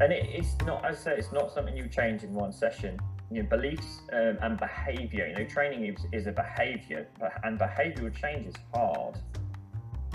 and 0.00 0.12
it, 0.12 0.26
it's 0.30 0.56
not, 0.64 0.84
as 0.84 0.96
I 0.98 1.00
say, 1.00 1.14
it's 1.16 1.32
not 1.32 1.52
something 1.52 1.76
you 1.76 1.88
change 1.88 2.24
in 2.24 2.32
one 2.32 2.52
session. 2.52 2.98
You 3.30 3.42
know, 3.42 3.48
beliefs 3.48 4.00
um, 4.12 4.38
and 4.42 4.58
behavior. 4.58 5.28
You 5.28 5.34
know, 5.34 5.44
training 5.44 5.84
is, 5.86 6.04
is 6.12 6.26
a 6.26 6.32
behavior, 6.32 7.06
and 7.44 7.58
behavioral 7.58 8.14
change 8.14 8.48
is 8.48 8.54
hard. 8.74 9.18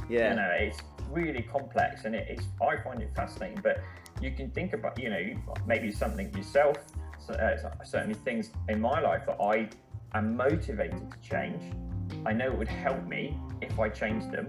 Yeah. 0.09 0.31
You 0.31 0.35
know, 0.35 0.51
it's 0.57 0.79
really 1.09 1.43
complex, 1.43 2.05
and 2.05 2.15
it, 2.15 2.27
it's 2.29 2.43
I 2.61 2.75
find 2.77 3.01
it 3.01 3.11
fascinating. 3.15 3.59
But 3.63 3.81
you 4.21 4.31
can 4.31 4.49
think 4.51 4.73
about, 4.73 4.99
you 5.01 5.09
know, 5.09 5.23
maybe 5.65 5.91
something 5.91 6.33
yourself. 6.35 6.77
So, 7.19 7.33
uh, 7.33 7.83
certainly, 7.83 8.15
things 8.15 8.49
in 8.67 8.81
my 8.81 8.99
life 8.99 9.25
that 9.27 9.37
I 9.41 9.69
am 10.13 10.35
motivated 10.35 11.11
to 11.11 11.17
change. 11.27 11.61
I 12.25 12.33
know 12.33 12.47
it 12.47 12.57
would 12.57 12.67
help 12.67 13.05
me 13.07 13.37
if 13.61 13.79
I 13.79 13.89
changed 13.89 14.31
them 14.31 14.47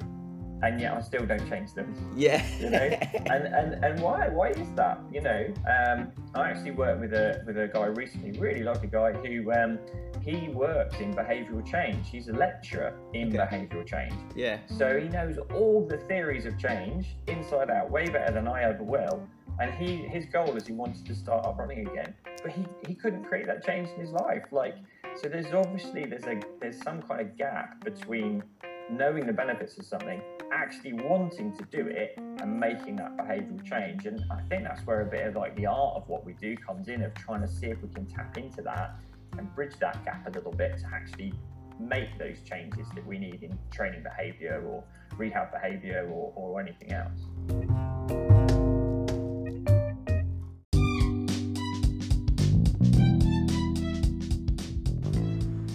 and 0.67 0.81
yet 0.81 0.95
I 0.95 1.01
still 1.01 1.25
don't 1.25 1.49
change 1.49 1.73
them. 1.75 1.95
Yeah. 2.17 2.45
You 2.67 2.71
know, 2.71 2.79
and, 2.79 3.45
and 3.55 3.85
and 3.85 4.01
why 4.01 4.29
why 4.29 4.49
is 4.49 4.69
that? 4.77 4.99
You 5.13 5.21
know, 5.21 5.47
um, 5.69 6.11
I 6.35 6.51
actually 6.51 6.73
worked 6.73 7.01
with 7.01 7.13
a 7.13 7.43
with 7.47 7.59
a 7.59 7.69
guy 7.69 7.87
recently, 7.87 8.39
really 8.39 8.63
lovely 8.63 8.89
guy 8.89 9.13
who 9.13 9.53
um, 9.53 9.79
he 10.23 10.49
works 10.49 10.99
in 10.99 11.15
behavioural 11.15 11.65
change. 11.65 12.09
He's 12.11 12.29
a 12.29 12.33
lecturer 12.33 12.99
in 13.13 13.29
okay. 13.29 13.39
behavioural 13.39 13.87
change. 13.87 14.15
Yeah. 14.35 14.59
So 14.67 14.99
he 14.99 15.09
knows 15.09 15.39
all 15.55 15.87
the 15.87 15.99
theories 15.99 16.47
of 16.47 16.59
change 16.59 17.17
inside 17.29 17.71
out, 17.71 17.91
way 17.91 18.07
better 18.07 18.33
than 18.33 18.49
I 18.49 18.63
ever 18.63 18.83
will. 18.83 19.29
And 19.61 19.73
he 19.75 19.97
his 19.97 20.27
goal 20.27 20.57
is 20.57 20.67
he 20.67 20.73
wants 20.73 21.03
to 21.03 21.15
start 21.15 21.47
up 21.47 21.59
running 21.59 21.87
again, 21.87 22.15
but 22.43 22.53
he, 22.53 22.67
he 22.89 22.95
couldn't 22.95 23.25
create 23.25 23.47
that 23.47 23.65
change 23.65 23.89
in 23.91 24.01
his 24.01 24.11
life. 24.11 24.45
Like 24.51 24.77
so, 25.15 25.29
there's 25.29 25.53
obviously 25.53 26.05
there's 26.07 26.27
a 26.27 26.41
there's 26.61 26.83
some 26.83 27.03
kind 27.03 27.21
of 27.21 27.37
gap 27.37 27.85
between 27.85 28.43
knowing 28.89 29.27
the 29.27 29.33
benefits 29.33 29.77
of 29.79 29.85
something 29.85 30.23
actually 30.53 30.93
wanting 30.93 31.53
to 31.57 31.65
do 31.65 31.89
it 31.89 32.17
and 32.41 32.59
making 32.59 32.95
that 32.97 33.17
behavioral 33.17 33.63
change. 33.65 34.07
And 34.07 34.25
I 34.31 34.41
think 34.43 34.63
that's 34.63 34.87
where 34.87 35.01
a 35.01 35.05
bit 35.05 35.27
of 35.27 35.35
like 35.35 35.57
the 35.57 35.67
art 35.67 35.97
of 35.97 36.09
what 36.09 36.25
we 36.25 36.35
do 36.35 36.57
comes 36.57 36.89
in 36.89 37.03
of 37.03 37.13
trying 37.15 37.41
to 37.41 37.49
see 37.49 37.67
if 37.67 37.83
we 37.83 37.89
can 37.89 38.07
tap 38.07 38.39
into 38.39 38.63
that 38.63 39.01
and 39.37 39.53
bridge 39.57 39.75
that 39.81 40.05
gap 40.05 40.27
a 40.29 40.31
little 40.31 40.53
bit 40.53 40.79
to 40.79 40.87
actually 40.95 41.35
make 41.81 42.17
those 42.17 42.41
changes 42.43 42.87
that 42.95 43.05
we 43.05 43.19
need 43.19 43.43
in 43.43 43.59
training 43.73 44.05
behavior 44.05 44.63
or 44.67 44.85
rehab 45.19 45.51
behavior 45.51 46.09
or, 46.11 46.33
or 46.37 46.61
anything 46.61 46.93
else. 46.93 47.27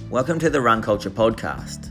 Welcome 0.10 0.40
to 0.40 0.50
the 0.50 0.62
Run 0.62 0.82
Culture 0.82 1.10
Podcast. 1.10 1.91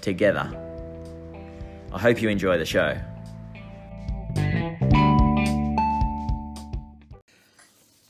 together. 0.00 0.50
I 1.92 1.98
hope 1.98 2.22
you 2.22 2.28
enjoy 2.28 2.58
the 2.58 2.64
show. 2.64 2.98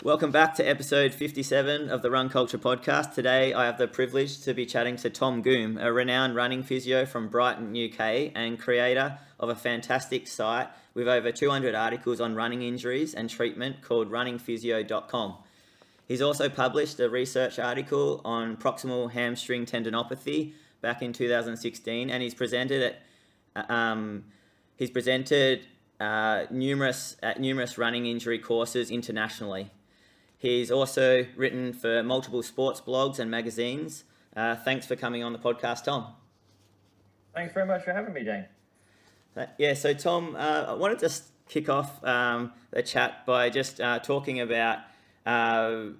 Welcome 0.02 0.30
back 0.30 0.54
to 0.54 0.64
episode 0.64 1.12
57 1.12 1.90
of 1.90 2.00
the 2.00 2.10
Run 2.10 2.30
Culture 2.30 2.56
Podcast. 2.56 3.12
Today 3.12 3.52
I 3.52 3.66
have 3.66 3.76
the 3.76 3.86
privilege 3.86 4.40
to 4.40 4.54
be 4.54 4.64
chatting 4.64 4.96
to 4.96 5.10
Tom 5.10 5.42
Goom, 5.42 5.76
a 5.76 5.92
renowned 5.92 6.34
running 6.34 6.62
physio 6.62 7.04
from 7.04 7.28
Brighton, 7.28 7.76
UK, 7.76 8.32
and 8.34 8.58
creator 8.58 9.18
of 9.38 9.50
a 9.50 9.54
fantastic 9.54 10.26
site 10.26 10.68
with 10.94 11.06
over 11.06 11.30
200 11.30 11.74
articles 11.74 12.18
on 12.18 12.34
running 12.34 12.62
injuries 12.62 13.12
and 13.12 13.28
treatment 13.28 13.82
called 13.82 14.10
runningphysio.com. 14.10 15.36
He's 16.08 16.22
also 16.22 16.48
published 16.48 16.98
a 16.98 17.10
research 17.10 17.58
article 17.58 18.22
on 18.24 18.56
proximal 18.56 19.10
hamstring 19.10 19.66
tendinopathy 19.66 20.54
back 20.80 21.02
in 21.02 21.12
2016, 21.12 22.10
and 22.10 22.22
he's 22.22 22.34
presented 22.34 22.96
at 23.54 23.70
um, 23.70 24.24
he's 24.76 24.90
presented 24.90 25.66
uh, 25.98 26.44
numerous 26.50 27.16
at 27.22 27.40
numerous 27.40 27.78
running 27.78 28.06
injury 28.06 28.38
courses 28.38 28.90
internationally. 28.90 29.70
He's 30.38 30.70
also 30.70 31.26
written 31.36 31.72
for 31.72 32.02
multiple 32.02 32.42
sports 32.42 32.80
blogs 32.80 33.18
and 33.18 33.30
magazines. 33.30 34.04
Uh, 34.34 34.56
thanks 34.56 34.86
for 34.86 34.96
coming 34.96 35.22
on 35.22 35.32
the 35.32 35.38
podcast, 35.38 35.84
Tom. 35.84 36.14
Thanks 37.34 37.52
very 37.52 37.66
much 37.66 37.84
for 37.84 37.92
having 37.92 38.14
me, 38.14 38.24
Dane. 38.24 38.46
Uh, 39.36 39.46
yeah, 39.58 39.74
so 39.74 39.92
Tom, 39.92 40.34
uh, 40.36 40.64
I 40.68 40.72
wanted 40.74 40.98
to 41.00 41.12
kick 41.48 41.68
off 41.68 42.02
um, 42.04 42.52
the 42.70 42.82
chat 42.82 43.26
by 43.26 43.50
just 43.50 43.80
uh, 43.80 43.98
talking 43.98 44.40
about 44.40 44.78
uh, 45.26 45.90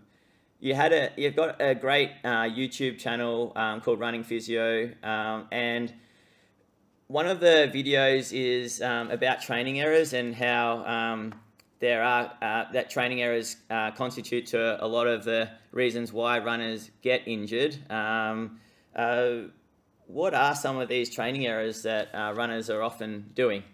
you 0.61 0.75
had 0.75 0.93
a 0.93 1.11
you've 1.17 1.37
got 1.37 1.61
a 1.61 1.75
great 1.75 2.11
YouTube 2.25 2.99
channel 2.99 3.53
um, 3.57 3.81
called 3.81 3.99
Running 3.99 4.23
Physio, 4.23 4.93
um, 5.03 5.49
and 5.51 5.93
one 7.11 7.27
of 7.27 7.41
the 7.41 7.69
videos 7.75 8.33
is 8.33 8.81
um, 8.81 9.11
about 9.11 9.43
training 9.43 9.81
errors 9.81 10.13
and 10.13 10.33
how 10.33 10.85
um, 10.87 11.35
there 11.81 12.05
are 12.05 12.33
uh, 12.41 12.71
that 12.73 12.89
training 12.89 13.21
errors 13.21 13.57
uh, 13.69 13.91
constitute 13.91 14.47
to 14.47 14.83
a 14.85 14.87
lot 14.87 15.09
of 15.09 15.25
the 15.25 15.51
reasons 15.73 16.13
why 16.13 16.39
runners 16.39 16.91
get 17.03 17.27
injured. 17.27 17.77
Um, 17.91 18.61
uh, 18.95 19.49
what 20.07 20.35
are 20.35 20.55
some 20.55 20.79
of 20.79 20.89
these 20.89 21.13
training 21.13 21.47
errors 21.47 21.83
that 21.83 22.15
uh, 22.15 22.33
runners 22.37 22.71
are 22.71 22.83
often 22.83 23.31
doing? 23.35 23.65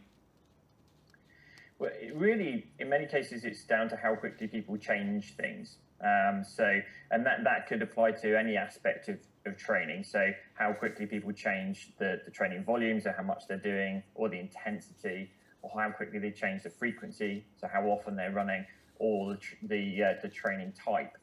Well, 1.79 1.91
really, 2.15 2.65
in 2.79 2.89
many 2.89 3.07
cases, 3.07 3.45
it's 3.45 3.65
down 3.65 3.91
to 3.91 3.97
how 3.97 4.15
quickly 4.15 4.47
people 4.47 4.79
change 4.79 5.35
things. 5.37 5.77
Um, 6.05 6.45
so, 6.45 6.81
and 7.11 7.25
that, 7.25 7.45
that 7.45 7.67
could 7.67 7.83
apply 7.83 8.13
to 8.13 8.39
any 8.39 8.57
aspect 8.57 9.09
of, 9.09 9.19
of 9.47 9.57
training. 9.57 10.05
So, 10.05 10.31
how 10.55 10.73
quickly 10.73 11.07
people 11.07 11.33
change 11.33 11.93
the, 11.99 12.21
the 12.25 12.31
training 12.31 12.65
volumes, 12.65 13.07
or 13.07 13.13
how 13.13 13.23
much 13.23 13.45
they're 13.49 13.57
doing, 13.59 14.03
or 14.15 14.29
the 14.29 14.39
intensity, 14.39 15.31
or 15.63 15.71
how 15.81 15.91
quickly 15.91 16.19
they 16.19 16.31
change 16.31 16.63
the 16.63 16.71
frequency, 16.71 17.47
so 17.57 17.67
how 17.67 17.85
often 17.87 18.15
they're 18.17 18.33
running, 18.33 18.65
or 18.99 19.37
the, 19.63 19.69
the, 19.69 20.03
uh, 20.03 20.13
the 20.23 20.29
training 20.29 20.73
type. 20.73 21.17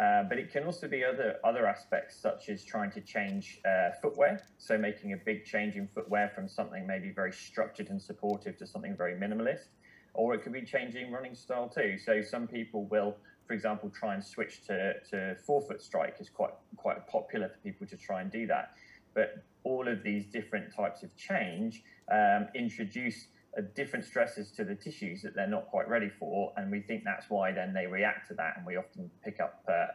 Uh, 0.00 0.22
but 0.22 0.38
it 0.38 0.50
can 0.50 0.64
also 0.64 0.88
be 0.88 1.04
other 1.04 1.36
other 1.44 1.66
aspects, 1.66 2.16
such 2.16 2.48
as 2.48 2.64
trying 2.64 2.90
to 2.90 3.00
change 3.02 3.60
uh, 3.66 3.90
footwear. 4.00 4.40
So 4.56 4.78
making 4.78 5.12
a 5.12 5.16
big 5.16 5.44
change 5.44 5.76
in 5.76 5.88
footwear 5.88 6.32
from 6.34 6.48
something 6.48 6.86
maybe 6.86 7.10
very 7.10 7.32
structured 7.32 7.90
and 7.90 8.00
supportive 8.00 8.56
to 8.58 8.66
something 8.66 8.96
very 8.96 9.14
minimalist, 9.14 9.66
or 10.14 10.32
it 10.34 10.42
could 10.42 10.54
be 10.54 10.62
changing 10.62 11.12
running 11.12 11.34
style 11.34 11.68
too. 11.68 11.98
So 11.98 12.22
some 12.22 12.46
people 12.46 12.86
will 12.86 13.16
for 13.50 13.54
example, 13.54 13.90
try 13.90 14.14
and 14.14 14.24
switch 14.24 14.64
to, 14.64 14.92
to 15.10 15.34
forefoot 15.44 15.82
strike 15.82 16.14
is 16.20 16.30
quite 16.30 16.52
quite 16.76 17.04
popular 17.08 17.48
for 17.48 17.58
people 17.64 17.84
to 17.84 17.96
try 17.96 18.20
and 18.20 18.30
do 18.30 18.46
that. 18.46 18.74
But 19.12 19.42
all 19.64 19.88
of 19.88 20.04
these 20.04 20.24
different 20.26 20.72
types 20.72 21.02
of 21.02 21.16
change 21.16 21.82
um, 22.12 22.46
introduce 22.54 23.26
uh, 23.58 23.62
different 23.74 24.04
stresses 24.04 24.52
to 24.52 24.62
the 24.62 24.76
tissues 24.76 25.20
that 25.22 25.34
they're 25.34 25.48
not 25.48 25.66
quite 25.66 25.88
ready 25.88 26.08
for, 26.08 26.52
and 26.56 26.70
we 26.70 26.78
think 26.78 27.02
that's 27.02 27.28
why 27.28 27.50
then 27.50 27.72
they 27.74 27.88
react 27.88 28.28
to 28.28 28.34
that, 28.34 28.52
and 28.56 28.64
we 28.64 28.76
often 28.76 29.10
pick 29.24 29.40
up 29.40 29.64
uh, 29.66 29.86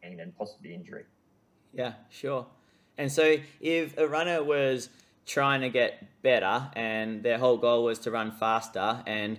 pain 0.00 0.18
and 0.18 0.34
possibly 0.38 0.72
injury. 0.72 1.04
Yeah, 1.74 1.92
sure. 2.08 2.46
And 2.96 3.12
so, 3.12 3.36
if 3.60 3.98
a 3.98 4.08
runner 4.08 4.42
was 4.42 4.88
trying 5.26 5.60
to 5.60 5.68
get 5.68 6.22
better 6.22 6.70
and 6.74 7.22
their 7.22 7.36
whole 7.36 7.58
goal 7.58 7.84
was 7.84 7.98
to 7.98 8.10
run 8.10 8.30
faster 8.32 9.02
and 9.06 9.38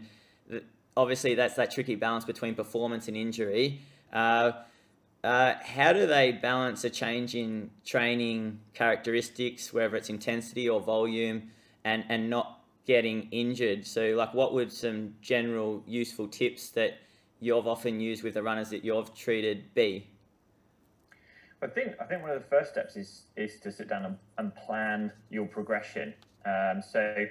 obviously 0.97 1.36
that's 1.36 1.56
that 1.56 1.71
tricky 1.71 1.95
balance 1.95 2.25
between 2.25 2.56
performance 2.56 3.07
and 3.07 3.18
injury. 3.18 3.81
Uh, 4.12 4.51
uh, 5.24 5.56
how 5.63 5.92
do 5.92 6.06
they 6.06 6.31
balance 6.31 6.83
a 6.83 6.89
change 6.89 7.33
in 7.33 7.71
training 7.83 8.59
characteristics, 8.74 9.74
whether 9.74 9.95
it's 9.95 10.09
intensity 10.09 10.69
or 10.69 10.80
volume, 10.80 11.50
and, 11.83 12.03
and 12.09 12.30
not 12.30 12.62
getting 12.86 13.27
injured? 13.31 13.86
So, 13.88 14.13
like, 14.15 14.33
what 14.33 14.53
would 14.53 14.71
some 14.71 15.15
general 15.21 15.83
useful 15.88 16.27
tips 16.27 16.69
that 16.71 17.00
you've 17.39 17.68
often 17.68 18.00
used 18.00 18.24
with 18.24 18.36
the 18.36 18.44
runners 18.44 18.69
that 18.69 18.86
you've 18.86 19.15
treated 19.15 19.74
be? 19.74 20.07
I 21.62 21.68
think 21.68 21.95
I 22.00 22.03
think 22.03 22.21
one 22.21 22.31
of 22.31 22.39
the 22.39 22.47
first 22.47 22.71
steps 22.71 22.95
is 22.95 23.24
is 23.36 23.59
to 23.62 23.71
sit 23.71 23.89
down 23.89 24.06
and, 24.06 24.18
and 24.38 24.53
plan 24.53 25.12
your 25.31 25.47
progression. 25.47 26.13
Um, 26.45 26.83
so 26.88 27.25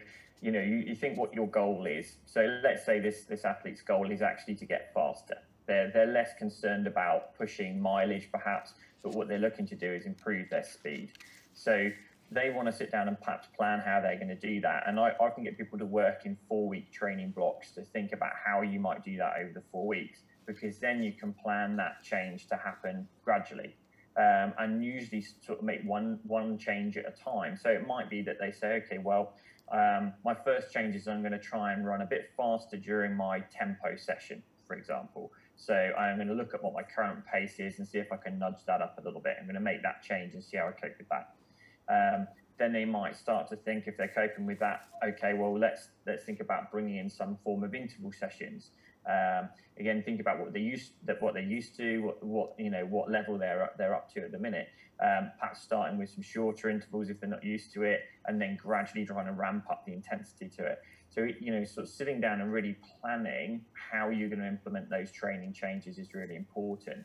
you 0.44 0.52
know, 0.52 0.60
you, 0.60 0.76
you 0.88 0.94
think 0.94 1.16
what 1.18 1.32
your 1.32 1.48
goal 1.48 1.86
is. 1.98 2.06
So 2.26 2.40
let's 2.62 2.84
say 2.84 3.00
this 3.00 3.24
this 3.32 3.44
athlete's 3.44 3.80
goal 3.82 4.10
is 4.10 4.20
actually 4.20 4.56
to 4.56 4.66
get 4.66 4.92
faster. 4.92 5.38
They're 5.66 5.90
they're 5.94 6.12
less 6.18 6.32
concerned 6.38 6.86
about 6.86 7.34
pushing 7.38 7.80
mileage 7.80 8.28
perhaps, 8.30 8.74
but 9.02 9.14
what 9.14 9.26
they're 9.28 9.44
looking 9.48 9.66
to 9.68 9.74
do 9.86 9.90
is 9.98 10.04
improve 10.04 10.50
their 10.50 10.66
speed. 10.76 11.12
So 11.54 11.88
they 12.30 12.50
want 12.50 12.66
to 12.70 12.72
sit 12.72 12.90
down 12.90 13.08
and 13.08 13.18
perhaps 13.20 13.48
plan 13.56 13.78
how 13.88 14.00
they're 14.02 14.20
going 14.22 14.36
to 14.40 14.42
do 14.52 14.60
that. 14.60 14.84
And 14.86 15.00
I, 15.00 15.12
I 15.24 15.30
can 15.34 15.44
get 15.44 15.56
people 15.56 15.78
to 15.78 15.86
work 15.86 16.26
in 16.26 16.36
four 16.48 16.68
week 16.68 16.92
training 16.92 17.30
blocks 17.30 17.70
to 17.76 17.82
think 17.82 18.12
about 18.12 18.32
how 18.44 18.62
you 18.62 18.80
might 18.80 19.02
do 19.04 19.16
that 19.18 19.34
over 19.40 19.52
the 19.54 19.62
four 19.72 19.86
weeks. 19.86 20.18
because 20.46 20.78
then 20.78 21.02
you 21.02 21.12
can 21.12 21.32
plan 21.32 21.76
that 21.76 22.02
change 22.02 22.46
to 22.48 22.56
happen 22.56 23.08
gradually. 23.24 23.76
Um, 24.16 24.54
and 24.58 24.84
usually 24.84 25.22
sort 25.22 25.58
of 25.58 25.64
make 25.64 25.82
one 25.84 26.20
one 26.22 26.56
change 26.56 26.96
at 26.96 27.04
a 27.06 27.24
time. 27.32 27.56
So 27.56 27.68
it 27.70 27.84
might 27.86 28.08
be 28.08 28.22
that 28.22 28.36
they 28.40 28.52
say, 28.52 28.80
okay, 28.84 28.98
well, 28.98 29.34
um, 29.72 30.12
my 30.24 30.34
first 30.34 30.72
change 30.72 30.94
is 30.94 31.08
I'm 31.08 31.20
going 31.20 31.32
to 31.32 31.38
try 31.38 31.72
and 31.72 31.86
run 31.86 32.02
a 32.02 32.06
bit 32.06 32.30
faster 32.36 32.76
during 32.76 33.16
my 33.16 33.40
tempo 33.40 33.96
session, 33.96 34.42
for 34.66 34.76
example. 34.76 35.32
So 35.56 35.74
I'm 35.74 36.16
going 36.16 36.28
to 36.28 36.34
look 36.34 36.52
at 36.54 36.62
what 36.62 36.74
my 36.74 36.82
current 36.82 37.24
pace 37.26 37.58
is 37.58 37.78
and 37.78 37.86
see 37.88 37.98
if 37.98 38.12
I 38.12 38.16
can 38.16 38.38
nudge 38.38 38.64
that 38.66 38.80
up 38.82 38.98
a 38.98 39.02
little 39.02 39.20
bit. 39.20 39.36
I'm 39.38 39.46
going 39.46 39.54
to 39.54 39.60
make 39.60 39.82
that 39.82 40.02
change 40.02 40.34
and 40.34 40.42
see 40.42 40.56
how 40.56 40.68
I 40.68 40.72
cope 40.72 40.98
with 40.98 41.08
that. 41.08 41.34
Um, 41.88 42.26
then 42.58 42.72
they 42.72 42.84
might 42.84 43.16
start 43.16 43.48
to 43.48 43.56
think 43.56 43.86
if 43.86 43.96
they're 43.96 44.12
coping 44.14 44.46
with 44.46 44.60
that, 44.60 44.88
okay, 45.04 45.34
well 45.34 45.58
let's 45.58 45.88
let's 46.06 46.24
think 46.24 46.40
about 46.40 46.70
bringing 46.70 46.96
in 46.96 47.10
some 47.10 47.36
form 47.42 47.64
of 47.64 47.74
interval 47.74 48.12
sessions. 48.12 48.70
Um, 49.08 49.48
again, 49.78 50.02
think 50.02 50.20
about 50.20 50.40
what 50.40 50.52
they 50.52 50.60
used 50.60 50.92
what 51.20 51.34
they're 51.34 51.42
used 51.42 51.76
to, 51.76 51.98
what, 52.00 52.22
what 52.24 52.54
you 52.58 52.70
know 52.70 52.86
what 52.86 53.10
level 53.10 53.38
they're 53.38 53.70
they're 53.78 53.94
up 53.94 54.12
to 54.14 54.22
at 54.22 54.32
the 54.32 54.38
minute. 54.38 54.68
Um, 55.02 55.32
perhaps 55.38 55.60
starting 55.62 55.98
with 55.98 56.10
some 56.10 56.22
shorter 56.22 56.70
intervals 56.70 57.10
if 57.10 57.20
they're 57.20 57.28
not 57.28 57.44
used 57.44 57.72
to 57.74 57.82
it, 57.82 58.00
and 58.26 58.40
then 58.40 58.56
gradually 58.56 59.04
trying 59.04 59.26
to 59.26 59.32
ramp 59.32 59.64
up 59.70 59.84
the 59.86 59.92
intensity 59.92 60.48
to 60.56 60.64
it. 60.64 60.78
So 61.10 61.28
you 61.40 61.52
know, 61.52 61.64
sort 61.64 61.86
of 61.86 61.92
sitting 61.92 62.20
down 62.20 62.40
and 62.40 62.52
really 62.52 62.76
planning 63.00 63.64
how 63.90 64.08
you're 64.08 64.28
going 64.28 64.40
to 64.40 64.48
implement 64.48 64.88
those 64.90 65.12
training 65.12 65.52
changes 65.52 65.98
is 65.98 66.14
really 66.14 66.36
important. 66.36 67.04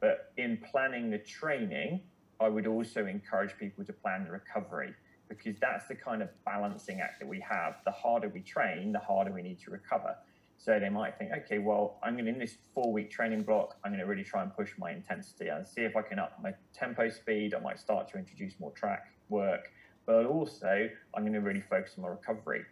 But 0.00 0.32
in 0.36 0.58
planning 0.70 1.10
the 1.10 1.18
training, 1.18 2.00
I 2.40 2.48
would 2.48 2.66
also 2.66 3.06
encourage 3.06 3.56
people 3.58 3.84
to 3.84 3.92
plan 3.92 4.24
the 4.24 4.30
recovery 4.30 4.94
because 5.28 5.56
that's 5.60 5.86
the 5.88 5.94
kind 5.94 6.22
of 6.22 6.28
balancing 6.44 7.00
act 7.00 7.20
that 7.20 7.28
we 7.28 7.40
have. 7.40 7.76
The 7.84 7.90
harder 7.90 8.28
we 8.28 8.40
train, 8.40 8.92
the 8.92 8.98
harder 8.98 9.32
we 9.32 9.42
need 9.42 9.58
to 9.60 9.70
recover. 9.70 10.16
So 10.60 10.78
they 10.80 10.88
might 10.88 11.16
think, 11.16 11.30
okay, 11.44 11.58
well, 11.58 11.98
I'm 12.02 12.14
going 12.14 12.24
to, 12.24 12.32
in 12.32 12.38
this 12.38 12.56
four 12.74 12.92
week 12.92 13.10
training 13.12 13.44
block, 13.44 13.76
I'm 13.84 13.92
going 13.92 14.00
to 14.00 14.06
really 14.06 14.24
try 14.24 14.42
and 14.42 14.54
push 14.54 14.72
my 14.76 14.90
intensity 14.90 15.48
and 15.48 15.66
see 15.66 15.82
if 15.82 15.96
I 15.96 16.02
can 16.02 16.18
up 16.18 16.32
my 16.42 16.52
tempo 16.74 17.08
speed. 17.08 17.54
I 17.54 17.60
might 17.60 17.78
start 17.78 18.08
to 18.08 18.18
introduce 18.18 18.58
more 18.58 18.72
track 18.72 19.06
work, 19.28 19.70
but 20.04 20.26
also 20.26 20.88
I'm 21.14 21.22
going 21.22 21.32
to 21.32 21.40
really 21.40 21.60
focus 21.60 21.92
on 21.96 22.02
my 22.02 22.08
recovery. 22.08 22.64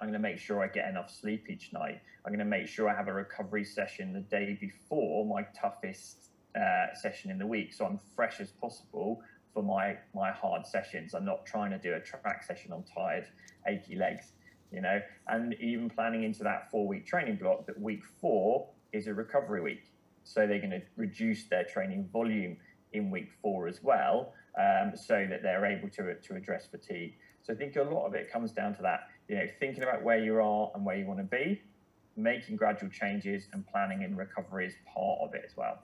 I'm 0.00 0.08
going 0.08 0.12
to 0.12 0.18
make 0.18 0.38
sure 0.38 0.62
I 0.62 0.68
get 0.68 0.86
enough 0.86 1.10
sleep 1.10 1.46
each 1.48 1.72
night. 1.72 2.00
I'm 2.26 2.30
going 2.30 2.40
to 2.40 2.44
make 2.44 2.68
sure 2.68 2.90
I 2.90 2.94
have 2.94 3.08
a 3.08 3.12
recovery 3.14 3.64
session 3.64 4.12
the 4.12 4.20
day 4.20 4.58
before 4.60 5.24
my 5.24 5.46
toughest 5.58 6.30
uh, 6.54 6.94
session 6.94 7.30
in 7.30 7.38
the 7.38 7.46
week, 7.46 7.72
so 7.72 7.86
I'm 7.86 7.98
fresh 8.14 8.38
as 8.38 8.50
possible 8.50 9.22
for 9.52 9.62
my 9.62 9.96
my 10.14 10.30
hard 10.30 10.66
sessions. 10.66 11.14
I'm 11.14 11.24
not 11.24 11.46
trying 11.46 11.70
to 11.70 11.78
do 11.78 11.94
a 11.94 12.00
track 12.00 12.44
session 12.44 12.72
on 12.72 12.84
tired, 12.84 13.26
achy 13.66 13.96
legs 13.96 14.33
you 14.74 14.80
know, 14.80 15.00
and 15.28 15.54
even 15.54 15.88
planning 15.88 16.24
into 16.24 16.42
that 16.42 16.70
four 16.70 16.86
week 16.86 17.06
training 17.06 17.36
block 17.36 17.66
that 17.66 17.80
week 17.80 18.02
four 18.20 18.68
is 18.92 19.06
a 19.06 19.14
recovery 19.14 19.60
week. 19.60 19.84
So 20.24 20.46
they're 20.46 20.58
going 20.58 20.70
to 20.70 20.82
reduce 20.96 21.44
their 21.44 21.64
training 21.64 22.08
volume 22.12 22.56
in 22.92 23.10
week 23.10 23.30
four 23.42 23.68
as 23.68 23.82
well, 23.82 24.32
um, 24.58 24.92
so 24.96 25.26
that 25.28 25.42
they're 25.42 25.66
able 25.66 25.88
to, 25.90 26.14
to 26.14 26.34
address 26.34 26.66
fatigue. 26.66 27.14
So 27.42 27.52
I 27.52 27.56
think 27.56 27.76
a 27.76 27.82
lot 27.82 28.06
of 28.06 28.14
it 28.14 28.32
comes 28.32 28.52
down 28.52 28.74
to 28.76 28.82
that, 28.82 29.08
you 29.28 29.36
know, 29.36 29.46
thinking 29.60 29.82
about 29.82 30.02
where 30.02 30.18
you 30.18 30.40
are 30.40 30.70
and 30.74 30.84
where 30.84 30.96
you 30.96 31.06
want 31.06 31.18
to 31.18 31.24
be, 31.24 31.60
making 32.16 32.56
gradual 32.56 32.88
changes 32.88 33.48
and 33.52 33.66
planning 33.66 34.02
in 34.02 34.16
recovery 34.16 34.66
is 34.66 34.74
part 34.92 35.18
of 35.20 35.34
it 35.34 35.42
as 35.44 35.56
well. 35.56 35.80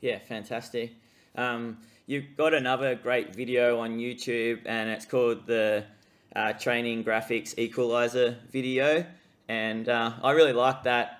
Yeah, 0.00 0.18
fantastic. 0.18 0.92
Um, 1.36 1.78
you've 2.06 2.36
got 2.36 2.54
another 2.54 2.94
great 2.94 3.34
video 3.34 3.80
on 3.80 3.98
YouTube, 3.98 4.60
and 4.66 4.88
it's 4.88 5.04
called 5.04 5.46
the 5.46 5.84
uh, 6.34 6.52
training 6.52 7.04
graphics 7.04 7.56
equalizer 7.58 8.38
video. 8.50 9.04
And 9.48 9.88
uh, 9.88 10.12
I 10.22 10.32
really 10.32 10.52
like 10.52 10.84
that 10.84 11.18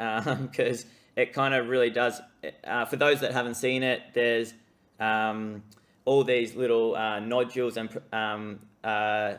because 0.51 0.85
um, 0.85 0.91
it 1.17 1.33
kind 1.33 1.55
of 1.55 1.69
really 1.69 1.91
does. 1.91 2.21
Uh, 2.65 2.85
for 2.85 2.97
those 2.97 3.21
that 3.21 3.33
haven't 3.33 3.57
seen 3.57 3.83
it, 3.83 4.03
there's 4.15 4.55
um, 4.99 5.63
all 6.05 6.25
these 6.25 6.55
little 6.55 6.97
uh, 6.97 7.21
nodules 7.21 7.77
and 7.77 8.01
um, 8.13 8.61
uh, 8.83 9.35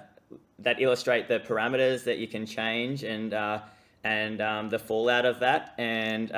that 0.60 0.82
illustrate 0.82 1.28
the 1.28 1.40
parameters 1.40 2.04
that 2.06 2.18
you 2.18 2.28
can 2.28 2.46
change 2.46 3.04
and 3.04 3.34
uh, 3.34 3.60
and 4.04 4.42
um, 4.42 4.70
the 4.70 4.80
fallout 4.80 5.26
of 5.26 5.40
that. 5.40 5.74
And 5.78 6.32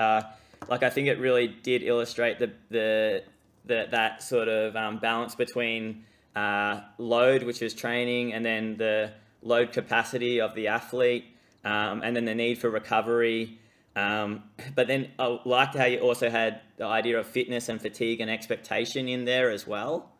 like 0.68 0.84
I 0.84 0.89
think 0.89 1.07
it 1.07 1.19
really 1.19 1.48
did 1.48 1.84
illustrate 1.84 2.39
the 2.39 2.51
the, 2.69 3.24
the 3.66 3.88
that 3.92 4.24
sort 4.24 4.48
of 4.48 4.75
um, 4.75 4.98
balance 4.98 5.36
between 5.36 6.06
uh, 6.36 6.81
load, 6.98 7.44
which 7.44 7.62
is 7.62 7.74
training, 7.74 8.34
and 8.34 8.45
then 8.45 8.78
the 8.78 9.12
load 9.48 9.72
capacity 9.72 10.42
of 10.42 10.54
the 10.56 10.68
athlete, 10.68 11.26
um, 11.64 12.02
and 12.04 12.16
then 12.16 12.26
the 12.26 12.36
need 12.36 12.58
for 12.58 12.70
recovery. 12.70 13.60
Um, 13.96 14.44
but 14.76 14.88
then 14.88 15.10
I 15.18 15.40
liked 15.44 15.76
how 15.76 15.86
you 15.86 16.00
also 16.00 16.30
had 16.30 16.62
the 16.78 16.86
idea 16.86 17.20
of 17.20 17.26
fitness 17.26 17.68
and 17.68 17.82
fatigue 17.82 18.22
and 18.22 18.30
expectation 18.30 19.08
in 19.08 19.26
there 19.26 19.50
as 19.50 19.66
well. 19.66 20.12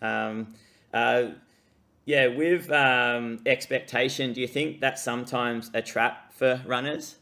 Um, 0.00 0.54
uh, 0.92 1.32
yeah, 2.06 2.28
with 2.28 2.70
um, 2.70 3.40
expectation, 3.44 4.32
do 4.32 4.40
you 4.40 4.48
think 4.48 4.80
that's 4.80 5.02
sometimes 5.02 5.70
a 5.74 5.82
trap 5.82 6.32
for 6.32 6.62
runners? 6.66 7.16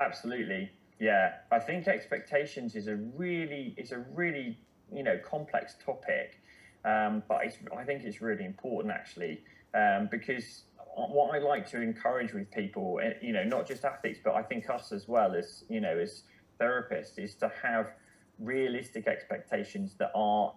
Absolutely, 0.00 0.70
yeah. 0.98 1.34
I 1.50 1.58
think 1.58 1.88
expectations 1.88 2.76
is 2.76 2.86
a 2.88 2.96
really 2.96 3.74
is 3.76 3.92
a 3.92 3.98
really 4.14 4.58
you 4.92 5.02
know 5.02 5.18
complex 5.18 5.74
topic, 5.84 6.40
um, 6.84 7.22
but 7.28 7.38
I 7.76 7.84
think 7.84 8.04
it's 8.04 8.20
really 8.20 8.44
important 8.44 8.92
actually 8.92 9.42
um, 9.74 10.08
because 10.10 10.64
what 10.96 11.34
I 11.34 11.38
like 11.38 11.68
to 11.70 11.82
encourage 11.82 12.32
with 12.32 12.50
people, 12.50 13.00
eh, 13.02 13.12
you 13.20 13.32
know, 13.32 13.44
not 13.44 13.66
just 13.66 13.84
athletes, 13.84 14.18
but 14.24 14.34
I 14.34 14.42
think 14.42 14.70
us 14.70 14.92
as 14.92 15.06
well 15.06 15.34
as 15.34 15.64
you 15.68 15.80
know, 15.80 15.98
as 15.98 16.22
therapists, 16.60 17.18
is 17.18 17.34
to 17.36 17.50
have 17.62 17.92
realistic 18.38 19.06
expectations 19.06 19.94
that 19.98 20.10
are 20.14 20.54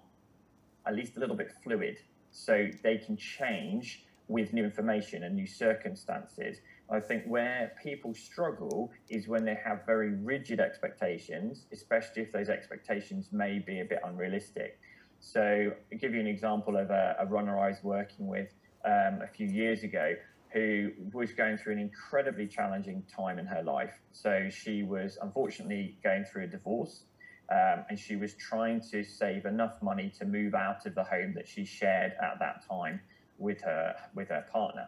at 0.87 0.95
least 0.95 1.17
a 1.17 1.19
little 1.19 1.35
bit 1.35 1.51
fluid, 1.63 1.97
so 2.31 2.67
they 2.83 2.97
can 2.97 3.17
change 3.17 4.05
with 4.29 4.53
new 4.53 4.63
information 4.63 5.23
and 5.23 5.35
new 5.35 5.47
circumstances. 5.47 6.59
I 6.89 6.99
think 6.99 7.23
where 7.25 7.73
people 7.83 8.13
struggle 8.13 8.91
is 9.09 9.27
when 9.27 9.43
they 9.43 9.57
have 9.63 9.85
very 9.85 10.11
rigid 10.15 10.59
expectations, 10.59 11.65
especially 11.71 12.23
if 12.23 12.31
those 12.31 12.49
expectations 12.49 13.29
may 13.31 13.59
be 13.59 13.81
a 13.81 13.85
bit 13.85 13.99
unrealistic. 14.03 14.79
So, 15.19 15.71
I'll 15.91 15.97
give 15.99 16.13
you 16.13 16.19
an 16.21 16.27
example 16.27 16.77
of 16.77 16.91
a, 16.91 17.15
a 17.19 17.25
runner 17.25 17.59
I 17.59 17.67
was 17.67 17.83
working 17.83 18.27
with 18.27 18.53
um, 18.85 19.21
a 19.21 19.27
few 19.27 19.47
years 19.47 19.83
ago 19.83 20.13
who 20.51 20.91
was 21.13 21.31
going 21.33 21.57
through 21.57 21.73
an 21.73 21.79
incredibly 21.79 22.47
challenging 22.47 23.03
time 23.15 23.37
in 23.37 23.45
her 23.45 23.61
life. 23.61 23.93
So 24.11 24.49
she 24.49 24.83
was 24.83 25.17
unfortunately 25.21 25.97
going 26.03 26.25
through 26.25 26.45
a 26.45 26.47
divorce. 26.47 27.03
Um, 27.51 27.85
and 27.89 27.99
she 27.99 28.15
was 28.15 28.35
trying 28.35 28.81
to 28.91 29.03
save 29.03 29.45
enough 29.45 29.81
money 29.81 30.11
to 30.19 30.25
move 30.25 30.53
out 30.53 30.85
of 30.85 30.93
the 30.93 31.03
home 31.03 31.33
that 31.35 31.47
she 31.47 31.65
shared 31.65 32.13
at 32.21 32.37
that 32.39 32.67
time 32.67 33.01
with 33.39 33.61
her 33.61 33.95
with 34.13 34.29
her 34.29 34.45
partner. 34.51 34.87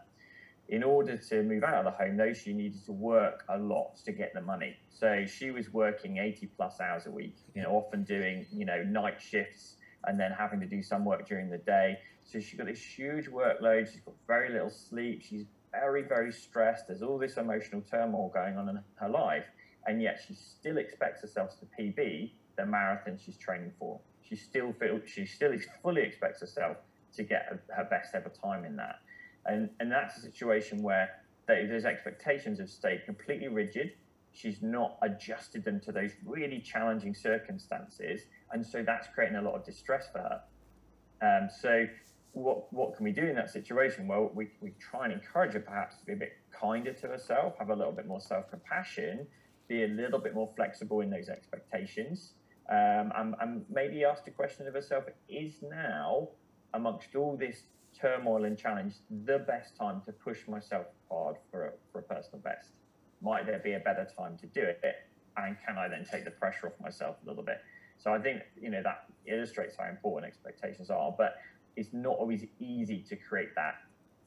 In 0.70 0.84
order 0.84 1.18
to 1.18 1.44
move 1.44 1.64
out 1.64 1.86
of 1.86 1.86
the 1.86 1.92
home, 1.92 2.18
though, 2.18 2.34
she 2.34 2.54
needed 2.54 2.86
to 2.86 2.94
work 2.94 3.44
a 3.50 3.58
lot 3.58 3.98
to 4.06 4.12
get 4.12 4.34
the 4.34 4.42
money. 4.42 4.78
So 4.90 5.26
she 5.26 5.52
was 5.52 5.74
working 5.74 6.18
80 6.18 6.48
plus 6.56 6.80
hours 6.80 7.08
a 7.08 7.12
week, 7.12 7.36
you 7.54 7.62
know, 7.62 7.72
often 7.72 8.04
doing, 8.04 8.46
you 8.54 8.66
know, 8.66 8.82
night 8.84 9.20
shifts 9.20 9.76
and 10.06 10.20
then 10.20 10.32
having 10.32 10.60
to 10.62 10.66
do 10.66 10.82
some 10.82 11.04
work 11.04 11.28
during 11.28 11.50
the 11.50 11.58
day. 11.58 11.98
So 12.24 12.40
she's 12.40 12.58
got 12.58 12.68
this 12.68 12.82
huge 12.82 13.28
workload. 13.28 13.92
She's 13.92 14.02
got 14.02 14.16
very 14.28 14.50
little 14.52 14.70
sleep. 14.70 15.22
She's 15.22 15.46
very, 15.72 16.04
very 16.04 16.32
stressed. 16.32 16.88
There's 16.88 17.02
all 17.02 17.18
this 17.18 17.38
emotional 17.38 17.82
turmoil 17.82 18.32
going 18.34 18.58
on 18.58 18.70
in 18.70 18.80
her 18.96 19.10
life. 19.10 19.46
And 19.86 20.02
yet 20.02 20.22
she 20.26 20.36
still 20.36 20.78
expects 20.78 21.22
herself 21.22 21.60
to 21.60 21.66
PB 21.80 22.32
the 22.58 22.66
marathon 22.66 23.18
she's 23.18 23.38
training 23.38 23.72
for. 23.80 24.00
She 24.22 24.36
still 24.36 24.74
feels, 24.74 25.02
she 25.06 25.26
still 25.26 25.54
fully 25.82 26.04
expects 26.04 26.42
herself 26.42 26.78
to 27.16 27.24
get 27.24 27.60
her 27.76 27.88
best 27.90 28.14
ever 28.14 28.30
time 28.30 28.66
in 28.66 28.76
that. 28.78 29.00
And, 29.46 29.70
and 29.80 29.92
that's 29.92 30.18
a 30.18 30.22
situation 30.22 30.84
where 30.84 31.10
those 31.48 31.86
expectations 31.86 32.60
have 32.60 32.70
stayed 32.70 33.04
completely 33.06 33.48
rigid. 33.48 33.94
She's 34.32 34.62
not 34.62 34.98
adjusted 35.02 35.66
them 35.66 35.82
to 35.82 35.92
those 35.92 36.12
really 36.26 36.60
challenging 36.60 37.14
circumstances. 37.14 38.22
And 38.54 38.66
so 38.66 38.84
that's 38.84 39.08
creating 39.14 39.38
a 39.38 39.42
lot 39.42 39.56
of 39.56 39.66
distress 39.66 40.08
for 40.12 40.20
her. 40.20 40.42
Um, 41.22 41.50
so 41.50 41.86
what 42.34 42.72
what 42.72 42.96
can 42.96 43.04
we 43.04 43.12
do 43.12 43.26
in 43.26 43.36
that 43.36 43.50
situation? 43.50 44.08
Well, 44.08 44.32
we, 44.34 44.50
we 44.62 44.74
try 44.80 45.06
and 45.06 45.14
encourage 45.14 45.54
her 45.54 45.60
perhaps 45.60 45.98
to 45.98 46.06
be 46.06 46.14
a 46.14 46.16
bit 46.16 46.38
kinder 46.52 46.94
to 46.94 47.08
herself, 47.08 47.58
have 47.60 47.70
a 47.70 47.76
little 47.76 47.92
bit 47.92 48.08
more 48.08 48.22
self 48.22 48.50
compassion, 48.50 49.28
be 49.68 49.84
a 49.84 49.88
little 49.88 50.20
bit 50.20 50.34
more 50.34 50.50
flexible 50.56 51.02
in 51.02 51.10
those 51.10 51.30
expectations, 51.30 52.34
um, 52.70 53.12
and, 53.16 53.36
and 53.42 53.66
maybe 53.70 54.06
ask 54.06 54.24
the 54.24 54.32
question 54.32 54.68
of 54.68 54.74
herself: 54.74 55.04
Is 55.28 55.56
now, 55.62 56.30
amongst 56.74 57.16
all 57.16 57.36
this 57.36 57.64
turmoil 58.00 58.46
and 58.46 58.58
challenge, 58.58 58.96
the 59.26 59.40
best 59.40 59.76
time 59.76 60.02
to 60.06 60.14
push 60.14 60.48
myself 60.48 60.86
hard 61.10 61.36
for 61.50 61.66
a, 61.66 61.72
for 61.92 62.00
a 62.00 62.04
personal 62.04 62.40
best? 62.40 62.70
Might 63.22 63.46
there 63.46 63.60
be 63.60 63.74
a 63.74 63.80
better 63.80 64.08
time 64.18 64.38
to 64.38 64.48
do 64.48 64.62
it? 64.62 64.82
And 65.38 65.58
can 65.66 65.78
I 65.78 65.88
then 65.88 66.06
take 66.10 66.26
the 66.26 66.32
pressure 66.32 66.68
off 66.68 66.74
myself 66.82 67.18
a 67.24 67.30
little 67.30 67.44
bit? 67.44 67.58
So 67.98 68.12
I 68.12 68.20
think 68.20 68.42
you 68.60 68.70
know 68.70 68.82
that 68.84 69.06
illustrates 69.28 69.76
how 69.78 69.88
important 69.88 70.32
expectations 70.32 70.90
are, 70.90 71.14
but 71.16 71.36
it's 71.76 71.94
not 71.94 72.16
always 72.18 72.46
easy 72.60 73.00
to 73.10 73.16
create 73.16 73.56
that 73.56 73.76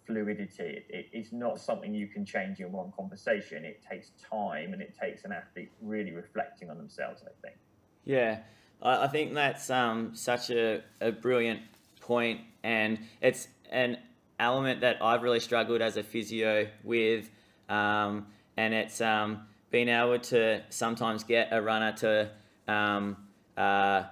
fluidity. 0.07 0.85
It, 0.89 1.07
it's 1.13 1.33
not 1.33 1.61
something 1.61 1.95
you 1.95 2.07
can 2.07 2.25
change 2.25 2.61
in 2.61 2.73
one 2.73 2.93
conversation. 2.97 3.65
It 3.65 3.83
takes 3.89 4.13
time 4.31 4.73
and 4.73 4.83
it 4.83 4.95
takes 5.01 5.25
an 5.25 5.33
athlete 5.33 5.71
really 5.81 6.13
reflecting 6.13 6.71
on 6.71 6.77
themselves, 6.77 7.23
I 7.25 7.31
think. 7.43 7.57
Yeah, 8.05 8.41
I, 8.83 9.05
I 9.05 9.09
think 9.09 9.35
that's 9.35 9.71
um, 9.71 10.15
such 10.15 10.51
a, 10.51 10.83
a 11.01 11.13
brilliant 11.13 11.61
point, 12.01 12.41
and 12.63 12.99
it's 13.21 13.49
an 13.71 13.99
element 14.39 14.83
that 14.83 15.03
I've 15.03 15.23
really 15.23 15.41
struggled 15.41 15.81
as 15.81 15.97
a 15.97 16.03
physio 16.03 16.69
with, 16.83 17.31
um, 17.69 18.27
and 18.57 18.75
it's 18.75 19.01
um, 19.01 19.47
being 19.71 19.89
able 19.89 20.19
to 20.19 20.63
sometimes 20.69 21.25
get 21.25 21.49
a 21.51 21.63
runner 21.63 21.93
to 21.93 22.31
um, 22.69 23.17
uh, 23.57 24.05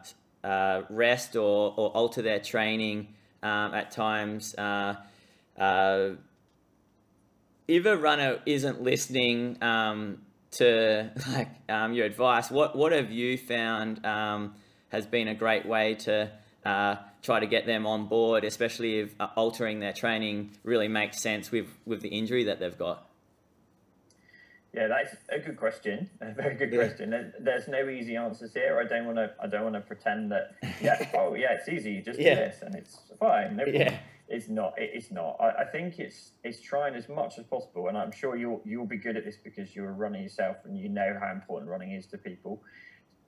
uh, 0.42 0.82
rest 0.88 1.36
or, 1.36 1.74
or 1.76 1.90
alter 1.90 2.22
their 2.22 2.40
training 2.40 3.08
um, 3.42 3.74
at 3.74 3.90
times. 3.90 4.54
Uh, 4.54 4.96
uh, 5.58 6.10
if 7.68 7.86
a 7.86 7.96
runner 7.96 8.40
isn't 8.46 8.82
listening 8.82 9.62
um, 9.62 10.22
to 10.52 11.10
like 11.32 11.48
um, 11.68 11.92
your 11.92 12.06
advice, 12.06 12.50
what 12.50 12.76
what 12.76 12.92
have 12.92 13.10
you 13.10 13.38
found 13.38 14.04
um, 14.04 14.54
has 14.88 15.06
been 15.06 15.28
a 15.28 15.34
great 15.34 15.66
way 15.66 15.94
to 15.94 16.30
uh, 16.64 16.96
try 17.22 17.40
to 17.40 17.46
get 17.46 17.66
them 17.66 17.86
on 17.86 18.06
board, 18.06 18.44
especially 18.44 19.00
if 19.00 19.14
uh, 19.20 19.28
altering 19.36 19.80
their 19.80 19.92
training 19.92 20.50
really 20.64 20.88
makes 20.88 21.20
sense 21.20 21.50
with 21.50 21.68
with 21.86 22.02
the 22.02 22.08
injury 22.08 22.44
that 22.44 22.60
they've 22.60 22.78
got? 22.78 23.08
Yeah, 24.74 24.88
that's 24.88 25.16
a 25.28 25.38
good 25.38 25.58
question. 25.58 26.08
A 26.20 26.32
very 26.32 26.54
good 26.54 26.72
question. 26.72 27.32
There's 27.40 27.68
no 27.68 27.88
easy 27.88 28.16
answers 28.16 28.54
here. 28.54 28.80
I 28.82 28.88
don't 28.88 29.04
want 29.06 29.18
to. 29.18 29.30
I 29.42 29.46
don't 29.46 29.64
want 29.64 29.74
to 29.74 29.80
pretend 29.80 30.32
that. 30.32 30.56
Yeah. 30.80 31.10
oh, 31.14 31.34
yeah. 31.34 31.52
It's 31.52 31.68
easy. 31.68 31.92
You 31.92 32.02
just 32.02 32.18
yeah. 32.18 32.34
do 32.34 32.40
this, 32.40 32.62
and 32.62 32.74
it's 32.74 32.98
fine. 33.20 33.56
No 33.56 33.64
yeah. 33.66 33.98
It's 34.28 34.48
not. 34.48 34.74
It's 34.78 35.10
not. 35.10 35.36
I, 35.38 35.62
I, 35.62 35.64
think 35.66 35.98
it's 35.98 36.32
it's 36.42 36.60
trying 36.60 36.94
as 36.94 37.08
much 37.08 37.38
as 37.38 37.44
possible, 37.44 37.88
and 37.88 37.98
I'm 37.98 38.10
sure 38.10 38.34
you'll 38.34 38.62
you'll 38.64 38.86
be 38.86 38.96
good 38.96 39.16
at 39.16 39.24
this 39.24 39.36
because 39.36 39.76
you're 39.76 39.92
running 39.92 40.22
yourself 40.22 40.56
and 40.64 40.78
you 40.78 40.88
know 40.88 41.18
how 41.20 41.30
important 41.30 41.70
running 41.70 41.92
is 41.92 42.06
to 42.06 42.18
people 42.18 42.62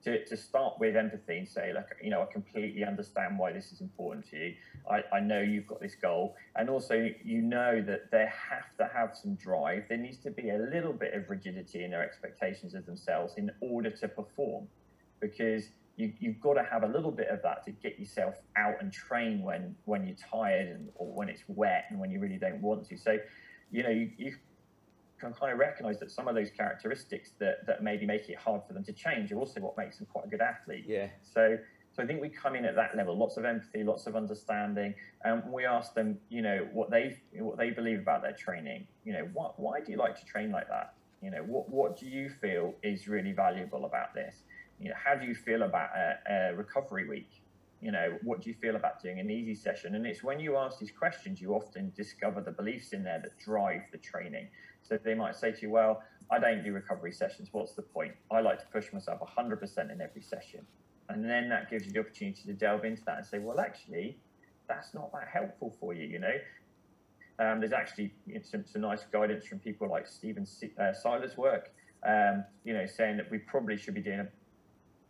to, 0.05 0.23
to 0.23 0.37
start 0.37 0.75
with 0.79 0.95
empathy 0.95 1.39
and 1.39 1.47
say, 1.47 1.73
look, 1.73 1.87
you 2.01 2.11
know, 2.11 2.21
I 2.21 2.31
completely 2.31 2.83
understand 2.83 3.39
why 3.39 3.51
this 3.51 3.71
is 3.71 3.81
important 3.81 4.29
to 4.29 4.37
you. 4.37 4.53
I, 4.89 5.01
I 5.11 5.19
know 5.19 5.41
you've 5.41 5.65
got 5.65 5.81
this 5.81 5.95
goal. 5.95 6.35
And 6.55 6.69
also, 6.69 7.09
you 7.23 7.41
know 7.41 7.81
that 7.81 8.11
they 8.11 8.27
have 8.49 8.77
to 8.77 8.87
have 8.95 9.15
some 9.15 9.33
drive. 9.33 9.85
There 9.89 9.97
needs 9.97 10.19
to 10.19 10.29
be 10.29 10.51
a 10.51 10.57
little 10.57 10.93
bit 10.93 11.15
of 11.15 11.27
rigidity 11.27 11.83
in 11.83 11.89
their 11.89 12.03
expectations 12.03 12.75
of 12.75 12.85
themselves 12.85 13.33
in 13.37 13.49
order 13.61 13.89
to 13.89 14.07
perform 14.07 14.67
because 15.19 15.69
you, 15.97 16.13
you've 16.19 16.39
got 16.39 16.53
to 16.53 16.63
have 16.63 16.83
a 16.83 16.87
little 16.87 17.11
bit 17.11 17.29
of 17.29 17.41
that 17.41 17.65
to 17.65 17.71
get 17.71 17.97
yourself 17.97 18.35
out 18.55 18.75
and 18.81 18.93
train 18.93 19.41
when, 19.41 19.75
when 19.85 20.05
you're 20.05 20.17
tired 20.17 20.67
and, 20.67 20.89
or 20.95 21.07
when 21.07 21.29
it's 21.29 21.41
wet 21.47 21.85
and 21.89 21.99
when 21.99 22.11
you 22.11 22.19
really 22.19 22.37
don't 22.37 22.61
want 22.61 22.87
to. 22.89 22.97
So, 22.97 23.17
you 23.71 23.81
know, 23.81 23.89
you, 23.89 24.11
you 24.17 24.35
can 25.19 25.33
kind 25.33 25.51
of 25.51 25.59
recognize 25.59 25.99
that 25.99 26.11
some 26.11 26.27
of 26.27 26.35
those 26.35 26.49
characteristics 26.49 27.31
that, 27.39 27.65
that 27.67 27.83
maybe 27.83 28.05
make 28.05 28.29
it 28.29 28.37
hard 28.37 28.61
for 28.67 28.73
them 28.73 28.83
to 28.83 28.93
change 28.93 29.31
are 29.31 29.37
also 29.37 29.59
what 29.61 29.77
makes 29.77 29.97
them 29.97 30.07
quite 30.11 30.25
a 30.25 30.27
good 30.27 30.41
athlete. 30.41 30.85
Yeah. 30.87 31.07
So 31.21 31.57
so 31.95 32.03
I 32.03 32.05
think 32.05 32.21
we 32.21 32.27
come 32.27 32.55
in 32.55 32.65
at 32.65 32.75
that 32.75 32.97
level, 32.97 33.17
lots 33.17 33.37
of 33.37 33.45
empathy, 33.45 33.81
lots 33.81 34.05
of 34.05 34.17
understanding, 34.17 34.93
and 35.23 35.41
we 35.49 35.65
ask 35.65 35.93
them, 35.93 36.17
you 36.27 36.41
know, 36.41 36.67
what 36.73 36.91
they 36.91 37.17
what 37.39 37.57
they 37.57 37.69
believe 37.69 37.99
about 37.99 38.21
their 38.21 38.33
training. 38.33 38.85
You 39.05 39.13
know, 39.13 39.29
what 39.31 39.57
why 39.57 39.79
do 39.79 39.93
you 39.93 39.97
like 39.97 40.19
to 40.19 40.25
train 40.25 40.51
like 40.51 40.67
that? 40.67 40.95
You 41.21 41.31
know, 41.31 41.43
what 41.43 41.69
what 41.69 41.97
do 41.97 42.05
you 42.05 42.29
feel 42.29 42.73
is 42.83 43.07
really 43.07 43.31
valuable 43.31 43.85
about 43.85 44.13
this? 44.13 44.43
You 44.77 44.89
know, 44.89 44.95
how 45.01 45.15
do 45.15 45.25
you 45.25 45.33
feel 45.33 45.63
about 45.63 45.89
a, 45.95 46.17
a 46.29 46.55
recovery 46.55 47.07
week? 47.07 47.29
You 47.85 47.91
know, 47.91 48.17
what 48.23 48.41
do 48.41 48.49
you 48.49 48.55
feel 48.55 48.77
about 48.77 48.99
doing 48.99 49.19
an 49.19 49.29
easy 49.29 49.53
session? 49.53 49.93
And 49.93 50.07
it's 50.07 50.23
when 50.23 50.39
you 50.39 50.57
ask 50.57 50.79
these 50.79 50.89
questions, 50.89 51.39
you 51.39 51.53
often 51.53 51.93
discover 51.95 52.41
the 52.41 52.49
beliefs 52.49 52.93
in 52.93 53.03
there 53.03 53.19
that 53.21 53.37
drive 53.37 53.81
the 53.91 53.99
training. 53.99 54.47
So 54.81 54.97
they 54.97 55.13
might 55.13 55.35
say 55.35 55.51
to 55.51 55.61
you, 55.61 55.69
well, 55.69 56.01
I 56.31 56.39
don't 56.39 56.63
do 56.63 56.73
recovery 56.73 57.11
sessions. 57.11 57.49
What's 57.51 57.73
the 57.73 57.83
point? 57.83 58.13
I 58.31 58.41
like 58.41 58.57
to 58.57 58.65
push 58.73 58.91
myself 58.91 59.19
100% 59.21 59.91
in 59.91 60.01
every 60.01 60.23
session. 60.23 60.65
And 61.09 61.29
then 61.29 61.47
that 61.49 61.69
gives 61.69 61.85
you 61.85 61.91
the 61.91 61.99
opportunity 61.99 62.41
to 62.47 62.53
delve 62.53 62.85
into 62.85 63.03
that 63.05 63.17
and 63.17 63.25
say, 63.27 63.37
well, 63.37 63.59
actually, 63.59 64.17
that's 64.67 64.95
not 64.95 65.11
that 65.11 65.27
helpful 65.31 65.75
for 65.79 65.93
you, 65.93 66.07
you 66.07 66.17
know? 66.17 66.37
Um, 67.37 67.59
there's 67.59 67.71
actually 67.71 68.15
some, 68.41 68.65
some, 68.65 68.81
nice 68.81 69.03
guidance 69.11 69.45
from 69.45 69.59
people 69.59 69.87
like 69.87 70.07
Stephen 70.07 70.47
uh, 70.79 70.91
Seiler's 70.91 71.37
work, 71.37 71.71
um, 72.03 72.45
you 72.63 72.73
know, 72.73 72.87
saying 72.87 73.17
that 73.17 73.29
we 73.29 73.37
probably 73.37 73.77
should 73.77 73.93
be 73.93 74.01
doing 74.01 74.27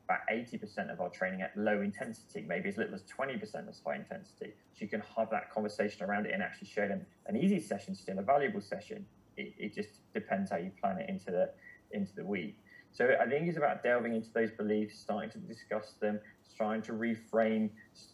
about 0.06 0.20
80% 0.32 0.92
of 0.92 1.02
our 1.02 1.10
training 1.10 1.42
at 1.42 1.52
low 1.58 1.82
intensity, 1.82 2.46
maybe 2.48 2.70
as 2.70 2.78
little 2.78 2.96
as 2.96 3.04
20% 3.04 3.42
as 3.68 3.82
high 3.86 3.96
intensity. 3.96 4.54
So 4.74 4.80
you 4.80 4.88
can 4.88 5.04
have 5.18 5.30
that 5.32 5.52
conversation 5.52 6.06
around 6.06 6.26
it 6.26 6.34
and 6.34 6.42
actually 6.42 6.70
show 6.70 6.88
them 6.88 7.06
an 7.26 7.36
easy 7.36 7.60
session, 7.60 7.96
still 7.96 8.20
a 8.20 8.22
valuable 8.22 8.62
session 8.62 9.06
it, 9.38 9.54
it 9.58 9.76
just 9.76 9.90
depends 10.14 10.52
how 10.52 10.58
you 10.58 10.72
plan 10.82 10.98
it 10.98 11.10
into 11.10 11.32
the 11.32 11.50
into 11.92 12.14
the 12.16 12.24
week. 12.24 12.58
So 12.92 13.16
I 13.22 13.28
think 13.28 13.48
it's 13.48 13.58
about 13.58 13.84
delving 13.84 14.16
into 14.16 14.30
those 14.34 14.52
beliefs, 14.52 14.98
starting 14.98 15.30
to 15.32 15.38
discuss 15.38 15.94
them, 16.00 16.20
trying 16.56 16.82
to 16.84 16.94
reframe 16.94 17.70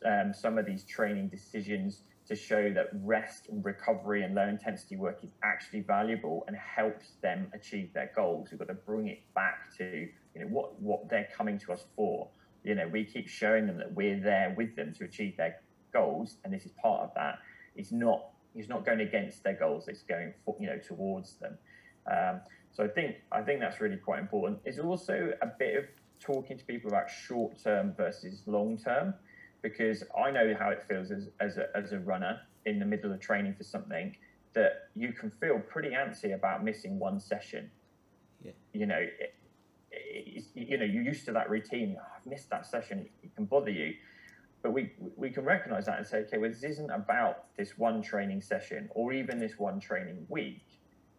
um, 0.06 0.34
some 0.34 0.58
of 0.58 0.66
these 0.66 0.84
training 0.84 1.28
decisions 1.28 2.02
to 2.28 2.36
show 2.36 2.72
that 2.74 2.88
rest 3.04 3.50
and 3.50 3.64
recovery 3.64 4.24
and 4.24 4.34
low 4.34 4.48
intensity 4.48 4.96
work 4.96 5.20
is 5.24 5.32
actually 5.44 5.82
valuable 5.82 6.44
and 6.48 6.56
helps 6.56 7.12
them 7.22 7.48
achieve 7.54 7.94
their 7.94 8.12
goals. 8.16 8.50
We've 8.52 8.60
got 8.60 8.70
to 8.70 8.74
bring 8.74 9.08
it 9.08 9.22
back 9.36 9.76
to 9.78 10.08
you 10.36 10.42
know 10.42 10.48
what 10.48 10.80
what 10.82 11.10
they're 11.10 11.28
coming 11.36 11.60
to 11.60 11.74
us 11.74 11.86
for. 11.96 12.28
You 12.64 12.76
know, 12.76 12.88
we 12.88 13.06
keep 13.06 13.28
showing 13.28 13.66
them 13.66 13.78
that 13.78 13.94
we're 13.94 14.20
there 14.20 14.54
with 14.56 14.76
them 14.76 14.94
to 15.00 15.06
achieve 15.06 15.36
their 15.38 15.62
goals, 15.92 16.38
and 16.44 16.54
this 16.54 16.66
is 16.66 16.72
part 16.74 17.02
of 17.02 17.12
that. 17.16 17.40
It's 17.76 17.92
not 17.92 18.30
it's 18.56 18.70
not 18.70 18.86
going 18.86 19.02
against 19.02 19.44
their 19.44 19.56
goals; 19.56 19.88
it's 19.88 20.04
going 20.04 20.34
for, 20.46 20.56
you 20.60 20.68
know 20.68 20.78
towards 20.78 21.36
them. 21.36 21.58
Um, 22.12 22.42
so 22.72 22.84
I 22.84 22.88
think 22.88 23.18
I 23.32 23.42
think 23.42 23.60
that's 23.60 23.82
really 23.82 23.98
quite 23.98 24.20
important. 24.20 24.60
It's 24.66 24.80
also 24.80 25.34
a 25.42 25.48
bit 25.48 25.78
of 25.78 25.86
talking 26.20 26.58
to 26.58 26.66
people 26.66 26.90
about 26.90 27.10
short 27.10 27.62
term 27.62 27.94
versus 27.98 28.44
long 28.46 28.78
term, 28.78 29.14
because 29.62 30.04
I 30.18 30.32
know 30.32 30.56
how 30.58 30.70
it 30.70 30.84
feels 30.88 31.12
as 31.12 31.30
as 31.40 31.58
a, 31.58 31.66
as 31.76 31.92
a 31.92 32.00
runner 32.00 32.40
in 32.66 32.80
the 32.80 32.86
middle 32.86 33.12
of 33.12 33.20
training 33.20 33.56
for 33.56 33.64
something 33.64 34.16
that 34.54 34.90
you 34.96 35.14
can 35.14 35.32
feel 35.32 35.60
pretty 35.60 35.90
antsy 35.90 36.36
about 36.36 36.64
missing 36.64 37.00
one 37.00 37.20
session. 37.20 37.72
Yeah. 38.44 38.52
You 38.74 38.86
know, 38.86 38.98
it, 39.00 39.34
you 40.54 40.78
know, 40.78 40.86
you're 40.86 41.04
used 41.04 41.26
to 41.26 41.32
that 41.34 41.50
routine. 41.50 41.98
Oh, 42.00 42.04
I've 42.18 42.26
missed 42.26 42.50
that 42.50 42.66
session. 42.66 43.08
It 43.24 43.36
can 43.36 43.46
bother 43.46 43.72
you 43.72 43.94
but 44.62 44.74
we 44.74 44.92
we 45.16 45.30
can 45.30 45.44
recognize 45.44 45.86
that 45.86 45.98
and 45.98 46.08
say, 46.08 46.20
okay, 46.20 46.38
well, 46.38 46.50
this 46.50 46.64
isn't 46.64 46.92
about 46.92 47.56
this 47.58 47.78
one 47.78 48.02
training 48.02 48.42
session 48.42 48.90
or 48.92 49.14
even 49.14 49.40
this 49.40 49.58
one 49.58 49.80
training 49.80 50.26
week. 50.30 50.64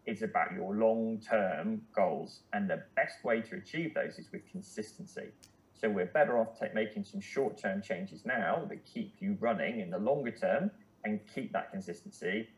It's 0.04 0.22
about 0.22 0.52
your 0.52 0.74
long-term 0.76 1.82
goals, 1.94 2.40
and 2.52 2.68
the 2.68 2.82
best 2.96 3.24
way 3.24 3.40
to 3.42 3.56
achieve 3.56 3.94
those 3.94 4.18
is 4.18 4.30
with 4.32 4.42
consistency. 4.50 5.28
So 5.74 5.88
we're 5.88 6.06
better 6.06 6.38
off 6.38 6.60
making 6.74 7.04
some 7.04 7.20
short-term 7.20 7.82
changes 7.82 8.24
now 8.24 8.64
that 8.68 8.84
keep 8.84 9.14
you 9.20 9.36
running 9.40 9.80
in 9.80 9.90
the 9.90 9.98
longer 9.98 10.30
term 10.30 10.70
and 11.04 11.20
keep 11.32 11.52
that 11.52 11.72
consistency 11.72 12.48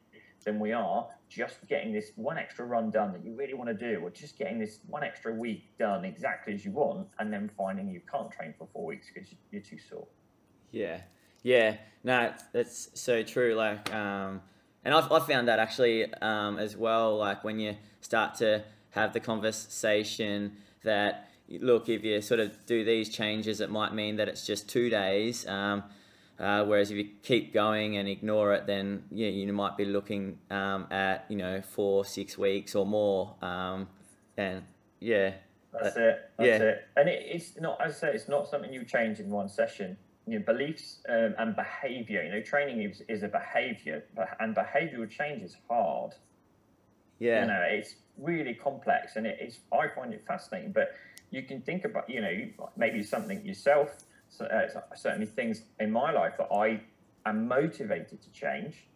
than 0.44 0.58
we 0.58 0.72
are 0.72 1.08
just 1.28 1.66
getting 1.68 1.92
this 1.92 2.12
one 2.16 2.38
extra 2.38 2.64
run 2.64 2.90
done 2.90 3.12
that 3.12 3.24
you 3.24 3.34
really 3.34 3.54
want 3.54 3.68
to 3.68 3.74
do, 3.74 4.00
or 4.00 4.10
just 4.10 4.38
getting 4.38 4.58
this 4.58 4.78
one 4.86 5.02
extra 5.02 5.32
week 5.34 5.76
done 5.78 6.04
exactly 6.04 6.54
as 6.54 6.64
you 6.64 6.70
want, 6.70 7.08
and 7.18 7.32
then 7.32 7.50
finding 7.56 7.88
you 7.88 8.00
can't 8.10 8.30
train 8.30 8.54
for 8.56 8.68
four 8.72 8.86
weeks 8.86 9.08
because 9.12 9.28
you're 9.50 9.62
too 9.62 9.78
sore. 9.78 10.06
Yeah, 10.70 11.00
yeah, 11.42 11.76
no, 12.02 12.32
that's 12.52 12.90
so 12.94 13.22
true. 13.22 13.54
Like, 13.54 13.92
um, 13.92 14.40
and 14.84 14.94
I've, 14.94 15.10
I've 15.10 15.26
found 15.26 15.48
that 15.48 15.58
actually 15.58 16.12
um, 16.14 16.58
as 16.58 16.76
well. 16.76 17.18
Like 17.18 17.42
when 17.42 17.58
you 17.58 17.76
start 18.00 18.34
to 18.36 18.64
have 18.90 19.12
the 19.12 19.20
conversation 19.20 20.56
that 20.84 21.30
look, 21.48 21.88
if 21.88 22.04
you 22.04 22.20
sort 22.20 22.40
of 22.40 22.64
do 22.66 22.84
these 22.84 23.08
changes, 23.08 23.60
it 23.60 23.70
might 23.70 23.94
mean 23.94 24.16
that 24.16 24.28
it's 24.28 24.46
just 24.46 24.68
two 24.68 24.90
days. 24.90 25.46
Um, 25.46 25.84
uh, 26.38 26.64
whereas 26.64 26.90
if 26.90 26.96
you 26.96 27.08
keep 27.22 27.54
going 27.54 27.96
and 27.96 28.08
ignore 28.08 28.54
it, 28.54 28.66
then 28.66 29.04
yeah, 29.10 29.28
you 29.28 29.52
might 29.52 29.76
be 29.76 29.84
looking 29.84 30.38
um, 30.50 30.86
at 30.90 31.26
you 31.28 31.36
know 31.36 31.62
four, 31.62 32.04
six 32.04 32.36
weeks 32.36 32.74
or 32.74 32.84
more. 32.84 33.34
Um, 33.42 33.88
and 34.36 34.62
yeah, 35.00 35.34
that's 35.72 35.96
it. 35.96 36.30
That's 36.36 36.46
yeah. 36.46 36.56
it. 36.56 36.88
And 36.96 37.08
it, 37.08 37.22
it's 37.26 37.60
not, 37.60 37.80
as 37.84 37.96
I 37.96 37.98
say, 37.98 38.12
it's 38.14 38.28
not 38.28 38.48
something 38.48 38.72
you 38.72 38.84
change 38.84 39.20
in 39.20 39.30
one 39.30 39.48
session 39.48 39.96
you 40.26 40.38
know, 40.38 40.44
beliefs 40.44 40.98
um, 41.08 41.34
and 41.38 41.54
behavior. 41.54 42.22
You 42.22 42.32
know, 42.32 42.40
training 42.40 42.82
is, 42.82 43.02
is 43.08 43.22
a 43.22 43.28
behavior, 43.28 44.04
and 44.40 44.56
behavioral 44.56 45.08
change 45.10 45.42
is 45.42 45.56
hard. 45.68 46.12
Yeah. 47.18 47.42
You 47.42 47.46
know, 47.48 47.62
it's 47.68 47.96
really 48.18 48.54
complex, 48.54 49.16
and 49.16 49.26
it 49.26 49.38
is. 49.40 49.60
I 49.72 49.88
find 49.94 50.12
it 50.12 50.24
fascinating. 50.26 50.72
But 50.72 50.94
you 51.30 51.42
can 51.42 51.60
think 51.60 51.84
about, 51.84 52.08
you 52.08 52.20
know, 52.20 52.68
maybe 52.76 53.02
something 53.02 53.44
yourself. 53.44 54.04
So, 54.36 54.46
uh, 54.46 54.68
certainly, 54.96 55.26
things 55.26 55.62
in 55.78 55.90
my 55.92 56.10
life 56.10 56.34
that 56.38 56.48
I 56.52 56.80
am 57.26 57.46
motivated 57.46 58.20
to 58.22 58.30
change. 58.32 58.86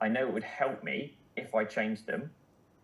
I 0.00 0.08
know 0.08 0.26
it 0.28 0.32
would 0.32 0.44
help 0.44 0.82
me 0.82 1.16
if 1.36 1.54
I 1.54 1.64
changed 1.64 2.06
them, 2.06 2.30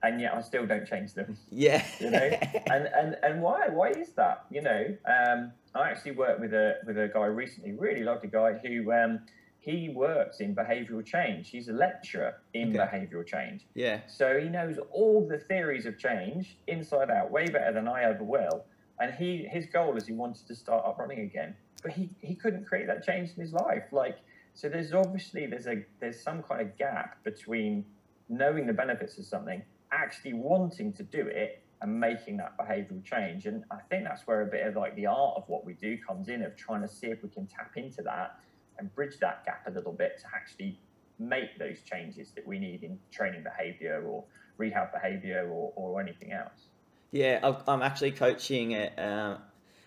and 0.02 0.20
yet 0.20 0.34
I 0.34 0.40
still 0.40 0.66
don't 0.66 0.86
change 0.86 1.14
them. 1.14 1.36
Yeah. 1.50 1.84
You 2.00 2.10
know, 2.10 2.30
and 2.70 2.86
and 2.86 3.16
and 3.22 3.42
why? 3.42 3.68
Why 3.68 3.90
is 3.90 4.12
that? 4.12 4.44
You 4.50 4.62
know, 4.62 4.96
um, 5.06 5.52
I 5.74 5.90
actually 5.90 6.12
worked 6.12 6.40
with 6.40 6.54
a 6.54 6.76
with 6.86 6.98
a 6.98 7.08
guy 7.12 7.26
recently, 7.26 7.72
really 7.72 8.04
lovely 8.04 8.28
guy 8.28 8.54
who 8.64 8.92
um, 8.92 9.20
he 9.58 9.88
works 9.88 10.40
in 10.40 10.54
behavioral 10.54 11.04
change. 11.04 11.50
He's 11.50 11.68
a 11.68 11.72
lecturer 11.72 12.34
in 12.52 12.68
Okay. 12.68 12.78
behavioral 12.78 13.26
change. 13.26 13.66
Yeah. 13.74 14.00
So 14.06 14.38
he 14.38 14.48
knows 14.48 14.78
all 14.92 15.26
the 15.26 15.38
theories 15.38 15.86
of 15.86 15.98
change 15.98 16.58
inside 16.68 17.10
out, 17.10 17.30
way 17.30 17.46
better 17.46 17.72
than 17.72 17.88
I 17.88 18.02
ever 18.04 18.22
will. 18.22 18.64
And 19.00 19.12
he 19.14 19.46
his 19.50 19.66
goal 19.66 19.96
is 19.96 20.06
he 20.06 20.12
wanted 20.12 20.46
to 20.46 20.54
start 20.54 20.84
up 20.86 20.98
running 20.98 21.20
again, 21.20 21.56
but 21.84 21.92
he, 21.92 22.10
he 22.20 22.34
couldn't 22.34 22.64
create 22.66 22.88
that 22.88 23.04
change 23.04 23.30
in 23.36 23.40
his 23.40 23.52
life. 23.52 23.84
Like 23.92 24.16
so, 24.54 24.68
there's 24.68 24.92
obviously 24.92 25.46
there's 25.46 25.66
a 25.68 25.84
there's 26.00 26.20
some 26.20 26.42
kind 26.42 26.60
of 26.62 26.76
gap 26.76 27.22
between 27.22 27.84
knowing 28.28 28.66
the 28.66 28.72
benefits 28.72 29.18
of 29.18 29.26
something, 29.26 29.62
actually 29.92 30.32
wanting 30.32 30.92
to 30.94 31.02
do 31.04 31.26
it, 31.26 31.62
and 31.82 32.00
making 32.00 32.38
that 32.38 32.56
behavioural 32.58 33.04
change. 33.04 33.46
And 33.46 33.62
I 33.70 33.76
think 33.90 34.04
that's 34.04 34.26
where 34.26 34.40
a 34.40 34.46
bit 34.46 34.66
of 34.66 34.74
like 34.74 34.96
the 34.96 35.06
art 35.06 35.34
of 35.36 35.44
what 35.46 35.64
we 35.64 35.74
do 35.74 35.98
comes 35.98 36.28
in 36.28 36.42
of 36.42 36.56
trying 36.56 36.80
to 36.82 36.88
see 36.88 37.08
if 37.08 37.22
we 37.22 37.28
can 37.28 37.46
tap 37.46 37.72
into 37.76 38.02
that 38.02 38.38
and 38.78 38.92
bridge 38.94 39.18
that 39.20 39.44
gap 39.44 39.64
a 39.68 39.70
little 39.70 39.92
bit 39.92 40.18
to 40.20 40.24
actually 40.34 40.80
make 41.20 41.58
those 41.58 41.78
changes 41.82 42.32
that 42.34 42.44
we 42.44 42.58
need 42.58 42.82
in 42.82 42.98
training 43.12 43.44
behavior 43.44 44.02
or 44.04 44.24
rehab 44.56 44.92
behavior 44.92 45.48
or, 45.48 45.72
or 45.76 46.00
anything 46.00 46.32
else. 46.32 46.68
Yeah, 47.12 47.38
I've- 47.44 47.62
I'm 47.68 47.82
actually 47.82 48.10
coaching 48.10 48.72
a, 48.74 49.40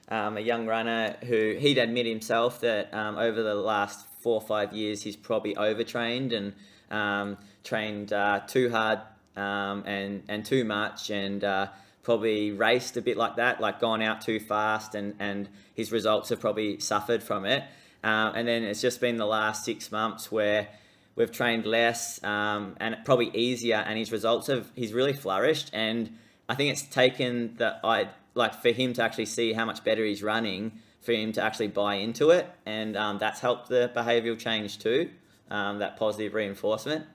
um, 0.10 0.38
a 0.38 0.42
young 0.42 0.66
runner 0.66 1.16
who 1.26 1.56
he'd 1.60 1.78
admit 1.78 2.06
himself 2.06 2.62
that 2.62 2.94
um, 2.94 3.18
over 3.18 3.44
the 3.44 3.56
last 3.56 4.08
four 4.20 4.36
or 4.36 4.42
five 4.42 4.74
years 4.74 5.02
he's 5.02 5.16
probably 5.16 5.56
overtrained 5.56 6.34
and 6.34 6.54
um, 6.90 7.38
trained 7.64 8.14
uh, 8.14 8.40
too 8.48 8.70
hard 8.70 9.00
um, 9.36 9.84
and 9.86 10.24
and 10.28 10.46
too 10.46 10.64
much 10.64 11.10
and 11.10 11.44
uh, 11.44 11.68
probably 12.04 12.52
raced 12.52 12.96
a 12.96 13.02
bit 13.02 13.18
like 13.18 13.36
that, 13.36 13.60
like 13.60 13.80
gone 13.80 14.02
out 14.02 14.22
too 14.22 14.40
fast 14.40 14.96
and 14.96 15.16
and 15.20 15.50
his 15.76 15.92
results 15.92 16.30
have 16.30 16.40
probably 16.40 16.80
suffered 16.80 17.22
from 17.22 17.46
it. 17.46 17.64
Um, 18.04 18.34
and 18.36 18.48
then 18.48 18.64
it's 18.64 18.82
just 18.82 19.02
been 19.02 19.18
the 19.18 19.26
last 19.26 19.66
six 19.66 19.92
months 19.92 20.32
where 20.32 20.70
we've 21.16 21.32
trained 21.32 21.66
less 21.66 22.24
um, 22.24 22.78
and 22.80 22.96
probably 23.04 23.30
easier, 23.34 23.78
and 23.78 23.98
his 23.98 24.12
results 24.12 24.48
have 24.48 24.72
he's 24.76 24.94
really 24.94 25.14
flourished. 25.14 25.70
And 25.74 26.18
I 26.48 26.56
think 26.56 26.72
it's 26.72 26.84
taken 26.84 27.56
that 27.58 27.82
I 27.84 28.08
like 28.38 28.62
for 28.62 28.70
him 28.70 28.94
to 28.94 29.04
actually 29.04 29.26
see 29.26 29.54
how 29.54 29.66
much 29.66 29.84
better 29.84 30.06
he's 30.06 30.24
running, 30.24 30.80
for 31.02 31.12
him 31.12 31.32
to 31.34 31.42
actually 31.42 31.68
buy 31.68 31.96
into 31.96 32.30
it, 32.30 32.48
and 32.66 32.96
um, 32.96 33.18
that's 33.18 33.40
helped 33.40 33.70
the 33.70 33.92
behavioural 33.96 34.38
change 34.38 34.80
too. 34.80 35.10
Um, 35.50 35.80
that 35.80 35.96
positive 35.96 36.34
reinforcement. 36.34 37.06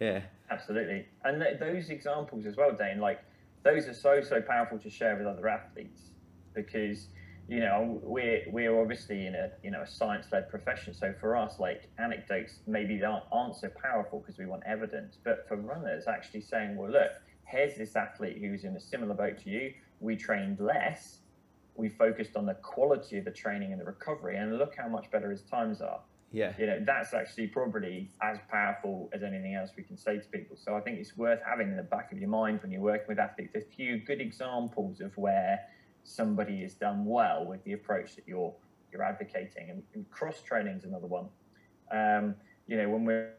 Yeah. 0.00 0.22
Absolutely. 0.50 1.06
And 1.24 1.42
th- 1.42 1.60
those 1.60 1.90
examples 1.90 2.46
as 2.46 2.56
well, 2.56 2.72
Dane, 2.72 3.00
like 3.00 3.22
those 3.62 3.86
are 3.86 3.92
so, 3.92 4.22
so 4.22 4.40
powerful 4.40 4.78
to 4.78 4.88
share 4.88 5.14
with 5.16 5.26
other 5.26 5.46
athletes 5.46 6.00
because, 6.54 7.08
you 7.48 7.60
know, 7.60 8.00
we're, 8.02 8.44
we're 8.50 8.80
obviously 8.80 9.26
in 9.26 9.34
a, 9.34 9.50
you 9.62 9.70
know, 9.70 9.82
a 9.82 9.86
science 9.86 10.26
led 10.32 10.48
profession. 10.48 10.94
So 10.94 11.14
for 11.20 11.36
us, 11.36 11.60
like 11.60 11.88
anecdotes 11.98 12.60
maybe 12.66 13.04
aren't, 13.04 13.24
aren't 13.30 13.56
so 13.56 13.68
powerful 13.68 14.20
because 14.20 14.38
we 14.38 14.46
want 14.46 14.62
evidence. 14.66 15.18
But 15.22 15.46
for 15.46 15.56
runners, 15.56 16.04
actually 16.08 16.40
saying, 16.40 16.76
well, 16.76 16.90
look, 16.90 17.10
here's 17.44 17.76
this 17.76 17.94
athlete 17.94 18.38
who's 18.40 18.64
in 18.64 18.74
a 18.74 18.80
similar 18.80 19.14
boat 19.14 19.36
to 19.44 19.50
you. 19.50 19.74
We 20.00 20.16
trained 20.16 20.60
less. 20.60 21.18
We 21.76 21.88
focused 21.88 22.36
on 22.36 22.46
the 22.46 22.54
quality 22.54 23.18
of 23.18 23.24
the 23.24 23.30
training 23.30 23.72
and 23.72 23.80
the 23.80 23.84
recovery, 23.84 24.36
and 24.36 24.58
look 24.58 24.74
how 24.76 24.88
much 24.88 25.10
better 25.10 25.30
his 25.30 25.42
times 25.42 25.80
are 25.80 26.00
Yeah. 26.32 26.52
you 26.58 26.66
know 26.66 26.78
that's 26.84 27.12
actually 27.14 27.48
probably 27.48 28.10
as 28.22 28.38
powerful 28.50 29.08
as 29.12 29.22
anything 29.22 29.54
else 29.54 29.70
we 29.76 29.82
can 29.82 29.96
say 29.96 30.18
to 30.18 30.28
people 30.28 30.56
so 30.56 30.76
i 30.76 30.80
think 30.80 30.98
it's 30.98 31.16
worth 31.16 31.40
having 31.44 31.68
in 31.70 31.76
the 31.76 31.82
back 31.82 32.12
of 32.12 32.18
your 32.18 32.28
mind 32.28 32.60
when 32.62 32.70
you're 32.70 32.80
working 32.92 33.08
with 33.08 33.18
athletes 33.18 33.54
a 33.56 33.60
few 33.60 33.98
good 33.98 34.20
examples 34.20 35.00
of 35.00 35.16
where 35.16 35.58
somebody 36.04 36.62
has 36.62 36.74
done 36.74 37.04
well 37.04 37.44
with 37.44 37.62
the 37.64 37.72
approach 37.72 38.14
that 38.16 38.26
you're 38.28 38.54
you're 38.92 39.02
advocating 39.02 39.70
and, 39.70 39.82
and 39.94 40.08
cross 40.10 40.40
training 40.42 40.74
is 40.76 40.84
another 40.84 41.06
one 41.06 41.26
um, 41.90 42.34
you 42.68 42.76
know 42.76 42.88
when 42.88 43.04
we're 43.04 43.32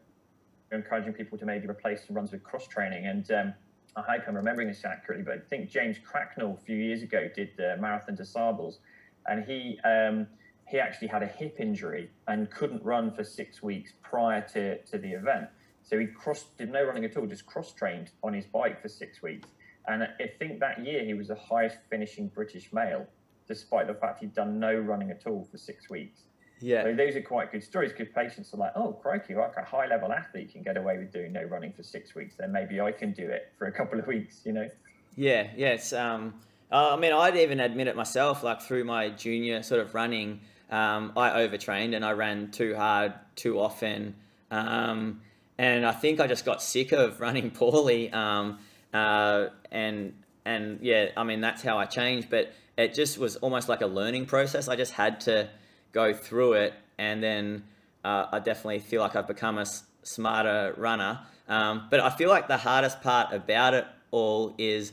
encouraging 0.70 1.12
people 1.14 1.38
to 1.38 1.46
maybe 1.46 1.66
replace 1.66 2.06
some 2.06 2.14
runs 2.16 2.30
with 2.32 2.42
cross 2.42 2.66
training 2.66 3.06
and 3.06 3.30
um, 3.30 3.54
I 3.94 4.00
hope 4.02 4.22
I'm 4.26 4.36
remembering 4.36 4.68
this 4.68 4.84
accurately, 4.84 5.24
but 5.24 5.34
I 5.34 5.38
think 5.38 5.70
James 5.70 5.98
Cracknell 6.02 6.58
a 6.60 6.64
few 6.64 6.76
years 6.76 7.02
ago 7.02 7.28
did 7.34 7.50
the 7.56 7.76
Marathon 7.78 8.14
des 8.14 8.24
Sables, 8.24 8.78
and 9.26 9.44
he 9.44 9.78
um, 9.84 10.26
he 10.66 10.78
actually 10.78 11.08
had 11.08 11.22
a 11.22 11.26
hip 11.26 11.56
injury 11.60 12.10
and 12.28 12.50
couldn't 12.50 12.82
run 12.82 13.10
for 13.10 13.24
six 13.24 13.62
weeks 13.62 13.92
prior 14.02 14.40
to, 14.40 14.82
to 14.84 14.96
the 14.96 15.10
event. 15.10 15.48
So 15.82 15.98
he 15.98 16.06
cross 16.06 16.46
did 16.56 16.70
no 16.70 16.82
running 16.84 17.04
at 17.04 17.16
all, 17.16 17.26
just 17.26 17.44
cross 17.44 17.72
trained 17.72 18.10
on 18.22 18.32
his 18.32 18.46
bike 18.46 18.80
for 18.80 18.88
six 18.88 19.20
weeks. 19.20 19.48
And 19.86 20.04
I 20.04 20.30
think 20.38 20.60
that 20.60 20.84
year 20.84 21.04
he 21.04 21.12
was 21.12 21.28
the 21.28 21.34
highest 21.34 21.78
finishing 21.90 22.28
British 22.28 22.72
male, 22.72 23.06
despite 23.48 23.88
the 23.88 23.94
fact 23.94 24.20
he'd 24.20 24.32
done 24.32 24.58
no 24.58 24.74
running 24.74 25.10
at 25.10 25.26
all 25.26 25.46
for 25.50 25.58
six 25.58 25.90
weeks. 25.90 26.20
Yeah. 26.62 26.84
So 26.84 26.94
those 26.94 27.16
are 27.16 27.22
quite 27.22 27.50
good 27.50 27.64
stories 27.64 27.92
because 27.92 28.12
patients 28.14 28.54
are 28.54 28.56
like, 28.56 28.72
oh, 28.76 28.92
crikey, 28.92 29.34
like 29.34 29.56
a 29.56 29.64
high 29.64 29.86
level 29.86 30.12
athlete 30.12 30.52
can 30.52 30.62
get 30.62 30.76
away 30.76 30.98
with 30.98 31.12
doing 31.12 31.32
no 31.32 31.42
running 31.42 31.72
for 31.72 31.82
six 31.82 32.14
weeks, 32.14 32.36
then 32.38 32.52
maybe 32.52 32.80
I 32.80 32.92
can 32.92 33.12
do 33.12 33.28
it 33.28 33.52
for 33.58 33.66
a 33.66 33.72
couple 33.72 33.98
of 33.98 34.06
weeks, 34.06 34.40
you 34.44 34.52
know? 34.52 34.68
Yeah, 35.16 35.48
yeah. 35.56 35.70
It's 35.70 35.92
um, 35.92 36.34
I 36.70 36.96
mean, 36.96 37.12
I'd 37.12 37.36
even 37.36 37.60
admit 37.60 37.88
it 37.88 37.96
myself. 37.96 38.42
Like 38.42 38.62
through 38.62 38.84
my 38.84 39.10
junior 39.10 39.62
sort 39.62 39.80
of 39.80 39.94
running, 39.94 40.40
um, 40.70 41.12
I 41.16 41.42
overtrained 41.42 41.94
and 41.94 42.04
I 42.04 42.12
ran 42.12 42.50
too 42.50 42.74
hard 42.74 43.12
too 43.36 43.60
often. 43.60 44.14
Um, 44.50 45.20
and 45.58 45.84
I 45.84 45.92
think 45.92 46.20
I 46.20 46.26
just 46.26 46.44
got 46.44 46.62
sick 46.62 46.92
of 46.92 47.20
running 47.20 47.50
poorly. 47.50 48.10
Um, 48.12 48.58
uh, 48.94 49.48
and 49.70 50.14
and 50.44 50.78
yeah, 50.80 51.10
I 51.16 51.24
mean 51.24 51.40
that's 51.40 51.62
how 51.62 51.78
I 51.78 51.84
changed. 51.84 52.30
But 52.30 52.52
it 52.78 52.94
just 52.94 53.18
was 53.18 53.36
almost 53.36 53.68
like 53.68 53.82
a 53.82 53.86
learning 53.86 54.26
process. 54.26 54.68
I 54.68 54.76
just 54.76 54.92
had 54.92 55.20
to 55.22 55.48
go 55.92 56.12
through 56.12 56.54
it, 56.54 56.74
and 56.98 57.22
then 57.22 57.64
uh, 58.04 58.26
I 58.32 58.38
definitely 58.38 58.80
feel 58.80 59.00
like 59.00 59.14
I've 59.16 59.28
become 59.28 59.58
a 59.58 59.62
s- 59.62 59.84
smarter 60.02 60.74
runner. 60.76 61.20
Um, 61.48 61.86
but 61.90 62.00
I 62.00 62.10
feel 62.10 62.28
like 62.28 62.48
the 62.48 62.56
hardest 62.56 63.02
part 63.02 63.32
about 63.32 63.74
it 63.74 63.86
all 64.10 64.54
is 64.58 64.92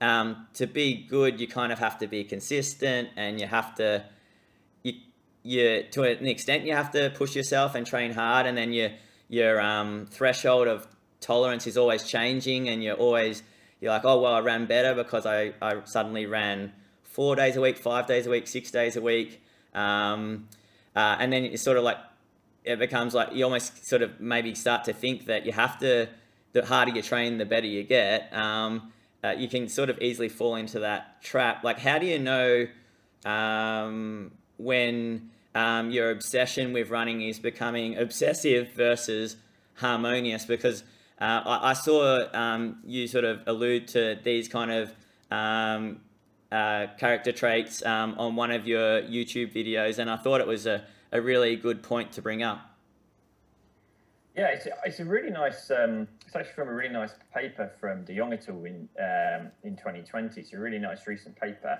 um, 0.00 0.46
to 0.54 0.66
be 0.66 1.06
good. 1.08 1.40
You 1.40 1.48
kind 1.48 1.72
of 1.72 1.78
have 1.78 1.98
to 1.98 2.06
be 2.06 2.24
consistent, 2.24 3.08
and 3.16 3.40
you 3.40 3.46
have 3.46 3.74
to 3.76 4.04
you 4.82 4.94
you 5.42 5.84
to 5.92 6.02
an 6.02 6.26
extent 6.26 6.64
you 6.64 6.74
have 6.74 6.90
to 6.92 7.10
push 7.10 7.34
yourself 7.34 7.74
and 7.74 7.86
train 7.86 8.12
hard, 8.12 8.46
and 8.46 8.56
then 8.56 8.72
your 8.72 8.90
your 9.28 9.60
um, 9.60 10.06
threshold 10.10 10.68
of 10.68 10.86
tolerance 11.20 11.66
is 11.66 11.76
always 11.76 12.04
changing, 12.04 12.68
and 12.68 12.82
you're 12.82 12.96
always 12.96 13.42
you're 13.80 13.92
like, 13.92 14.04
oh 14.04 14.20
well, 14.20 14.34
I 14.34 14.40
ran 14.40 14.66
better 14.66 14.94
because 14.94 15.26
I, 15.26 15.54
I 15.60 15.84
suddenly 15.84 16.26
ran 16.26 16.72
four 17.02 17.36
days 17.36 17.56
a 17.56 17.60
week, 17.60 17.78
five 17.78 18.06
days 18.06 18.26
a 18.26 18.30
week, 18.30 18.46
six 18.46 18.70
days 18.70 18.96
a 18.96 19.00
week, 19.00 19.42
um, 19.74 20.48
uh, 20.94 21.16
and 21.18 21.32
then 21.32 21.44
it's 21.44 21.62
sort 21.62 21.76
of 21.76 21.84
like 21.84 21.98
it 22.64 22.78
becomes 22.78 23.14
like 23.14 23.34
you 23.34 23.44
almost 23.44 23.86
sort 23.86 24.02
of 24.02 24.20
maybe 24.20 24.54
start 24.54 24.84
to 24.84 24.92
think 24.92 25.26
that 25.26 25.44
you 25.44 25.52
have 25.52 25.78
to 25.78 26.08
the 26.54 26.64
harder 26.64 26.92
you 26.92 27.02
train, 27.02 27.36
the 27.36 27.44
better 27.44 27.66
you 27.66 27.82
get. 27.82 28.32
Um, 28.32 28.92
uh, 29.22 29.34
you 29.36 29.48
can 29.48 29.68
sort 29.68 29.90
of 29.90 30.00
easily 30.00 30.28
fall 30.28 30.54
into 30.56 30.78
that 30.80 31.20
trap. 31.22 31.64
Like, 31.64 31.78
how 31.78 31.98
do 31.98 32.06
you 32.06 32.18
know 32.18 32.66
um, 33.24 34.30
when 34.56 35.30
um, 35.54 35.90
your 35.90 36.10
obsession 36.10 36.72
with 36.72 36.90
running 36.90 37.22
is 37.22 37.38
becoming 37.38 37.98
obsessive 37.98 38.70
versus 38.72 39.36
harmonious? 39.74 40.44
Because 40.44 40.84
uh, 41.20 41.42
I, 41.44 41.70
I 41.70 41.72
saw 41.72 42.24
um, 42.32 42.78
you 42.86 43.08
sort 43.08 43.24
of 43.24 43.40
allude 43.46 43.88
to 43.88 44.18
these 44.22 44.46
kind 44.46 44.70
of 44.70 44.94
um, 45.30 46.00
uh, 46.54 46.86
character 46.98 47.32
traits 47.32 47.84
um, 47.84 48.14
on 48.16 48.36
one 48.36 48.52
of 48.52 48.64
your 48.64 49.02
YouTube 49.02 49.52
videos, 49.52 49.98
and 49.98 50.08
I 50.08 50.16
thought 50.16 50.40
it 50.40 50.46
was 50.46 50.66
a, 50.66 50.84
a 51.10 51.20
really 51.20 51.56
good 51.56 51.82
point 51.82 52.12
to 52.12 52.22
bring 52.22 52.44
up. 52.44 52.60
Yeah, 54.36 54.48
it's 54.48 54.66
a, 54.66 54.70
it's 54.84 55.00
a 55.00 55.04
really 55.04 55.30
nice. 55.30 55.70
Um, 55.70 56.06
it's 56.24 56.36
actually 56.36 56.54
from 56.54 56.68
a 56.68 56.74
really 56.74 56.92
nice 56.92 57.14
paper 57.34 57.72
from 57.80 58.04
De 58.04 58.16
Jong 58.16 58.32
et 58.32 58.46
al. 58.48 58.64
in 58.64 58.88
um, 59.00 59.50
in 59.64 59.76
2020. 59.76 60.40
It's 60.40 60.52
a 60.52 60.58
really 60.58 60.78
nice 60.78 61.06
recent 61.08 61.34
paper, 61.40 61.76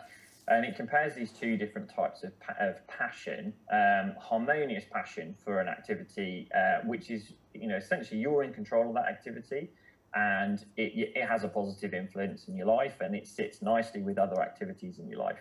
and 0.49 0.65
it 0.65 0.75
compares 0.77 1.15
these 1.15 1.31
two 1.31 1.57
different 1.57 1.89
types 1.89 2.25
of, 2.25 2.33
of 2.61 2.85
passion. 2.89 3.53
Um, 3.73 4.15
harmonious 4.21 4.85
passion 4.91 5.37
for 5.45 5.61
an 5.61 5.69
activity, 5.69 6.49
uh, 6.53 6.85
which 6.85 7.11
is 7.11 7.33
you 7.55 7.69
know 7.69 7.77
essentially 7.77 8.21
you're 8.21 8.43
in 8.43 8.53
control 8.53 8.89
of 8.89 8.95
that 8.95 9.07
activity, 9.07 9.71
and 10.15 10.65
it 10.77 11.11
it 11.15 11.27
has 11.27 11.45
a 11.45 11.49
positive 11.49 11.95
influence 11.95 12.49
in 12.49 12.57
your 12.57 12.67
life, 12.67 12.97
and 13.01 13.15
it 13.15 13.27
sits 13.27 13.63
nicely 13.63 14.03
with 14.03 14.19
other 14.19 14.41
activities 14.41 14.99
in 14.99 15.09
your 15.09 15.21
life, 15.21 15.39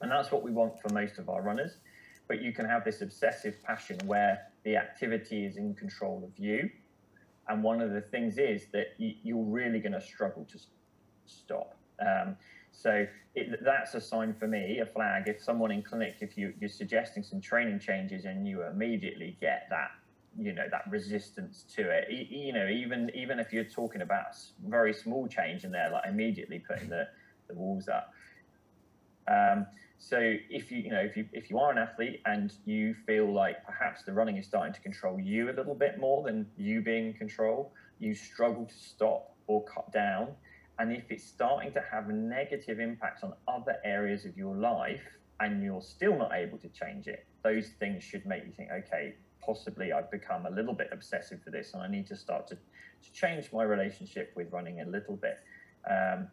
and 0.00 0.10
that's 0.10 0.30
what 0.30 0.42
we 0.42 0.50
want 0.50 0.80
for 0.80 0.92
most 0.92 1.18
of 1.18 1.28
our 1.28 1.42
runners. 1.42 1.78
But 2.28 2.42
you 2.42 2.52
can 2.52 2.66
have 2.66 2.84
this 2.84 3.02
obsessive 3.02 3.62
passion 3.62 3.98
where 4.04 4.40
the 4.64 4.76
activity 4.76 5.46
is 5.46 5.56
in 5.56 5.74
control 5.74 6.24
of 6.24 6.36
you. 6.42 6.68
And 7.48 7.62
one 7.62 7.80
of 7.80 7.92
the 7.92 8.00
things 8.00 8.38
is 8.38 8.66
that 8.72 8.94
you, 8.98 9.14
you're 9.22 9.44
really 9.44 9.78
going 9.78 9.92
to 9.92 10.00
struggle 10.00 10.44
to 10.50 10.58
stop. 11.26 11.76
Um, 12.00 12.36
so 12.72 13.06
it, 13.36 13.64
that's 13.64 13.94
a 13.94 14.00
sign 14.00 14.34
for 14.34 14.48
me, 14.48 14.80
a 14.80 14.86
flag. 14.86 15.28
If 15.28 15.40
someone 15.40 15.70
in 15.70 15.82
clinic, 15.82 16.16
if 16.20 16.36
you, 16.36 16.52
you're 16.60 16.68
suggesting 16.68 17.22
some 17.22 17.40
training 17.40 17.78
changes 17.78 18.24
and 18.24 18.46
you 18.46 18.64
immediately 18.64 19.36
get 19.40 19.68
that, 19.70 19.92
you 20.38 20.52
know, 20.52 20.66
that 20.70 20.82
resistance 20.90 21.64
to 21.76 21.90
it, 21.90 22.08
e- 22.10 22.28
you 22.30 22.52
know, 22.52 22.68
even 22.68 23.10
even 23.14 23.38
if 23.38 23.52
you're 23.52 23.64
talking 23.64 24.02
about 24.02 24.26
s- 24.28 24.52
very 24.64 24.92
small 24.92 25.26
change 25.28 25.64
in 25.64 25.70
there, 25.72 25.90
like 25.90 26.04
immediately 26.08 26.58
putting 26.68 26.88
the, 26.88 27.06
the 27.48 27.54
walls 27.54 27.88
up, 27.88 28.08
Um, 29.28 29.66
so 29.98 30.18
if 30.50 30.70
you 30.70 30.78
you 30.80 30.90
know 30.90 31.00
if 31.00 31.16
you 31.16 31.26
if 31.32 31.50
you 31.50 31.58
are 31.58 31.70
an 31.70 31.78
athlete 31.78 32.20
and 32.26 32.52
you 32.64 32.94
feel 33.06 33.32
like 33.32 33.56
perhaps 33.64 34.02
the 34.04 34.12
running 34.12 34.36
is 34.36 34.46
starting 34.46 34.72
to 34.74 34.80
control 34.80 35.18
you 35.18 35.50
a 35.50 35.54
little 35.54 35.74
bit 35.74 35.98
more 35.98 36.22
than 36.22 36.46
you 36.56 36.82
being 36.82 37.06
in 37.08 37.12
control, 37.14 37.72
you 37.98 38.14
struggle 38.14 38.66
to 38.66 38.74
stop 38.74 39.24
or 39.46 39.64
cut 39.64 39.90
down, 39.92 40.34
and 40.78 40.92
if 40.92 41.10
it's 41.10 41.24
starting 41.24 41.72
to 41.72 41.80
have 41.90 42.08
a 42.08 42.12
negative 42.12 42.78
impact 42.78 43.24
on 43.24 43.32
other 43.48 43.76
areas 43.84 44.24
of 44.26 44.36
your 44.36 44.56
life 44.56 45.02
and 45.40 45.62
you're 45.62 45.82
still 45.82 46.16
not 46.16 46.34
able 46.34 46.58
to 46.58 46.68
change 46.68 47.06
it, 47.06 47.26
those 47.46 47.68
things 47.78 48.02
should 48.02 48.26
make 48.26 48.44
you 48.44 48.52
think, 48.52 48.70
okay, 48.72 49.14
possibly 49.40 49.92
I've 49.92 50.10
become 50.10 50.46
a 50.46 50.50
little 50.50 50.74
bit 50.74 50.88
obsessive 50.90 51.40
for 51.44 51.50
this 51.50 51.74
and 51.74 51.82
I 51.82 51.88
need 51.88 52.06
to 52.08 52.16
start 52.16 52.48
to, 52.48 52.56
to 52.56 53.12
change 53.12 53.52
my 53.52 53.62
relationship 53.62 54.32
with 54.34 54.52
running 54.52 54.80
a 54.80 54.86
little 54.86 55.16
bit. 55.16 55.38
Um, 55.88 56.26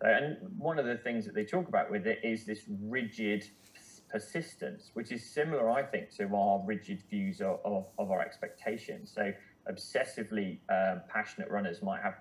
so, 0.00 0.06
and 0.06 0.36
one 0.58 0.78
of 0.78 0.84
the 0.84 0.96
things 0.96 1.24
that 1.24 1.34
they 1.34 1.44
talk 1.44 1.68
about 1.68 1.90
with 1.90 2.06
it 2.06 2.20
is 2.22 2.44
this 2.44 2.60
rigid 2.82 3.48
persistence, 4.10 4.90
which 4.94 5.10
is 5.10 5.24
similar, 5.24 5.70
I 5.70 5.82
think, 5.82 6.14
to 6.16 6.24
our 6.34 6.62
rigid 6.64 7.02
views 7.10 7.40
of, 7.40 7.60
of, 7.64 7.86
of 7.98 8.10
our 8.10 8.20
expectations. 8.20 9.10
So, 9.14 9.32
obsessively 9.70 10.58
um, 10.70 11.02
passionate 11.08 11.50
runners 11.50 11.82
might 11.82 12.00
have 12.02 12.14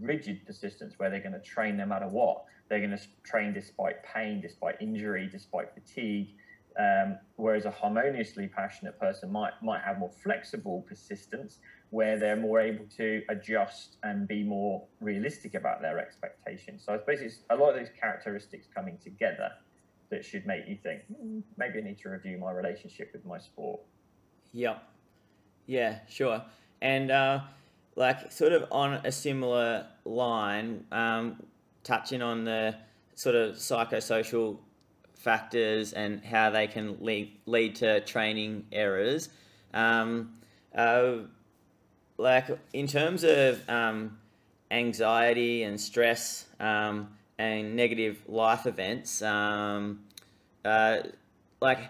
rigid 0.00 0.46
persistence 0.46 0.94
where 0.98 1.10
they're 1.10 1.20
going 1.20 1.32
to 1.32 1.40
train 1.40 1.76
no 1.76 1.86
matter 1.86 2.06
what. 2.06 2.44
They're 2.68 2.78
going 2.78 2.96
to 2.96 3.04
train 3.24 3.52
despite 3.52 3.96
pain, 4.04 4.40
despite 4.40 4.76
injury, 4.80 5.28
despite 5.30 5.74
fatigue. 5.74 6.28
Um, 6.78 7.18
whereas 7.36 7.66
a 7.66 7.70
harmoniously 7.70 8.48
passionate 8.48 8.98
person 8.98 9.30
might 9.30 9.52
might 9.62 9.82
have 9.82 10.00
more 10.00 10.10
flexible 10.10 10.84
persistence, 10.88 11.60
where 11.90 12.18
they're 12.18 12.36
more 12.36 12.60
able 12.60 12.86
to 12.96 13.22
adjust 13.28 13.98
and 14.02 14.26
be 14.26 14.42
more 14.42 14.84
realistic 15.00 15.54
about 15.54 15.80
their 15.80 16.00
expectations. 16.00 16.82
So 16.84 17.00
it's 17.06 17.38
a 17.50 17.56
lot 17.56 17.70
of 17.70 17.78
these 17.78 17.94
characteristics 18.00 18.66
coming 18.74 18.98
together 18.98 19.50
that 20.10 20.24
should 20.24 20.46
make 20.46 20.66
you 20.66 20.76
think 20.82 21.02
hmm, 21.06 21.40
maybe 21.56 21.78
I 21.78 21.82
need 21.82 21.98
to 22.00 22.08
review 22.08 22.38
my 22.38 22.50
relationship 22.50 23.10
with 23.12 23.24
my 23.24 23.38
sport. 23.38 23.80
Yep. 24.52 24.82
Yeah, 25.66 25.98
sure. 26.08 26.42
And 26.80 27.10
uh, 27.10 27.40
like 27.96 28.30
sort 28.32 28.52
of 28.52 28.66
on 28.70 28.94
a 29.04 29.12
similar 29.12 29.86
line, 30.04 30.84
um, 30.92 31.42
touching 31.82 32.22
on 32.22 32.44
the 32.44 32.74
sort 33.14 33.36
of 33.36 33.56
psychosocial 33.56 34.58
factors 35.24 35.94
and 35.94 36.22
how 36.22 36.50
they 36.50 36.66
can 36.66 36.98
lead, 37.00 37.32
lead 37.46 37.74
to 37.76 38.00
training 38.02 38.66
errors. 38.70 39.30
Um, 39.72 40.34
uh, 40.74 41.14
like 42.18 42.46
in 42.72 42.86
terms 42.86 43.24
of 43.24 43.68
um, 43.68 44.18
anxiety 44.70 45.62
and 45.64 45.80
stress 45.80 46.46
um, 46.60 47.08
and 47.38 47.74
negative 47.74 48.18
life 48.28 48.66
events, 48.66 49.22
um, 49.22 50.04
uh, 50.64 50.98
like 51.60 51.80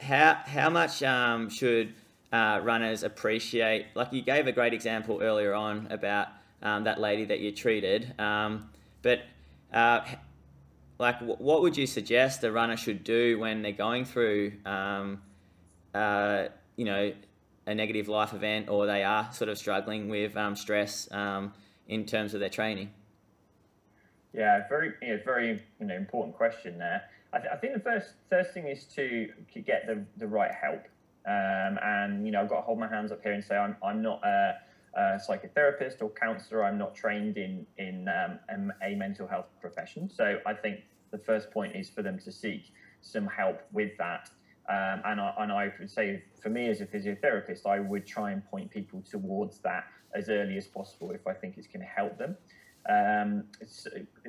how 0.00 0.34
how 0.44 0.70
much 0.70 1.02
um, 1.02 1.48
should 1.48 1.94
uh, 2.32 2.60
runners 2.62 3.02
appreciate? 3.02 3.86
Like 3.94 4.12
you 4.12 4.22
gave 4.22 4.46
a 4.46 4.52
great 4.52 4.74
example 4.74 5.20
earlier 5.22 5.54
on 5.54 5.86
about 5.90 6.28
um, 6.62 6.84
that 6.84 7.00
lady 7.00 7.24
that 7.26 7.40
you 7.40 7.52
treated, 7.52 8.12
but 8.16 9.20
uh, 9.72 10.00
like 10.98 11.20
what 11.20 11.62
would 11.62 11.76
you 11.76 11.86
suggest 11.86 12.44
a 12.44 12.52
runner 12.52 12.76
should 12.76 13.02
do 13.04 13.38
when 13.38 13.62
they're 13.62 13.72
going 13.72 14.04
through, 14.04 14.52
uh, 15.94 16.44
you 16.76 16.84
know, 16.84 17.12
a 17.66 17.74
negative 17.74 18.08
life 18.08 18.32
event 18.32 18.68
or 18.68 18.86
they 18.86 19.02
are 19.02 19.32
sort 19.32 19.48
of 19.48 19.58
struggling 19.58 20.08
with 20.08 20.36
um, 20.36 20.54
stress 20.54 21.10
um, 21.12 21.52
in 21.88 22.04
terms 22.04 22.34
of 22.34 22.40
their 22.40 22.48
training? 22.48 22.90
Yeah, 24.32 24.66
very, 24.68 24.92
know, 25.08 25.20
very 25.24 25.62
you 25.80 25.86
know, 25.86 25.94
important 25.94 26.36
question 26.36 26.78
there. 26.78 27.02
I, 27.32 27.38
th- 27.38 27.50
I, 27.52 27.56
think 27.56 27.74
the 27.74 27.80
first 27.80 28.10
first 28.30 28.52
thing 28.52 28.66
is 28.66 28.84
to, 28.96 29.28
get 29.60 29.86
the, 29.86 30.04
the 30.16 30.26
right 30.26 30.52
help. 30.52 30.84
Um, 31.26 31.78
and 31.82 32.26
you 32.26 32.32
know, 32.32 32.42
I've 32.42 32.48
got 32.48 32.56
to 32.56 32.62
hold 32.62 32.78
my 32.78 32.88
hands 32.88 33.10
up 33.10 33.22
here 33.22 33.32
and 33.32 33.42
say 33.42 33.56
I'm, 33.56 33.76
I'm 33.82 34.02
not 34.02 34.22
a, 34.24 34.56
psychotherapist 34.96 36.00
or 36.00 36.10
counselor. 36.10 36.64
I'm 36.64 36.78
not 36.78 36.94
trained 36.94 37.36
in 37.36 37.66
in 37.78 38.08
um, 38.08 38.72
a 38.82 38.94
mental 38.94 39.26
health 39.26 39.46
profession. 39.60 40.08
So 40.08 40.38
I 40.46 40.54
think 40.54 40.80
the 41.10 41.18
first 41.18 41.50
point 41.50 41.76
is 41.76 41.88
for 41.90 42.02
them 42.02 42.18
to 42.20 42.32
seek 42.32 42.72
some 43.00 43.26
help 43.26 43.60
with 43.72 43.96
that. 43.98 44.30
Um, 44.68 45.02
and, 45.04 45.20
I, 45.20 45.34
and 45.38 45.52
I 45.52 45.72
would 45.78 45.90
say, 45.90 46.22
for 46.42 46.48
me 46.48 46.68
as 46.70 46.80
a 46.80 46.86
physiotherapist, 46.86 47.66
I 47.66 47.80
would 47.80 48.06
try 48.06 48.32
and 48.32 48.42
point 48.46 48.70
people 48.70 49.02
towards 49.08 49.58
that 49.58 49.84
as 50.14 50.30
early 50.30 50.56
as 50.56 50.66
possible 50.66 51.10
if 51.10 51.26
I 51.26 51.34
think 51.34 51.58
it's 51.58 51.66
going 51.66 51.80
to 51.80 51.86
help 51.86 52.16
them. 52.18 52.36
Um, 52.88 53.44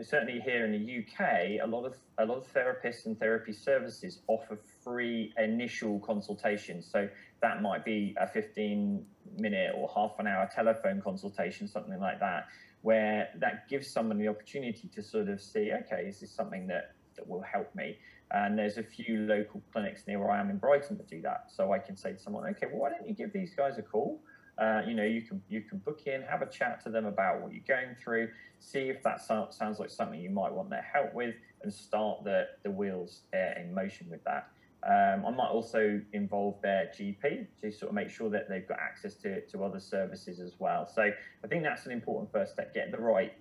certainly 0.02 0.40
here 0.40 0.66
in 0.66 0.72
the 0.72 1.00
UK, 1.00 1.62
a 1.62 1.68
lot 1.68 1.86
of 1.86 1.98
a 2.18 2.26
lot 2.26 2.38
of 2.38 2.54
therapists 2.54 3.06
and 3.06 3.20
therapy 3.20 3.52
services 3.52 4.20
offer 4.28 4.58
free 4.82 5.34
initial 5.38 6.00
consultations. 6.00 6.88
So 6.90 7.10
that 7.42 7.62
might 7.62 7.86
be 7.86 8.16
a 8.20 8.28
15 8.28 9.06
minute 9.38 9.72
or 9.76 9.90
half 9.94 10.18
an 10.20 10.28
hour 10.28 10.50
telephone 10.54 11.02
consultation, 11.02 11.68
something 11.68 12.00
like 12.00 12.20
that, 12.20 12.48
where 12.82 13.30
that 13.40 13.68
gives 13.70 13.90
someone 13.90 14.18
the 14.18 14.28
opportunity 14.28 14.88
to 14.94 15.02
sort 15.02 15.30
of 15.30 15.42
see, 15.42 15.72
okay, 15.74 16.04
is 16.08 16.20
this 16.20 16.32
something 16.32 16.68
that, 16.68 16.96
that 17.16 17.28
will 17.28 17.42
help 17.42 17.74
me? 17.76 17.98
And 18.32 18.58
there's 18.58 18.78
a 18.78 18.84
few 18.84 19.20
local 19.20 19.62
clinics 19.72 20.04
near 20.08 20.20
where 20.20 20.32
I 20.32 20.40
am 20.40 20.50
in 20.50 20.58
Brighton 20.58 20.98
that 20.98 21.08
do 21.08 21.22
that. 21.22 21.46
So 21.56 21.72
I 21.72 21.80
can 21.80 21.96
say 21.96 22.14
to 22.14 22.20
someone, 22.20 22.48
okay, 22.50 22.68
well, 22.72 22.82
why 22.82 22.90
don't 22.90 23.08
you 23.08 23.14
give 23.14 23.32
these 23.32 23.54
guys 23.54 23.78
a 23.78 23.82
call? 23.82 24.22
Uh, 24.58 24.82
you 24.88 24.94
know, 24.94 25.04
you 25.04 25.22
can 25.22 25.42
you 25.50 25.62
can 25.62 25.80
book 25.80 26.04
in, 26.06 26.22
have 26.22 26.42
a 26.42 26.46
chat 26.46 26.82
to 26.82 26.90
them 26.90 27.06
about 27.06 27.42
what 27.42 27.52
you're 27.52 27.64
going 27.68 27.94
through, 28.02 28.30
see 28.60 28.90
if 28.90 29.04
that 29.04 29.22
so- 29.22 29.50
sounds 29.52 29.80
like 29.80 29.90
something 29.90 30.20
you 30.20 30.30
might 30.30 30.52
want 30.52 30.70
their 30.70 30.82
help 30.94 31.14
with, 31.14 31.36
and 31.62 31.74
start 31.74 32.24
the 32.24 32.48
the 32.64 32.72
wheels 32.72 33.22
uh, 33.34 33.60
in 33.60 33.74
motion 33.74 34.08
with 34.10 34.24
that. 34.24 34.48
Um, 34.86 35.26
I 35.26 35.32
might 35.32 35.50
also 35.50 36.00
involve 36.14 36.62
their 36.62 36.92
GP 36.96 37.48
to 37.62 37.72
sort 37.72 37.90
of 37.90 37.96
make 37.96 38.10
sure 38.10 38.30
that 38.30 38.48
they've 38.48 38.68
got 38.68 38.80
access 38.80 39.16
to, 39.16 39.42
to 39.48 39.64
other 39.64 39.80
services 39.80 40.40
as 40.40 40.54
well. 40.60 40.88
So 40.88 41.02
I 41.44 41.48
think 41.48 41.64
that's 41.64 41.88
an 41.88 41.92
important 41.92 42.32
first 42.32 42.54
step: 42.54 42.74
get 42.74 42.92
the 42.92 43.00
right 43.00 43.34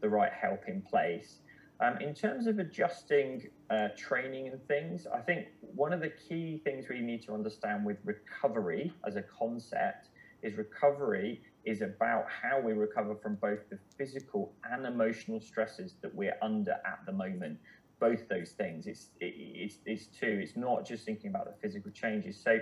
the 0.00 0.08
right 0.08 0.32
help 0.32 0.64
in 0.66 0.82
place. 0.82 1.40
Um, 1.80 1.96
in 2.00 2.12
terms 2.12 2.48
of 2.48 2.58
adjusting 2.58 3.48
uh, 3.70 3.88
training 3.96 4.48
and 4.48 4.60
things, 4.66 5.06
I 5.06 5.20
think 5.20 5.46
one 5.60 5.92
of 5.92 6.00
the 6.00 6.10
key 6.10 6.60
things 6.64 6.86
we 6.90 7.00
need 7.00 7.22
to 7.26 7.34
understand 7.34 7.84
with 7.84 7.98
recovery 8.04 8.92
as 9.06 9.14
a 9.14 9.22
concept 9.22 10.08
is 10.42 10.56
recovery 10.56 11.42
is 11.64 11.82
about 11.82 12.24
how 12.28 12.60
we 12.60 12.72
recover 12.72 13.14
from 13.14 13.36
both 13.36 13.58
the 13.70 13.78
physical 13.96 14.52
and 14.72 14.86
emotional 14.86 15.40
stresses 15.40 15.96
that 16.02 16.12
we're 16.14 16.36
under 16.42 16.72
at 16.72 16.98
the 17.06 17.12
moment. 17.12 17.58
Both 18.00 18.28
those 18.28 18.50
things. 18.50 18.86
It's 18.86 19.10
it, 19.20 19.34
it's 19.36 19.78
it's 19.84 20.06
two. 20.06 20.40
It's 20.42 20.56
not 20.56 20.86
just 20.86 21.04
thinking 21.04 21.30
about 21.30 21.46
the 21.46 21.54
physical 21.60 21.90
changes. 21.90 22.40
So 22.40 22.58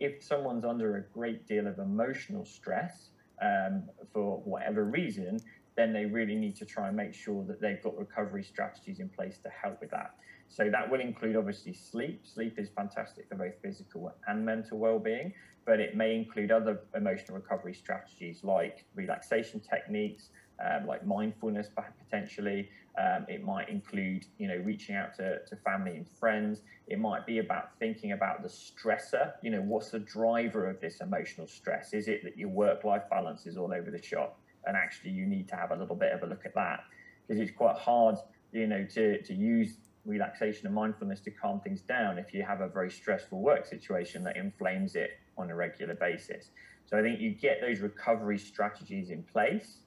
if 0.00 0.22
someone's 0.22 0.64
under 0.64 0.96
a 0.96 1.02
great 1.12 1.46
deal 1.46 1.66
of 1.66 1.78
emotional 1.78 2.44
stress 2.44 3.10
um, 3.42 3.84
for 4.12 4.38
whatever 4.38 4.84
reason, 4.84 5.38
then 5.76 5.92
they 5.92 6.06
really 6.06 6.34
need 6.34 6.56
to 6.56 6.64
try 6.64 6.88
and 6.88 6.96
make 6.96 7.14
sure 7.14 7.44
that 7.44 7.60
they've 7.60 7.82
got 7.82 7.96
recovery 7.96 8.42
strategies 8.42 8.98
in 8.98 9.08
place 9.08 9.38
to 9.38 9.50
help 9.50 9.80
with 9.80 9.90
that. 9.90 10.12
So 10.48 10.68
that 10.68 10.90
will 10.90 11.00
include 11.00 11.36
obviously 11.36 11.72
sleep. 11.72 12.26
Sleep 12.26 12.58
is 12.58 12.68
fantastic 12.76 13.28
for 13.28 13.36
both 13.36 13.54
physical 13.62 14.12
and 14.26 14.44
mental 14.44 14.78
well-being, 14.78 15.32
but 15.64 15.78
it 15.78 15.94
may 15.94 16.16
include 16.16 16.50
other 16.50 16.80
emotional 16.94 17.36
recovery 17.38 17.74
strategies 17.74 18.42
like 18.42 18.84
relaxation 18.94 19.60
techniques, 19.60 20.30
um, 20.64 20.86
like 20.86 21.06
mindfulness 21.06 21.68
potentially. 22.04 22.68
Um, 22.98 23.24
it 23.28 23.44
might 23.44 23.68
include, 23.68 24.26
you 24.38 24.48
know, 24.48 24.56
reaching 24.56 24.96
out 24.96 25.14
to, 25.16 25.38
to 25.46 25.56
family 25.56 25.96
and 25.96 26.06
friends. 26.08 26.62
It 26.88 26.98
might 26.98 27.24
be 27.26 27.38
about 27.38 27.78
thinking 27.78 28.12
about 28.12 28.42
the 28.42 28.48
stressor. 28.48 29.32
You 29.42 29.50
know, 29.50 29.60
what's 29.60 29.90
the 29.90 30.00
driver 30.00 30.68
of 30.68 30.80
this 30.80 31.00
emotional 31.00 31.46
stress? 31.46 31.92
Is 31.92 32.08
it 32.08 32.24
that 32.24 32.36
your 32.36 32.48
work-life 32.48 33.04
balance 33.08 33.46
is 33.46 33.56
all 33.56 33.72
over 33.72 33.90
the 33.90 34.02
shop? 34.02 34.40
and 34.66 34.76
actually 34.76 35.10
you 35.10 35.26
need 35.26 35.48
to 35.48 35.56
have 35.56 35.70
a 35.70 35.76
little 35.76 35.96
bit 35.96 36.12
of 36.12 36.22
a 36.22 36.26
look 36.26 36.44
at 36.44 36.54
that 36.54 36.84
because 37.26 37.40
it's 37.40 37.56
quite 37.56 37.76
hard 37.76 38.16
you 38.52 38.66
know 38.66 38.84
to, 38.84 39.20
to 39.22 39.34
use 39.34 39.74
relaxation 40.04 40.66
and 40.66 40.74
mindfulness 40.74 41.20
to 41.20 41.30
calm 41.30 41.60
things 41.60 41.82
down 41.82 42.18
if 42.18 42.32
you 42.32 42.42
have 42.42 42.60
a 42.60 42.68
very 42.68 42.90
stressful 42.90 43.40
work 43.40 43.66
situation 43.66 44.24
that 44.24 44.36
inflames 44.36 44.94
it 44.94 45.10
on 45.36 45.50
a 45.50 45.54
regular 45.54 45.94
basis 45.94 46.50
so 46.86 46.98
i 46.98 47.02
think 47.02 47.20
you 47.20 47.30
get 47.30 47.60
those 47.60 47.80
recovery 47.80 48.38
strategies 48.38 49.10
in 49.10 49.22
place 49.22 49.78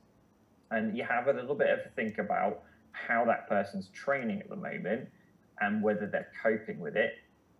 and 0.71 0.97
you 0.97 1.03
have 1.03 1.27
a 1.27 1.33
little 1.33 1.55
bit 1.55 1.69
of 1.69 1.79
a 1.79 1.89
think 1.95 2.17
about 2.17 2.63
how 2.93 3.25
that 3.25 3.47
person's 3.49 3.89
training 3.89 4.39
at 4.39 4.49
the 4.49 4.55
moment 4.55 5.09
and 5.61 5.83
whether 5.83 6.07
they're 6.07 6.31
coping 6.41 6.79
with 6.79 6.95
it 6.95 7.13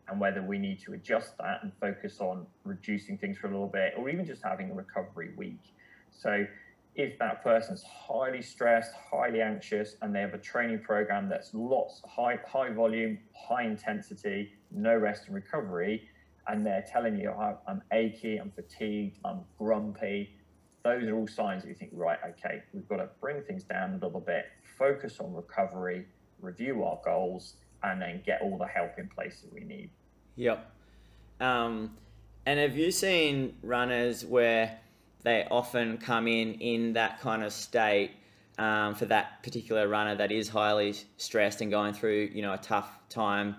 and 0.08 0.20
whether 0.20 0.42
we 0.42 0.58
need 0.58 0.80
to 0.82 0.94
adjust 0.94 1.38
that 1.38 1.60
and 1.64 1.72
focus 1.80 2.20
on 2.20 2.46
reducing 2.64 3.18
things 3.18 3.38
for 3.38 3.48
a 3.48 3.52
little 3.52 3.68
bit 3.68 3.94
or 3.98 4.10
even 4.10 4.26
just 4.26 4.44
having 4.44 4.72
a 4.72 4.74
recovery 4.74 5.32
week. 5.38 5.62
So 6.12 6.46
if 6.96 7.18
that 7.20 7.44
person's 7.44 7.84
highly 7.84 8.42
stressed, 8.42 8.92
highly 9.12 9.42
anxious, 9.42 9.96
and 10.02 10.14
they 10.14 10.22
have 10.22 10.34
a 10.34 10.40
training 10.40 10.80
program 10.80 11.28
that's 11.28 11.54
lots 11.54 12.02
high 12.08 12.38
high 12.48 12.70
volume, 12.70 13.18
high 13.34 13.64
intensity, 13.64 14.54
no 14.72 14.96
rest 14.96 15.26
and 15.26 15.36
recovery, 15.36 16.08
and 16.48 16.66
they're 16.66 16.86
telling 16.92 17.18
you 17.18 17.30
oh, 17.30 17.58
I'm 17.68 17.82
achy, 17.92 18.38
I'm 18.38 18.52
fatigued, 18.52 19.18
I'm 19.26 19.42
grumpy, 19.58 20.36
those 20.84 21.04
are 21.04 21.16
all 21.16 21.28
signs 21.28 21.64
that 21.64 21.70
you 21.70 21.76
think, 21.76 21.92
right, 21.94 22.20
okay, 22.30 22.62
we've 22.74 22.88
got 22.88 22.98
to 22.98 23.10
bring 23.22 23.42
things 23.44 23.64
down 23.64 23.92
a 23.94 24.06
little 24.06 24.20
bit, 24.20 24.46
focus 24.78 25.20
on 25.20 25.34
recovery, 25.34 26.06
review 26.42 26.84
our 26.84 27.00
goals, 27.04 27.56
and 27.84 28.02
then 28.02 28.22
get 28.26 28.42
all 28.42 28.58
the 28.58 28.68
help 28.68 28.98
in 28.98 29.08
place 29.08 29.42
that 29.42 29.54
we 29.54 29.62
need. 29.62 29.90
Yep. 30.36 30.70
Um, 31.40 31.96
and 32.46 32.60
have 32.60 32.76
you 32.76 32.92
seen 32.92 33.56
runners 33.64 34.26
where 34.26 34.78
they 35.24 35.48
often 35.50 35.98
come 35.98 36.28
in 36.28 36.56
in 36.56 36.94
that 36.94 37.22
kind 37.22 37.44
of 37.44 37.54
state 37.54 38.12
um, 38.58 38.94
for 38.94 39.06
that 39.06 39.42
particular 39.42 39.88
runner 39.88 40.16
that 40.16 40.32
is 40.32 40.50
highly 40.50 40.94
stressed 41.18 41.62
and 41.62 41.72
going 41.72 41.94
through, 41.94 42.30
you 42.34 42.42
know, 42.42 42.54
a 42.54 42.58
tough 42.58 43.00
time, 43.10 43.56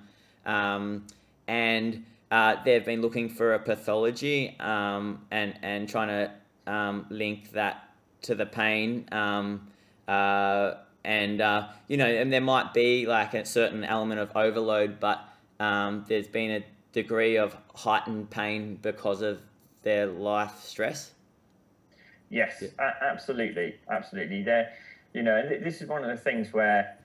um, 0.47 1.07
and 1.49 2.05
uh, 2.31 2.57
they've 2.65 2.85
been 2.85 3.01
looking 3.01 3.29
for 3.29 3.55
a 3.55 3.59
pathology 3.59 4.57
um, 4.61 5.21
and 5.31 5.59
and 5.63 5.89
trying 5.89 6.09
to 6.09 6.31
um, 6.67 7.07
link 7.11 7.53
that 7.53 7.91
to 8.23 8.35
the 8.35 8.47
pain. 8.47 9.09
Um, 9.13 9.69
uh, 10.09 10.75
and 11.05 11.41
uh, 11.41 11.69
you 11.89 11.97
know, 11.97 12.07
and 12.07 12.33
there 12.33 12.41
might 12.41 12.73
be 12.73 13.07
like 13.07 13.35
a 13.35 13.45
certain 13.45 13.85
element 13.85 14.21
of 14.21 14.35
overload, 14.37 15.01
but 15.01 15.21
um, 15.61 16.05
there's 16.09 16.27
been 16.27 16.51
a 16.51 16.65
degree 16.93 17.37
of 17.37 17.57
heightened 17.75 18.31
pain 18.31 18.79
because 18.81 19.21
of 19.21 19.41
their 19.83 20.07
life 20.07 20.63
stress. 20.63 21.13
Yes, 22.31 22.63
yeah. 22.63 22.69
a- 22.79 23.05
absolutely, 23.05 23.77
absolutely. 23.91 24.43
There, 24.43 24.73
you 25.13 25.23
know, 25.23 25.47
this 25.63 25.83
is 25.83 25.89
one 25.89 26.03
of 26.03 26.11
the 26.11 26.23
things 26.23 26.53
where 26.53 26.97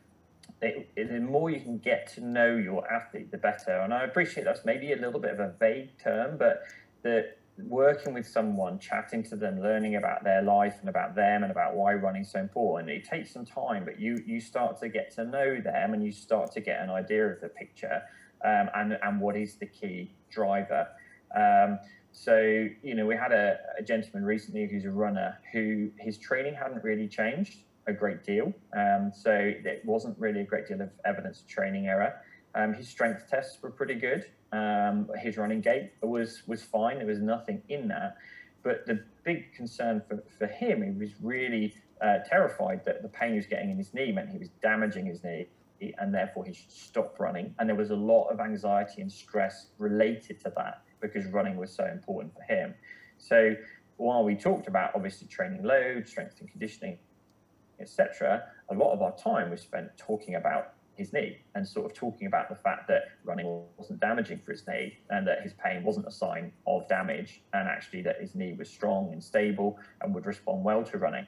it, 0.62 0.90
it, 0.96 1.12
the 1.12 1.20
more 1.20 1.50
you 1.50 1.60
can 1.60 1.78
get 1.78 2.12
to 2.14 2.22
know 2.22 2.56
your 2.56 2.92
athlete, 2.92 3.32
the 3.32 3.38
better. 3.38 3.80
And 3.80 3.94
I 3.94 4.04
appreciate 4.04 4.44
that's 4.46 4.66
maybe 4.66 4.94
a 4.94 4.96
little 4.96 5.20
bit 5.20 5.32
of 5.32 5.40
a 5.40 5.54
vague 5.60 5.98
term, 6.02 6.38
but 6.38 6.64
the 7.02 7.32
working 7.66 8.14
with 8.14 8.28
someone, 8.28 8.80
chatting 8.80 9.24
to 9.24 9.36
them, 9.36 9.62
learning 9.62 9.96
about 9.96 10.24
their 10.24 10.42
life 10.42 10.78
and 10.80 10.90
about 10.90 11.16
them 11.16 11.44
and 11.44 11.52
about 11.52 11.76
why 11.76 11.94
running 11.94 12.22
is 12.22 12.32
so 12.32 12.40
important. 12.40 12.90
It 12.90 13.06
takes 13.06 13.32
some 13.32 13.46
time, 13.46 13.86
but 13.86 14.00
you 14.00 14.22
you 14.26 14.40
start 14.40 14.80
to 14.80 14.90
get 14.90 15.14
to 15.16 15.26
know 15.26 15.60
them 15.62 15.94
and 15.94 16.04
you 16.04 16.12
start 16.12 16.52
to 16.54 16.62
get 16.62 16.82
an 16.82 16.90
idea 16.90 17.28
of 17.28 17.42
the 17.42 17.50
picture 17.50 18.02
um, 18.46 18.70
and 18.76 18.98
and 19.02 19.22
what 19.22 19.36
is 19.36 19.56
the 19.56 19.66
key 19.66 20.12
driver. 20.32 20.88
Um, 21.36 21.80
so 22.12 22.68
you 22.82 22.96
know, 22.96 23.06
we 23.06 23.16
had 23.16 23.32
a, 23.32 23.58
a, 23.78 23.84
gentleman 23.84 24.26
recently 24.26 24.68
who's 24.68 24.86
a 24.86 24.92
runner 24.92 25.38
who 25.54 25.92
his 26.00 26.18
training 26.18 26.56
hadn't 26.56 26.84
really 26.84 27.08
changed 27.08 27.60
a 27.88 27.94
great 27.94 28.24
deal. 28.24 28.54
Um, 28.76 29.12
so 29.14 29.32
it 29.32 29.82
wasn't 29.86 30.18
really 30.20 30.42
a 30.42 30.46
great 30.46 30.68
deal 30.68 30.82
of 30.82 30.90
evidence 31.06 31.42
of 31.42 31.48
training 31.48 31.88
error. 31.88 32.22
Um, 32.56 32.74
his 32.74 32.88
strength 32.88 33.28
tests 33.30 33.62
were 33.62 33.70
pretty 33.70 33.96
good. 33.96 34.26
Um, 34.52 35.10
his 35.18 35.38
running 35.38 35.62
gait 35.62 35.92
was 36.02 36.44
was 36.48 36.64
fine. 36.64 36.98
There 36.98 37.08
was 37.08 37.22
nothing 37.22 37.62
in 37.70 37.88
that. 37.90 38.18
But 38.64 38.86
the 38.86 39.04
big 39.24 39.54
concern 39.54 40.02
for, 40.08 40.24
for 40.38 40.48
him, 40.48 40.84
he 40.84 40.92
was 40.92 41.12
really 41.22 41.74
uh, 42.02 42.18
terrified 42.28 42.84
that 42.86 43.02
the 43.02 43.08
pain 43.08 43.32
he 43.32 43.38
was 43.38 43.46
getting 43.46 43.70
in 43.70 43.78
his 43.78 43.94
knee 43.94 44.12
meant 44.12 44.30
he 44.30 44.38
was 44.38 44.50
damaging 44.62 45.06
his 45.06 45.24
knee 45.24 45.48
and 45.98 46.14
therefore 46.14 46.46
he 46.46 46.54
should 46.54 46.72
stop 46.72 47.20
running. 47.20 47.54
And 47.60 47.70
there 47.70 47.76
was 47.76 47.92
a 47.92 47.96
lot 47.96 48.28
of 48.28 48.40
anxiety 48.40 49.02
and 49.02 49.12
stress 49.12 49.68
related 49.78 50.40
to 50.42 50.52
that 50.58 50.82
because 51.00 51.26
running 51.28 51.58
was 51.58 51.72
so 51.72 51.86
important 51.86 52.34
for 52.34 52.42
him. 52.44 52.74
So 53.18 53.56
while 53.98 54.24
we 54.24 54.36
talked 54.36 54.68
about 54.68 54.92
obviously 54.96 55.28
training 55.28 55.64
load, 55.64 56.08
strength 56.08 56.40
and 56.40 56.50
conditioning, 56.50 56.98
etc., 57.80 58.44
a 58.70 58.74
lot 58.74 58.94
of 58.94 59.02
our 59.02 59.16
time 59.16 59.50
was 59.50 59.62
spent 59.62 59.90
talking 59.98 60.36
about 60.36 60.74
his 61.00 61.14
knee 61.14 61.38
and 61.56 61.68
sort 61.68 61.86
of 61.86 61.94
talking 61.94 62.28
about 62.28 62.50
the 62.50 62.56
fact 62.56 62.88
that 62.88 63.04
running 63.24 63.64
wasn't 63.78 64.00
damaging 64.00 64.40
for 64.46 64.52
his 64.52 64.68
knee 64.68 64.98
and 65.10 65.26
that 65.26 65.42
his 65.42 65.54
pain 65.54 65.84
wasn't 65.84 66.06
a 66.06 66.12
sign 66.12 66.52
of 66.68 66.88
damage 66.88 67.42
and 67.54 67.68
actually 67.68 68.02
that 68.02 68.20
his 68.20 68.36
knee 68.36 68.54
was 68.60 68.70
strong 68.70 69.12
and 69.14 69.24
stable 69.24 69.80
and 70.02 70.14
would 70.14 70.26
respond 70.26 70.64
well 70.64 70.84
to 70.84 70.98
running. 70.98 71.26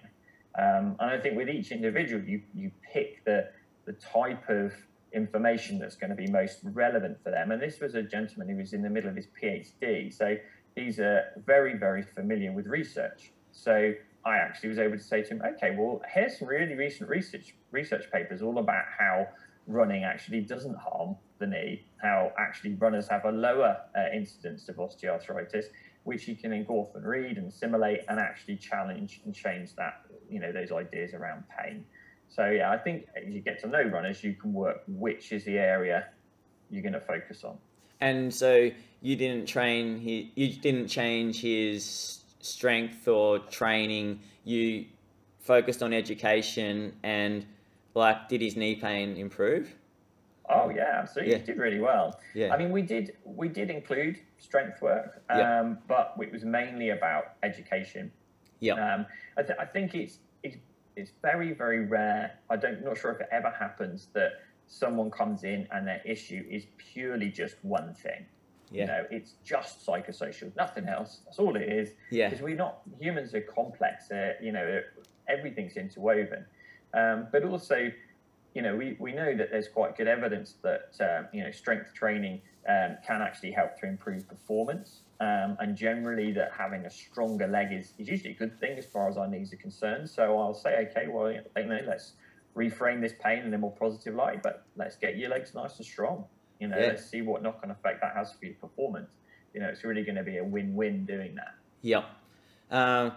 Um, 0.60 0.98
and 1.00 1.10
I 1.10 1.18
think 1.18 1.38
with 1.38 1.50
each 1.50 1.72
individual, 1.72 2.22
you 2.24 2.42
you 2.54 2.72
pick 2.94 3.24
the 3.24 3.50
the 3.86 3.94
type 3.94 4.50
of 4.50 4.74
information 5.14 5.80
that's 5.80 5.96
going 5.96 6.10
to 6.10 6.16
be 6.16 6.28
most 6.28 6.60
relevant 6.64 7.18
for 7.24 7.32
them. 7.32 7.52
And 7.52 7.62
this 7.62 7.80
was 7.80 7.96
a 7.96 8.04
gentleman 8.04 8.50
who 8.50 8.58
was 8.58 8.74
in 8.74 8.82
the 8.82 8.90
middle 8.90 9.10
of 9.10 9.16
his 9.16 9.28
PhD, 9.42 10.14
so 10.14 10.36
he's 10.76 11.00
uh, 11.00 11.22
very 11.46 11.78
very 11.78 12.04
familiar 12.04 12.52
with 12.52 12.68
research. 12.68 13.32
So 13.54 13.94
I 14.26 14.38
actually 14.38 14.70
was 14.70 14.80
able 14.80 14.98
to 14.98 15.04
say 15.04 15.24
to 15.24 15.30
him, 15.30 15.42
okay, 15.56 15.76
well, 15.78 16.02
here's 16.14 16.38
some 16.38 16.48
really 16.48 16.76
recent 16.76 17.10
research 17.10 17.56
research 17.72 18.06
papers 18.12 18.42
all 18.42 18.58
about 18.60 18.86
how 19.00 19.28
running 19.68 20.04
actually 20.04 20.42
doesn't 20.42 20.76
harm 20.76 21.16
the 21.40 21.48
knee, 21.48 21.86
how 22.02 22.32
actually 22.38 22.76
runners 22.76 23.08
have 23.08 23.26
a 23.26 23.32
lower 23.32 23.78
uh, 23.96 24.16
incidence 24.16 24.70
of 24.70 24.78
osteoarthritis, 24.78 25.66
which 26.04 26.28
you 26.28 26.36
can 26.36 26.54
engulf 26.54 26.96
and 26.96 27.06
read 27.06 27.38
and 27.38 27.52
simulate 27.52 28.02
and 28.08 28.20
actually 28.20 28.58
challenge 28.58 29.22
and 29.26 29.36
change 29.36 29.76
that, 29.76 30.06
you 30.30 30.40
know, 30.40 30.52
those 30.52 30.72
ideas 30.72 31.14
around 31.14 31.44
pain. 31.60 31.86
So 32.28 32.50
yeah, 32.50 32.72
I 32.72 32.78
think 32.78 33.08
as 33.16 33.34
you 33.34 33.42
get 33.42 33.60
to 33.62 33.68
know 33.68 33.82
runners, 33.84 34.24
you 34.24 34.34
can 34.34 34.54
work 34.54 34.84
which 34.88 35.32
is 35.32 35.44
the 35.44 35.58
area 35.58 36.08
you're 36.70 36.82
going 36.82 36.94
to 36.94 37.02
focus 37.02 37.44
on. 37.44 37.58
And 38.00 38.34
so 38.34 38.72
you 39.02 39.16
didn't 39.16 39.48
train, 39.48 40.00
he, 40.00 40.32
you 40.36 40.54
didn't 40.54 40.88
change 40.88 41.42
his 41.42 42.22
strength 42.40 43.08
or 43.08 43.40
training. 43.40 44.22
You 44.44 44.86
focused 45.40 45.84
on 45.84 45.94
education 45.94 46.94
and 47.04 47.46
like, 47.94 48.30
did 48.30 48.42
his 48.42 48.56
knee 48.56 48.76
pain 48.76 49.16
improve? 49.18 49.76
Oh 50.50 50.70
yeah, 50.70 51.00
absolutely. 51.02 51.34
Yeah. 51.34 51.40
He 51.40 51.46
did 51.46 51.58
really 51.58 51.80
well. 51.80 52.20
Yeah. 52.34 52.54
I 52.54 52.58
mean, 52.58 52.72
we 52.72 52.82
did 52.82 53.16
we 53.24 53.48
did 53.48 53.70
include 53.70 54.20
strength 54.38 54.82
work, 54.82 55.24
um, 55.30 55.40
yeah. 55.40 55.74
but 55.88 56.16
it 56.20 56.32
was 56.32 56.44
mainly 56.44 56.90
about 56.90 57.36
education. 57.44 58.12
Yeah. 58.60 58.74
Um, 58.74 59.06
I, 59.38 59.44
th- 59.44 59.58
I 59.60 59.66
think 59.66 59.96
it's 59.96 60.20
it's 60.44 60.58
it's 60.96 61.12
very 61.22 61.54
very 61.54 61.86
rare. 61.86 62.40
I 62.50 62.58
don't 62.58 62.84
not 62.84 62.98
sure 62.98 63.12
if 63.12 63.22
it 63.22 63.30
ever 63.32 63.50
happens 63.50 64.10
that 64.14 64.32
someone 64.68 65.12
comes 65.12 65.44
in 65.44 65.68
and 65.72 65.88
their 65.88 66.02
issue 66.06 66.44
is 66.50 66.66
purely 66.78 67.30
just 67.30 67.56
one 67.62 67.94
thing. 67.94 68.26
Yeah. 68.72 68.82
You 68.82 68.88
know, 68.88 69.06
it's 69.12 69.36
just 69.44 69.86
psychosocial, 69.86 70.56
nothing 70.56 70.88
else. 70.88 71.20
That's 71.26 71.40
all 71.40 71.56
it 71.58 71.70
is. 71.70 71.90
Yeah. 72.10 72.30
Because 72.30 72.42
we're 72.42 72.56
not 72.56 72.82
humans 73.00 73.34
are 73.36 73.42
complex. 73.42 74.10
Uh, 74.10 74.34
you 74.42 74.52
know, 74.52 74.82
everything's 75.28 75.76
interwoven. 75.76 76.46
Um, 76.94 77.28
but 77.32 77.44
also, 77.44 77.90
you 78.54 78.62
know, 78.62 78.76
we, 78.76 78.98
we 79.00 79.14
know 79.14 79.36
that 79.36 79.52
there's 79.52 79.68
quite 79.68 79.96
good 79.98 80.08
evidence 80.08 80.56
that, 80.64 80.92
um, 81.00 81.28
you 81.34 81.44
know, 81.44 81.52
strength 81.52 81.94
training 81.94 82.42
um, 82.68 82.98
can 83.06 83.22
actually 83.22 83.52
help 83.52 83.80
to 83.80 83.88
improve 83.88 84.28
performance. 84.28 85.02
Um, 85.20 85.56
and 85.60 85.76
generally, 85.76 86.32
that 86.34 86.52
having 86.58 86.86
a 86.86 86.90
stronger 86.90 87.48
leg 87.48 87.72
is, 87.72 87.94
is 87.98 88.08
usually 88.08 88.32
a 88.32 88.38
good 88.38 88.60
thing 88.60 88.78
as 88.78 88.86
far 88.86 89.08
as 89.08 89.18
our 89.18 89.28
knees 89.28 89.54
are 89.54 89.58
concerned. 89.58 90.10
So 90.10 90.38
I'll 90.40 90.54
say, 90.54 90.88
okay, 90.90 91.08
well, 91.08 91.32
you 91.32 91.42
know, 91.56 91.80
let's 91.88 92.14
reframe 92.56 93.02
this 93.02 93.14
pain 93.24 93.44
in 93.44 93.54
a 93.54 93.58
more 93.58 93.72
positive 93.72 94.16
light, 94.16 94.44
but 94.44 94.66
let's 94.76 94.96
get 94.96 95.18
your 95.18 95.30
legs 95.30 95.54
nice 95.54 95.78
and 95.78 95.86
strong. 95.86 96.26
You 96.60 96.68
know, 96.68 96.78
yeah. 96.78 96.88
let's 96.88 97.06
see 97.10 97.22
what 97.22 97.42
knock 97.42 97.60
on 97.64 97.72
effect 97.72 98.02
that 98.02 98.16
has 98.16 98.34
for 98.34 98.46
your 98.46 98.56
performance. 98.56 99.14
You 99.54 99.62
know, 99.62 99.68
it's 99.68 99.84
really 99.84 100.04
going 100.04 100.16
to 100.16 100.24
be 100.24 100.38
a 100.38 100.44
win 100.44 100.76
win 100.76 101.06
doing 101.06 101.36
that. 101.36 101.56
Yep. 101.82 102.06
Um, 102.70 103.14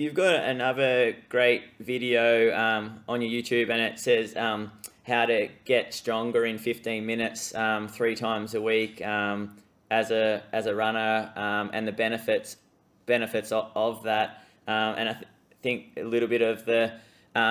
You've 0.00 0.14
got 0.14 0.44
another 0.44 1.14
great 1.28 1.62
video 1.78 2.56
um, 2.58 3.00
on 3.06 3.20
your 3.20 3.30
YouTube, 3.30 3.68
and 3.68 3.82
it 3.82 3.98
says 3.98 4.34
um, 4.34 4.72
how 5.06 5.26
to 5.26 5.50
get 5.66 5.92
stronger 5.92 6.46
in 6.46 6.56
15 6.56 7.04
minutes, 7.04 7.54
um, 7.54 7.86
three 7.86 8.14
times 8.14 8.54
a 8.54 8.62
week, 8.62 9.04
um, 9.04 9.58
as 9.90 10.10
a 10.10 10.42
as 10.54 10.64
a 10.64 10.74
runner, 10.74 11.30
um, 11.36 11.68
and 11.74 11.86
the 11.86 11.92
benefits 11.92 12.56
benefits 13.04 13.52
of, 13.52 13.72
of 13.76 14.02
that. 14.04 14.42
Um, 14.66 14.94
and 14.96 15.08
I 15.10 15.12
th- 15.12 15.26
think 15.60 15.88
a 15.98 16.04
little 16.04 16.30
bit 16.30 16.40
of 16.40 16.64
the 16.64 16.94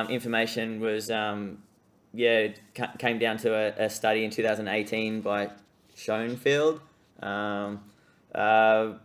information 0.09 0.79
was, 0.79 1.09
yeah, 1.09 2.47
came 2.97 3.19
down 3.19 3.38
to 3.38 3.53
a, 3.53 3.85
a, 3.85 3.89
study 3.91 4.23
in 4.23 4.31
2018 4.31 5.21
by 5.21 5.51
Schoenfeld. 5.93 6.81
Uh, 7.21 7.75
uh, 8.33 8.95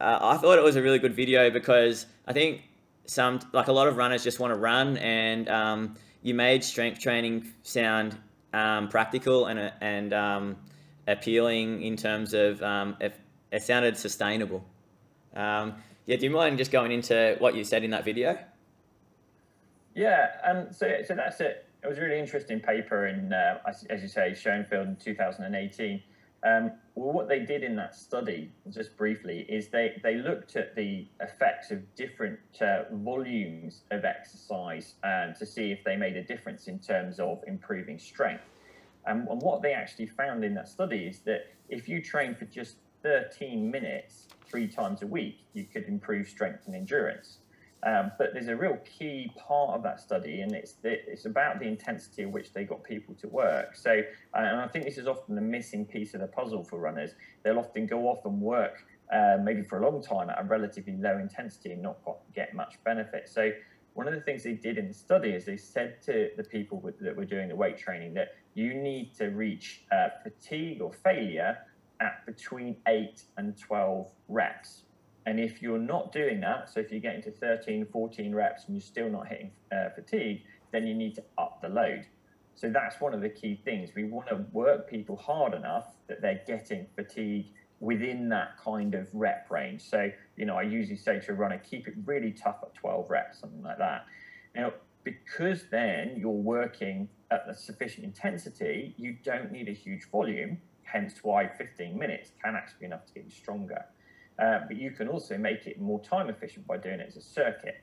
I 0.00 0.36
thought 0.38 0.56
it 0.56 0.64
was 0.64 0.76
a 0.76 0.82
really 0.82 0.98
good 0.98 1.14
video 1.14 1.50
because 1.50 2.06
I 2.26 2.32
think 2.32 2.62
some 3.06 3.40
like 3.52 3.68
a 3.68 3.72
lot 3.72 3.88
of 3.88 3.96
runners 3.96 4.22
just 4.22 4.40
want 4.40 4.52
to 4.52 4.58
run, 4.58 4.96
and 4.98 5.48
um, 5.48 5.96
you 6.22 6.34
made 6.34 6.62
strength 6.62 7.00
training 7.00 7.52
sound 7.62 8.16
um, 8.52 8.88
practical 8.88 9.46
and 9.46 9.72
and 9.80 10.12
um, 10.12 10.56
appealing 11.06 11.82
in 11.82 11.96
terms 11.96 12.34
of 12.34 12.62
um, 12.62 12.96
it, 13.00 13.18
it 13.52 13.62
sounded 13.62 13.96
sustainable. 13.96 14.64
Um, 15.34 15.74
yeah, 16.06 16.16
do 16.16 16.24
you 16.24 16.30
mind 16.30 16.58
just 16.58 16.70
going 16.70 16.92
into 16.92 17.36
what 17.38 17.54
you 17.54 17.64
said 17.64 17.84
in 17.84 17.90
that 17.90 18.04
video? 18.04 18.38
Yeah, 19.94 20.28
um, 20.44 20.66
so 20.72 21.02
so 21.06 21.14
that's 21.14 21.40
it. 21.40 21.64
It 21.82 21.88
was 21.88 21.98
a 21.98 22.00
really 22.00 22.18
interesting 22.18 22.58
paper 22.58 23.06
in, 23.06 23.32
uh, 23.32 23.58
as 23.90 24.02
you 24.02 24.08
say, 24.08 24.34
Schoenfeld 24.34 24.88
in 24.88 24.96
2018. 24.96 26.02
Um, 26.44 26.72
well, 26.94 27.12
what 27.12 27.28
they 27.28 27.40
did 27.40 27.62
in 27.62 27.76
that 27.76 27.94
study, 27.94 28.52
just 28.70 28.96
briefly, 28.96 29.46
is 29.48 29.68
they, 29.68 30.00
they 30.02 30.16
looked 30.16 30.56
at 30.56 30.74
the 30.76 31.08
effects 31.20 31.70
of 31.70 31.82
different 31.94 32.38
uh, 32.60 32.84
volumes 32.92 33.82
of 33.90 34.04
exercise 34.04 34.94
um, 35.02 35.34
to 35.38 35.46
see 35.46 35.72
if 35.72 35.82
they 35.84 35.96
made 35.96 36.16
a 36.16 36.22
difference 36.22 36.68
in 36.68 36.78
terms 36.78 37.18
of 37.18 37.42
improving 37.46 37.98
strength. 37.98 38.44
Um, 39.06 39.26
and 39.30 39.40
what 39.40 39.62
they 39.62 39.72
actually 39.72 40.06
found 40.06 40.44
in 40.44 40.54
that 40.54 40.68
study 40.68 41.06
is 41.06 41.20
that 41.20 41.46
if 41.68 41.88
you 41.88 42.02
train 42.02 42.34
for 42.34 42.44
just 42.46 42.76
13 43.02 43.70
minutes 43.70 44.26
three 44.48 44.68
times 44.68 45.02
a 45.02 45.06
week, 45.06 45.38
you 45.52 45.64
could 45.64 45.84
improve 45.84 46.28
strength 46.28 46.66
and 46.66 46.74
endurance. 46.74 47.38
Um, 47.86 48.10
but 48.18 48.32
there's 48.32 48.48
a 48.48 48.56
real 48.56 48.78
key 48.78 49.30
part 49.38 49.76
of 49.76 49.82
that 49.84 50.00
study, 50.00 50.40
and 50.40 50.52
it's 50.52 50.72
the, 50.72 51.08
it's 51.08 51.24
about 51.24 51.60
the 51.60 51.66
intensity 51.66 52.22
at 52.22 52.32
which 52.32 52.52
they 52.52 52.64
got 52.64 52.82
people 52.82 53.14
to 53.14 53.28
work. 53.28 53.76
So, 53.76 54.02
and 54.34 54.60
I 54.60 54.66
think 54.66 54.84
this 54.84 54.98
is 54.98 55.06
often 55.06 55.36
the 55.36 55.40
missing 55.40 55.86
piece 55.86 56.12
of 56.12 56.20
the 56.20 56.26
puzzle 56.26 56.64
for 56.64 56.80
runners. 56.80 57.12
They'll 57.44 57.60
often 57.60 57.86
go 57.86 58.08
off 58.08 58.24
and 58.24 58.40
work 58.40 58.84
uh, 59.14 59.36
maybe 59.40 59.62
for 59.62 59.78
a 59.78 59.88
long 59.88 60.02
time 60.02 60.30
at 60.30 60.40
a 60.40 60.42
relatively 60.42 60.96
low 60.96 61.16
intensity 61.18 61.70
and 61.70 61.82
not 61.82 61.98
get 62.34 62.54
much 62.54 62.74
benefit. 62.82 63.28
So, 63.28 63.52
one 63.94 64.08
of 64.08 64.14
the 64.14 64.20
things 64.20 64.42
they 64.42 64.54
did 64.54 64.78
in 64.78 64.88
the 64.88 64.94
study 64.94 65.30
is 65.30 65.44
they 65.44 65.56
said 65.56 66.02
to 66.02 66.30
the 66.36 66.44
people 66.44 66.80
with, 66.80 66.98
that 66.98 67.16
were 67.16 67.24
doing 67.24 67.48
the 67.48 67.56
weight 67.56 67.78
training 67.78 68.14
that 68.14 68.34
you 68.54 68.74
need 68.74 69.14
to 69.18 69.26
reach 69.28 69.84
uh, 69.92 70.08
fatigue 70.24 70.82
or 70.82 70.92
failure 70.92 71.56
at 72.00 72.26
between 72.26 72.76
8 72.88 73.22
and 73.38 73.56
12 73.56 74.10
reps. 74.28 74.82
And 75.26 75.40
if 75.40 75.60
you're 75.60 75.78
not 75.78 76.12
doing 76.12 76.40
that, 76.40 76.70
so 76.72 76.80
if 76.80 76.92
you're 76.92 77.00
getting 77.00 77.22
to 77.22 77.32
13, 77.32 77.86
14 77.92 78.34
reps 78.34 78.64
and 78.66 78.76
you're 78.76 78.80
still 78.80 79.10
not 79.10 79.26
hitting 79.26 79.50
uh, 79.72 79.90
fatigue, 79.94 80.42
then 80.72 80.86
you 80.86 80.94
need 80.94 81.16
to 81.16 81.24
up 81.36 81.60
the 81.60 81.68
load. 81.68 82.06
So 82.54 82.70
that's 82.70 83.00
one 83.00 83.12
of 83.12 83.20
the 83.20 83.28
key 83.28 83.60
things. 83.64 83.90
We 83.94 84.04
want 84.04 84.28
to 84.28 84.46
work 84.52 84.88
people 84.88 85.16
hard 85.16 85.52
enough 85.52 85.88
that 86.08 86.22
they're 86.22 86.42
getting 86.46 86.86
fatigue 86.94 87.46
within 87.80 88.28
that 88.30 88.56
kind 88.62 88.94
of 88.94 89.08
rep 89.12 89.50
range. 89.50 89.82
So, 89.82 90.10
you 90.36 90.46
know, 90.46 90.56
I 90.56 90.62
usually 90.62 90.96
say 90.96 91.20
to 91.20 91.32
a 91.32 91.34
runner, 91.34 91.58
keep 91.58 91.88
it 91.88 91.94
really 92.06 92.32
tough 92.32 92.60
at 92.62 92.74
12 92.74 93.10
reps, 93.10 93.40
something 93.40 93.62
like 93.62 93.78
that. 93.78 94.06
Now, 94.54 94.72
because 95.04 95.64
then 95.70 96.16
you're 96.16 96.30
working 96.30 97.08
at 97.30 97.44
a 97.48 97.54
sufficient 97.54 98.04
intensity, 98.04 98.94
you 98.96 99.16
don't 99.22 99.52
need 99.52 99.68
a 99.68 99.72
huge 99.72 100.08
volume, 100.10 100.58
hence 100.84 101.14
why 101.22 101.48
15 101.48 101.98
minutes 101.98 102.30
can 102.42 102.56
actually 102.56 102.78
be 102.80 102.86
enough 102.86 103.04
to 103.06 103.12
get 103.12 103.24
you 103.24 103.30
stronger. 103.30 103.84
Uh, 104.38 104.60
but 104.66 104.76
you 104.76 104.90
can 104.90 105.08
also 105.08 105.38
make 105.38 105.66
it 105.66 105.80
more 105.80 106.00
time 106.02 106.28
efficient 106.28 106.66
by 106.66 106.76
doing 106.76 107.00
it 107.00 107.06
as 107.08 107.16
a 107.16 107.22
circuit. 107.22 107.82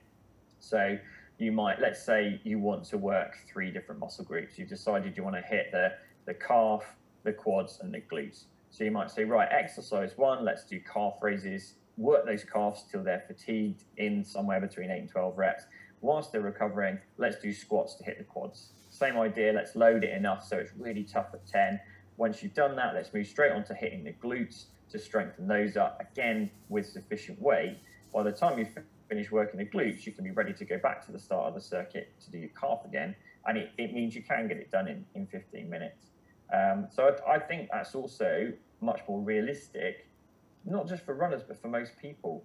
So 0.60 0.98
you 1.40 1.52
might, 1.52 1.80
let's 1.82 2.04
say 2.04 2.40
you 2.44 2.60
want 2.60 2.84
to 2.86 2.98
work 2.98 3.36
three 3.52 3.72
different 3.72 4.00
muscle 4.00 4.24
groups. 4.24 4.58
You've 4.58 4.70
decided 4.70 5.18
you 5.18 5.24
want 5.24 5.36
to 5.36 5.42
hit 5.42 5.72
the, 5.72 5.94
the 6.26 6.34
calf, 6.34 6.84
the 7.24 7.34
quads, 7.34 7.80
and 7.82 7.94
the 7.94 8.02
glutes. 8.02 8.46
So 8.70 8.84
you 8.84 8.92
might 8.92 9.12
say, 9.12 9.24
right, 9.24 9.48
exercise 9.52 10.14
one, 10.16 10.46
let's 10.46 10.64
do 10.66 10.80
calf 10.80 11.16
raises, 11.22 11.76
work 11.98 12.26
those 12.26 12.44
calves 12.44 12.86
till 12.92 13.04
they're 13.04 13.24
fatigued 13.28 13.84
in 13.98 14.24
somewhere 14.24 14.60
between 14.60 14.90
8 14.90 15.00
and 15.00 15.10
12 15.10 15.38
reps. 15.38 15.66
Whilst 16.02 16.32
they're 16.32 16.42
recovering, 16.42 17.00
let's 17.18 17.38
do 17.40 17.54
squats 17.54 17.96
to 17.96 18.04
hit 18.04 18.18
the 18.18 18.24
quads. 18.24 18.74
Same 18.90 19.18
idea, 19.18 19.54
let's 19.54 19.76
load 19.76 20.04
it 20.04 20.16
enough 20.16 20.46
so 20.46 20.58
it's 20.58 20.72
really 20.78 21.04
tough 21.04 21.28
at 21.34 21.46
10. 21.48 21.80
Once 22.18 22.44
you've 22.44 22.54
done 22.54 22.76
that, 22.76 22.94
let's 22.94 23.14
move 23.14 23.26
straight 23.26 23.52
on 23.52 23.64
to 23.66 23.74
hitting 23.74 24.04
the 24.04 24.14
glutes 24.14 24.66
to 24.92 25.00
strengthen 25.00 25.48
those 25.48 25.78
up 25.78 26.02
again 26.02 26.50
with 26.70 26.86
sufficient 26.86 27.42
weight. 27.42 27.78
By 28.14 28.24
the 28.24 28.32
time 28.32 28.60
you 28.60 28.68
finish 29.10 29.32
working 29.32 29.60
the 29.60 29.66
glutes, 29.66 30.06
you 30.06 30.12
can 30.12 30.24
be 30.24 30.32
ready 30.32 30.54
to 30.54 30.66
go 30.66 30.78
back 30.78 31.06
to 31.06 31.12
the 31.12 31.20
start 31.20 31.48
of 31.48 31.56
the 31.56 31.62
circuit 31.62 32.14
to 32.24 32.32
do 32.32 32.38
your 32.38 32.50
calf 32.50 32.86
again. 32.86 33.16
And 33.46 33.58
it, 33.58 33.72
it 33.78 33.94
means 33.94 34.16
you 34.16 34.24
can 34.24 34.48
get 34.48 34.58
it 34.58 34.72
done 34.72 34.88
in, 34.88 35.06
in 35.16 35.28
15 35.28 35.70
minutes. 35.70 36.08
Um, 36.54 36.88
so 36.92 37.16
I, 37.28 37.34
I, 37.34 37.40
think 37.40 37.70
that's 37.72 37.96
also 37.96 38.54
much 38.80 39.02
more 39.08 39.20
realistic, 39.20 40.08
not 40.66 40.88
just 40.88 41.04
for 41.04 41.16
runners, 41.16 41.42
but 41.48 41.60
for 41.60 41.68
most 41.68 41.94
people. 42.00 42.44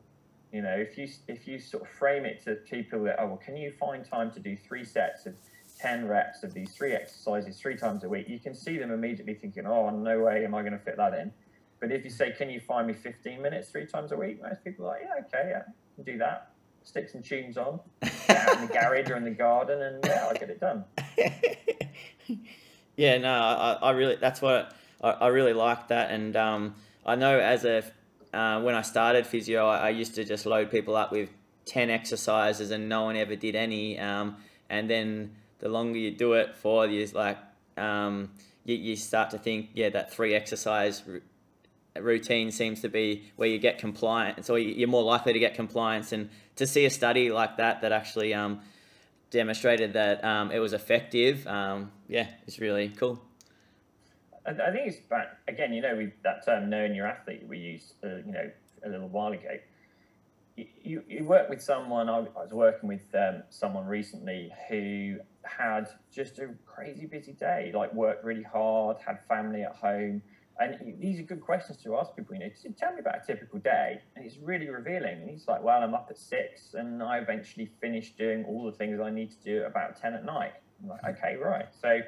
You 0.51 0.63
know, 0.63 0.75
if 0.75 0.97
you 0.97 1.07
if 1.27 1.47
you 1.47 1.59
sort 1.59 1.83
of 1.83 1.91
frame 1.91 2.25
it 2.25 2.43
to 2.45 2.55
people 2.55 3.05
that, 3.05 3.17
oh, 3.19 3.27
well, 3.27 3.37
can 3.37 3.55
you 3.55 3.71
find 3.71 4.03
time 4.03 4.31
to 4.31 4.41
do 4.41 4.57
three 4.57 4.83
sets 4.83 5.27
of 5.27 5.35
10 5.79 6.09
reps 6.09 6.43
of 6.43 6.53
these 6.55 6.73
three 6.73 6.93
exercises 6.93 7.59
three 7.59 7.77
times 7.77 8.05
a 8.05 8.09
week, 8.09 8.29
you 8.29 8.39
can 8.39 8.55
see 8.55 8.79
them 8.79 8.91
immediately 8.91 9.35
thinking, 9.35 9.67
oh, 9.67 9.91
no 9.91 10.21
way 10.21 10.45
am 10.45 10.55
I 10.55 10.63
going 10.63 10.73
to 10.73 10.79
fit 10.79 10.97
that 10.97 11.15
in. 11.15 11.33
But 11.81 11.93
if 11.93 12.05
you 12.05 12.11
say, 12.11 12.33
can 12.33 12.51
you 12.51 12.61
find 12.61 12.87
me 12.87 12.93
15 12.93 13.41
minutes 13.41 13.69
three 13.71 13.87
times 13.87 14.13
a 14.13 14.17
week? 14.17 14.43
Most 14.43 14.65
people 14.65 14.87
are 14.87 14.89
like, 14.89 15.03
yeah, 15.03 15.39
okay, 15.41 15.51
yeah, 15.51 15.63
can 15.95 16.05
do 16.05 16.19
that. 16.19 16.53
Stick 16.85 17.09
some 17.09 17.23
tunes 17.23 17.57
on, 17.57 17.81
out 18.31 18.55
in 18.55 18.67
the 18.67 18.73
garage 18.73 19.11
or 19.11 19.17
in 19.17 19.25
the 19.25 19.31
garden, 19.31 19.83
and 19.83 20.05
yeah, 20.05 20.27
I'll 20.27 20.35
get 20.35 20.49
it 20.51 20.59
done. 20.59 20.85
Yeah, 22.99 23.17
no, 23.19 23.33
I, 23.33 23.79
I 23.81 23.91
really 23.93 24.17
that's 24.17 24.43
what 24.43 24.75
I, 25.01 25.11
I 25.11 25.27
really 25.29 25.53
like 25.53 25.87
that, 25.89 26.11
and 26.11 26.35
um, 26.35 26.75
I 27.07 27.15
know 27.15 27.39
as 27.39 27.65
a 27.65 27.85
uh, 28.35 28.61
when 28.61 28.75
I 28.75 28.83
started 28.83 29.25
physio, 29.25 29.69
I, 29.69 29.87
I, 29.87 29.91
used 29.91 30.17
to 30.17 30.25
just 30.25 30.45
load 30.47 30.69
people 30.69 30.97
up 30.97 31.13
with 31.13 31.31
ten 31.65 31.91
exercises, 31.91 32.73
and 32.73 32.89
no 32.89 33.05
one 33.05 33.15
ever 33.15 33.37
did 33.37 33.55
any. 33.55 34.01
Um, 34.01 34.39
and 34.69 34.91
then 34.91 35.37
the 35.61 35.69
longer 35.69 35.97
you 35.97 36.11
do 36.11 36.33
it 36.33 36.57
for, 36.57 36.89
you 36.89 37.07
like 37.15 37.39
um, 37.77 38.33
you, 38.65 38.75
you 38.75 38.97
start 38.97 39.31
to 39.31 39.39
think, 39.39 39.71
yeah, 39.75 39.91
that 39.91 40.13
three 40.13 40.35
exercise 40.35 41.05
routine 42.03 42.51
seems 42.51 42.81
to 42.83 42.89
be 42.89 43.25
where 43.37 43.49
you 43.49 43.59
get 43.59 43.79
compliance, 43.79 44.51
or 44.51 44.59
you're 44.59 44.89
more 44.89 45.03
likely 45.03 45.33
to 45.33 45.39
get 45.39 45.55
compliance. 45.55 46.13
And 46.13 46.31
to 46.57 46.67
see 46.67 46.85
a 46.85 46.91
study 46.91 47.31
like 47.31 47.57
that 47.57 47.83
that 47.83 47.93
actually 47.93 48.35
um, 48.35 48.61
demonstrated 49.31 49.93
that 49.93 50.25
um, 50.25 50.51
it 50.51 50.59
was 50.59 50.73
effective. 50.73 51.47
Um, 51.47 51.93
yeah, 52.09 52.29
it's 52.47 52.59
really 52.59 52.89
cool. 52.91 53.23
I 54.47 54.71
think 54.73 54.89
it's 54.89 54.99
about 55.07 55.27
again, 55.47 55.73
you 55.73 55.83
know, 55.83 55.95
we, 55.95 56.13
that 56.25 56.45
term 56.45 56.71
"knowing 56.71 56.95
your 56.95 57.07
athlete" 57.07 57.45
we 57.47 57.59
used, 57.59 57.93
uh, 58.03 58.17
you 58.25 58.33
know, 58.33 58.51
a 58.85 58.89
little 58.89 59.09
while 59.09 59.33
ago. 59.33 59.59
You, 60.57 61.05
you, 61.07 61.23
work 61.23 61.49
with 61.49 61.63
someone. 61.63 62.09
I, 62.09 62.19
was 62.19 62.51
working 62.51 62.89
with 62.89 63.15
um, 63.15 63.45
someone 63.49 63.87
recently 63.87 64.51
who 64.69 65.19
had 65.45 65.89
just 66.11 66.41
a 66.41 66.49
crazy 66.67 67.07
busy 67.07 67.33
day, 67.33 67.71
like 67.73 67.95
worked 67.95 68.25
really 68.25 68.43
hard, 68.43 68.97
had 69.05 69.21
family 69.29 69.63
at 69.63 69.77
home, 69.77 70.21
and 70.61 70.97
these 71.01 71.21
are 71.21 71.23
good 71.23 71.41
questions 71.41 71.79
to 71.85 71.97
ask 71.97 72.15
people. 72.17 72.35
You 72.35 72.41
know, 72.41 72.51
tell 72.77 72.93
me 72.93 73.01
about 73.01 73.23
a 73.23 73.27
typical 73.27 73.59
day, 73.61 74.01
and 74.17 74.25
it's 74.25 74.39
really 74.39 74.69
revealing. 74.69 75.21
And 75.21 75.31
he's 75.31 75.47
like, 75.47 75.63
"Well, 75.63 75.83
I'm 75.83 75.95
up 75.95 76.09
at 76.11 76.19
six, 76.19 76.75
and 76.75 77.03
I 77.03 77.19
eventually 77.19 77.71
finish 77.81 78.13
doing 78.13 78.45
all 78.45 78.67
the 78.67 78.73
things 78.73 79.01
I 79.01 79.11
need 79.11 79.31
to 79.31 79.43
do 79.43 79.65
about 79.65 79.97
ten 79.97 80.15
at 80.15 80.25
night." 80.25 80.55
I'm 80.83 80.89
like, 80.89 81.01
hmm. 81.01 81.11
"Okay, 81.11 81.37
right." 81.37 81.67
So, 81.81 82.01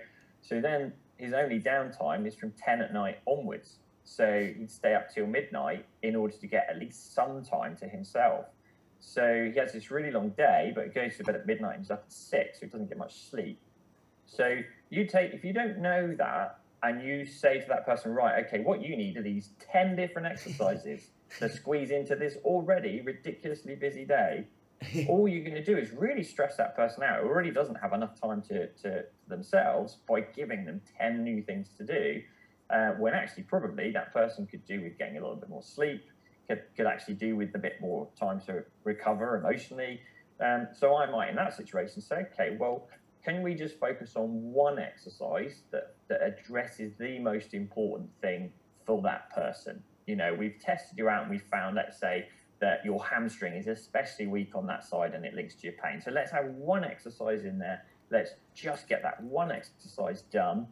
so 0.42 0.60
then 0.60 0.92
his 1.16 1.32
only 1.32 1.60
downtime 1.60 2.26
is 2.26 2.34
from 2.34 2.52
ten 2.52 2.80
at 2.80 2.92
night 2.92 3.18
onwards. 3.26 3.78
So 4.04 4.52
he'd 4.56 4.70
stay 4.70 4.94
up 4.94 5.12
till 5.14 5.26
midnight 5.26 5.86
in 6.02 6.16
order 6.16 6.34
to 6.36 6.46
get 6.46 6.66
at 6.68 6.78
least 6.78 7.14
some 7.14 7.44
time 7.44 7.76
to 7.76 7.86
himself. 7.86 8.46
So 8.98 9.50
he 9.52 9.58
has 9.58 9.72
this 9.72 9.90
really 9.90 10.10
long 10.10 10.30
day, 10.30 10.72
but 10.74 10.84
he 10.84 10.90
goes 10.90 11.16
to 11.18 11.24
bed 11.24 11.36
at 11.36 11.46
midnight 11.46 11.76
and 11.76 11.84
he's 11.84 11.90
up 11.90 12.04
at 12.06 12.12
six, 12.12 12.60
so 12.60 12.66
he 12.66 12.70
doesn't 12.70 12.88
get 12.88 12.98
much 12.98 13.14
sleep. 13.30 13.60
So 14.26 14.60
you 14.90 15.06
take 15.06 15.32
if 15.32 15.44
you 15.44 15.52
don't 15.52 15.78
know 15.78 16.14
that 16.16 16.59
and 16.82 17.02
you 17.02 17.26
say 17.26 17.60
to 17.60 17.66
that 17.68 17.84
person, 17.84 18.12
right, 18.12 18.44
okay, 18.46 18.60
what 18.60 18.82
you 18.82 18.96
need 18.96 19.16
are 19.16 19.22
these 19.22 19.50
10 19.72 19.96
different 19.96 20.26
exercises 20.26 21.10
to 21.38 21.48
squeeze 21.48 21.90
into 21.90 22.16
this 22.16 22.36
already 22.44 23.00
ridiculously 23.02 23.74
busy 23.74 24.04
day. 24.04 24.46
All 25.08 25.28
you're 25.28 25.44
going 25.44 25.62
to 25.62 25.64
do 25.64 25.76
is 25.76 25.90
really 25.92 26.22
stress 26.22 26.56
that 26.56 26.74
person 26.74 27.02
out 27.02 27.20
who 27.20 27.28
already 27.28 27.50
doesn't 27.50 27.74
have 27.76 27.92
enough 27.92 28.18
time 28.18 28.40
to, 28.48 28.68
to 28.82 29.04
themselves 29.28 29.98
by 30.08 30.22
giving 30.22 30.64
them 30.64 30.80
10 30.98 31.22
new 31.22 31.42
things 31.42 31.68
to 31.76 31.84
do. 31.84 32.22
Uh, 32.70 32.92
when 32.98 33.12
actually, 33.14 33.42
probably 33.42 33.90
that 33.90 34.12
person 34.12 34.46
could 34.46 34.64
do 34.64 34.80
with 34.80 34.96
getting 34.96 35.18
a 35.18 35.20
little 35.20 35.36
bit 35.36 35.50
more 35.50 35.62
sleep, 35.62 36.04
could, 36.48 36.62
could 36.76 36.86
actually 36.86 37.14
do 37.14 37.36
with 37.36 37.54
a 37.54 37.58
bit 37.58 37.74
more 37.80 38.08
time 38.18 38.40
to 38.40 38.64
recover 38.84 39.36
emotionally. 39.36 40.00
Um, 40.40 40.68
so 40.72 40.96
I 40.96 41.10
might, 41.10 41.30
in 41.30 41.36
that 41.36 41.54
situation, 41.54 42.00
say, 42.00 42.24
okay, 42.32 42.56
well, 42.58 42.88
can 43.24 43.42
we 43.42 43.54
just 43.54 43.78
focus 43.78 44.16
on 44.16 44.28
one 44.52 44.78
exercise 44.78 45.62
that, 45.70 45.94
that 46.08 46.20
addresses 46.22 46.92
the 46.98 47.18
most 47.18 47.54
important 47.54 48.10
thing 48.20 48.52
for 48.86 49.02
that 49.02 49.30
person? 49.30 49.82
You 50.06 50.16
know, 50.16 50.34
we've 50.34 50.58
tested 50.58 50.96
you 50.98 51.08
out 51.08 51.22
and 51.22 51.30
we 51.30 51.38
found, 51.38 51.76
let's 51.76 51.98
say, 51.98 52.28
that 52.60 52.84
your 52.84 53.02
hamstring 53.04 53.54
is 53.54 53.66
especially 53.66 54.26
weak 54.26 54.54
on 54.54 54.66
that 54.66 54.84
side 54.84 55.14
and 55.14 55.24
it 55.24 55.34
links 55.34 55.54
to 55.56 55.66
your 55.66 55.76
pain. 55.82 56.00
So 56.00 56.10
let's 56.10 56.30
have 56.30 56.46
one 56.46 56.84
exercise 56.84 57.44
in 57.44 57.58
there. 57.58 57.84
Let's 58.10 58.32
just 58.54 58.88
get 58.88 59.02
that 59.02 59.22
one 59.22 59.50
exercise 59.50 60.22
done. 60.22 60.66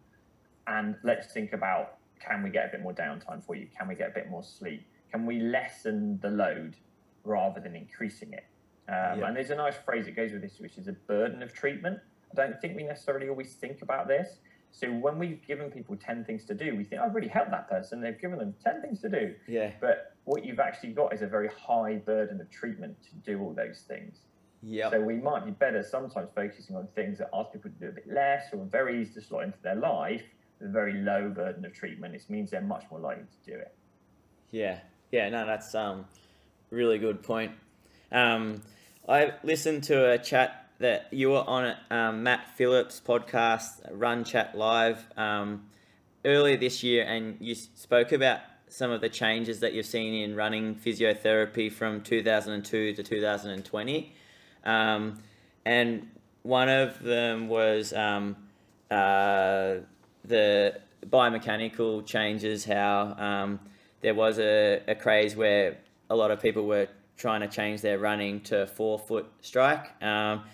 And 0.66 0.96
let's 1.02 1.32
think 1.32 1.52
about 1.52 1.94
can 2.20 2.42
we 2.42 2.50
get 2.50 2.66
a 2.66 2.68
bit 2.68 2.82
more 2.82 2.92
downtime 2.92 3.42
for 3.44 3.54
you? 3.54 3.68
Can 3.76 3.88
we 3.88 3.94
get 3.94 4.10
a 4.10 4.14
bit 4.14 4.28
more 4.28 4.42
sleep? 4.42 4.84
Can 5.10 5.24
we 5.24 5.40
lessen 5.40 6.18
the 6.20 6.30
load 6.30 6.76
rather 7.24 7.60
than 7.60 7.74
increasing 7.74 8.32
it? 8.32 8.44
Um, 8.88 9.20
yeah. 9.20 9.26
And 9.26 9.36
there's 9.36 9.50
a 9.50 9.56
nice 9.56 9.76
phrase 9.76 10.06
that 10.06 10.16
goes 10.16 10.32
with 10.32 10.42
this, 10.42 10.58
which 10.58 10.76
is 10.78 10.88
a 10.88 10.92
burden 10.92 11.42
of 11.42 11.52
treatment. 11.52 12.00
I 12.32 12.34
don't 12.34 12.60
think 12.60 12.76
we 12.76 12.82
necessarily 12.82 13.28
always 13.28 13.54
think 13.54 13.82
about 13.82 14.08
this. 14.08 14.38
So 14.70 14.88
when 14.88 15.18
we've 15.18 15.44
given 15.46 15.70
people 15.70 15.96
10 15.96 16.24
things 16.24 16.44
to 16.46 16.54
do, 16.54 16.76
we 16.76 16.84
think, 16.84 17.00
I've 17.00 17.14
really 17.14 17.28
helped 17.28 17.50
that 17.50 17.68
person. 17.68 18.00
They've 18.00 18.20
given 18.20 18.38
them 18.38 18.54
10 18.62 18.82
things 18.82 19.00
to 19.00 19.08
do. 19.08 19.34
Yeah. 19.46 19.72
But 19.80 20.14
what 20.24 20.44
you've 20.44 20.60
actually 20.60 20.92
got 20.92 21.14
is 21.14 21.22
a 21.22 21.26
very 21.26 21.48
high 21.48 21.96
burden 21.96 22.40
of 22.40 22.50
treatment 22.50 22.96
to 23.04 23.14
do 23.24 23.40
all 23.40 23.54
those 23.54 23.84
things. 23.88 24.18
Yeah. 24.62 24.90
So 24.90 25.00
we 25.00 25.16
might 25.16 25.44
be 25.44 25.52
better 25.52 25.82
sometimes 25.82 26.28
focusing 26.34 26.76
on 26.76 26.88
things 26.94 27.18
that 27.18 27.30
ask 27.32 27.52
people 27.52 27.70
to 27.70 27.76
do 27.78 27.88
a 27.88 27.92
bit 27.92 28.12
less 28.12 28.52
or 28.52 28.64
very 28.66 29.00
easy 29.00 29.14
to 29.14 29.20
slot 29.22 29.44
into 29.44 29.58
their 29.62 29.76
life 29.76 30.22
with 30.58 30.68
a 30.68 30.72
very 30.72 30.94
low 30.94 31.30
burden 31.30 31.64
of 31.64 31.72
treatment. 31.72 32.14
It 32.14 32.24
means 32.28 32.50
they're 32.50 32.60
much 32.60 32.84
more 32.90 33.00
likely 33.00 33.24
to 33.24 33.50
do 33.50 33.56
it. 33.56 33.74
Yeah. 34.50 34.80
Yeah, 35.10 35.30
no, 35.30 35.46
that's 35.46 35.74
um 35.74 36.04
really 36.70 36.98
good 36.98 37.22
point. 37.22 37.52
Um, 38.12 38.62
I 39.08 39.32
listened 39.42 39.84
to 39.84 40.10
a 40.10 40.18
chat 40.18 40.67
that 40.78 41.08
you 41.10 41.30
were 41.30 41.44
on 41.46 41.74
um, 41.90 42.22
Matt 42.22 42.56
Phillips' 42.56 43.00
podcast, 43.04 43.80
Run 43.90 44.24
Chat 44.24 44.56
Live, 44.56 45.04
um, 45.16 45.64
earlier 46.24 46.56
this 46.56 46.82
year, 46.82 47.04
and 47.04 47.36
you 47.40 47.54
spoke 47.54 48.12
about 48.12 48.40
some 48.68 48.90
of 48.90 49.00
the 49.00 49.08
changes 49.08 49.60
that 49.60 49.72
you've 49.72 49.86
seen 49.86 50.14
in 50.14 50.36
running 50.36 50.74
physiotherapy 50.74 51.72
from 51.72 52.02
2002 52.02 52.94
to 52.94 53.02
2020. 53.02 54.12
Um, 54.64 55.22
and 55.64 56.08
one 56.42 56.68
of 56.68 57.02
them 57.02 57.48
was 57.48 57.92
um, 57.92 58.36
uh, 58.90 59.76
the 60.24 60.80
biomechanical 61.06 62.06
changes, 62.06 62.64
how 62.64 63.16
um, 63.18 63.60
there 64.00 64.14
was 64.14 64.38
a, 64.38 64.82
a 64.86 64.94
craze 64.94 65.34
where 65.34 65.78
a 66.10 66.14
lot 66.14 66.30
of 66.30 66.40
people 66.40 66.66
were 66.66 66.88
trying 67.16 67.40
to 67.40 67.48
change 67.48 67.80
their 67.80 67.98
running 67.98 68.40
to 68.42 68.66
forefoot 68.66 69.30
strike. 69.40 70.00
Um, 70.02 70.44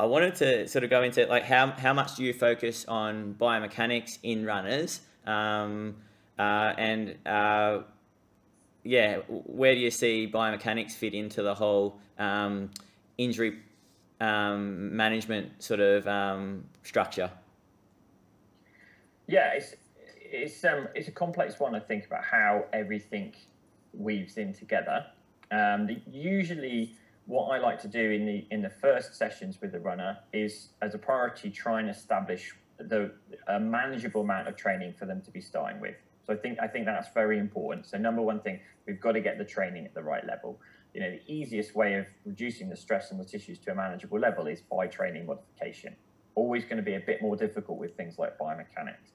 I 0.00 0.06
wanted 0.06 0.34
to 0.36 0.66
sort 0.66 0.82
of 0.82 0.88
go 0.88 1.02
into 1.02 1.26
like 1.26 1.44
how, 1.44 1.72
how 1.72 1.92
much 1.92 2.16
do 2.16 2.24
you 2.24 2.32
focus 2.32 2.86
on 2.88 3.34
biomechanics 3.38 4.18
in 4.22 4.46
runners, 4.46 5.00
um, 5.26 5.96
uh, 6.38 6.72
and 6.78 7.16
uh, 7.26 7.80
yeah, 8.82 9.18
where 9.28 9.74
do 9.74 9.80
you 9.80 9.90
see 9.90 10.30
biomechanics 10.32 10.92
fit 10.92 11.12
into 11.12 11.42
the 11.42 11.54
whole 11.54 11.98
um, 12.18 12.70
injury 13.18 13.58
um, 14.22 14.96
management 14.96 15.62
sort 15.62 15.80
of 15.80 16.08
um, 16.08 16.64
structure? 16.82 17.30
Yeah, 19.26 19.52
it's 19.52 19.76
it's 20.32 20.64
um 20.64 20.88
it's 20.94 21.08
a 21.08 21.12
complex 21.12 21.60
one. 21.60 21.74
I 21.74 21.80
think 21.80 22.06
about 22.06 22.24
how 22.24 22.64
everything 22.72 23.34
weaves 23.92 24.38
in 24.38 24.54
together. 24.54 25.04
Um, 25.50 25.90
usually, 26.10 26.94
what 27.26 27.48
I 27.48 27.58
like 27.58 27.80
to 27.82 27.88
do 27.88 28.10
in 28.10 28.26
the 28.26 28.46
in 28.50 28.62
the 28.62 28.70
first 28.70 29.14
sessions 29.14 29.60
with 29.60 29.72
the 29.72 29.80
runner 29.80 30.18
is, 30.32 30.70
as 30.82 30.94
a 30.94 30.98
priority, 30.98 31.50
try 31.50 31.80
and 31.80 31.88
establish 31.88 32.54
the 32.78 33.12
a 33.48 33.60
manageable 33.60 34.22
amount 34.22 34.48
of 34.48 34.56
training 34.56 34.94
for 34.98 35.06
them 35.06 35.20
to 35.22 35.30
be 35.30 35.40
starting 35.40 35.80
with. 35.80 35.96
So 36.26 36.32
I 36.32 36.36
think 36.36 36.58
I 36.60 36.66
think 36.66 36.86
that's 36.86 37.12
very 37.12 37.38
important. 37.38 37.86
So 37.86 37.98
number 37.98 38.22
one 38.22 38.40
thing, 38.40 38.60
we've 38.86 39.00
got 39.00 39.12
to 39.12 39.20
get 39.20 39.38
the 39.38 39.44
training 39.44 39.84
at 39.84 39.94
the 39.94 40.02
right 40.02 40.26
level. 40.26 40.60
You 40.94 41.00
know, 41.00 41.10
the 41.10 41.32
easiest 41.32 41.76
way 41.76 41.94
of 41.94 42.06
reducing 42.24 42.68
the 42.68 42.76
stress 42.76 43.12
on 43.12 43.18
the 43.18 43.24
tissues 43.24 43.58
to 43.60 43.72
a 43.72 43.74
manageable 43.74 44.18
level 44.18 44.46
is 44.46 44.60
by 44.62 44.86
training 44.86 45.26
modification. 45.26 45.94
Always 46.34 46.64
going 46.64 46.78
to 46.78 46.82
be 46.82 46.94
a 46.94 47.00
bit 47.00 47.22
more 47.22 47.36
difficult 47.36 47.78
with 47.78 47.96
things 47.96 48.18
like 48.18 48.38
biomechanics. 48.38 49.12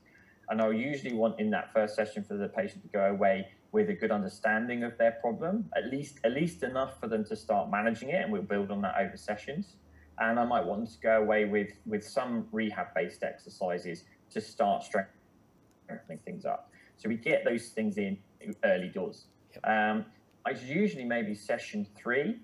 And 0.50 0.62
I'll 0.62 0.72
usually 0.72 1.14
want 1.14 1.40
in 1.40 1.50
that 1.52 1.74
first 1.74 1.96
session 1.96 2.24
for 2.24 2.38
the 2.38 2.48
patient 2.48 2.84
to 2.84 2.90
go 2.90 3.06
away 3.06 3.48
with 3.72 3.90
a 3.90 3.94
good 3.94 4.12
understanding 4.12 4.84
of 4.84 4.98
their 4.98 5.12
problem, 5.12 5.70
at 5.76 5.86
least 5.92 6.20
at 6.24 6.32
least 6.32 6.64
enough 6.64 7.00
for 7.00 7.08
them 7.08 7.26
to 7.26 7.36
start 7.36 7.70
managing 7.70 8.10
it, 8.10 8.24
and 8.24 8.32
we'll 8.32 8.42
build 8.42 8.72
on 8.72 8.82
that 8.82 8.96
over 9.00 9.18
sessions. 9.18 9.76
And 10.18 10.40
I 10.40 10.46
might 10.46 10.66
want 10.66 10.86
them 10.86 10.94
to 10.94 11.00
go 11.02 11.22
away 11.22 11.46
with 11.46 11.72
with 11.86 12.04
some 12.04 12.48
rehab-based 12.52 13.24
exercises 13.24 14.06
to 14.32 14.42
start 14.42 14.84
strengthening 14.84 16.20
things 16.24 16.46
up. 16.46 16.72
So 16.98 17.10
we 17.10 17.16
get 17.16 17.44
those 17.44 17.70
things 17.70 17.98
in 17.98 18.18
early 18.64 18.88
doors. 18.90 19.26
Um, 19.64 20.06
it's 20.48 20.64
usually 20.64 21.04
maybe 21.04 21.36
session 21.36 21.88
three, 21.96 22.40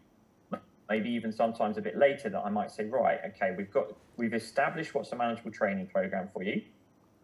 maybe 0.90 1.10
even 1.10 1.32
sometimes 1.32 1.78
a 1.78 1.82
bit 1.82 1.98
later 1.98 2.30
that 2.30 2.42
I 2.44 2.50
might 2.50 2.72
say, 2.72 2.86
right, 2.86 3.20
okay, 3.28 3.54
we've 3.58 3.72
got 3.72 3.94
we've 4.18 4.34
established 4.34 4.94
what's 4.94 5.12
a 5.12 5.16
manageable 5.16 5.52
training 5.52 5.88
program 5.88 6.28
for 6.34 6.44
you 6.44 6.62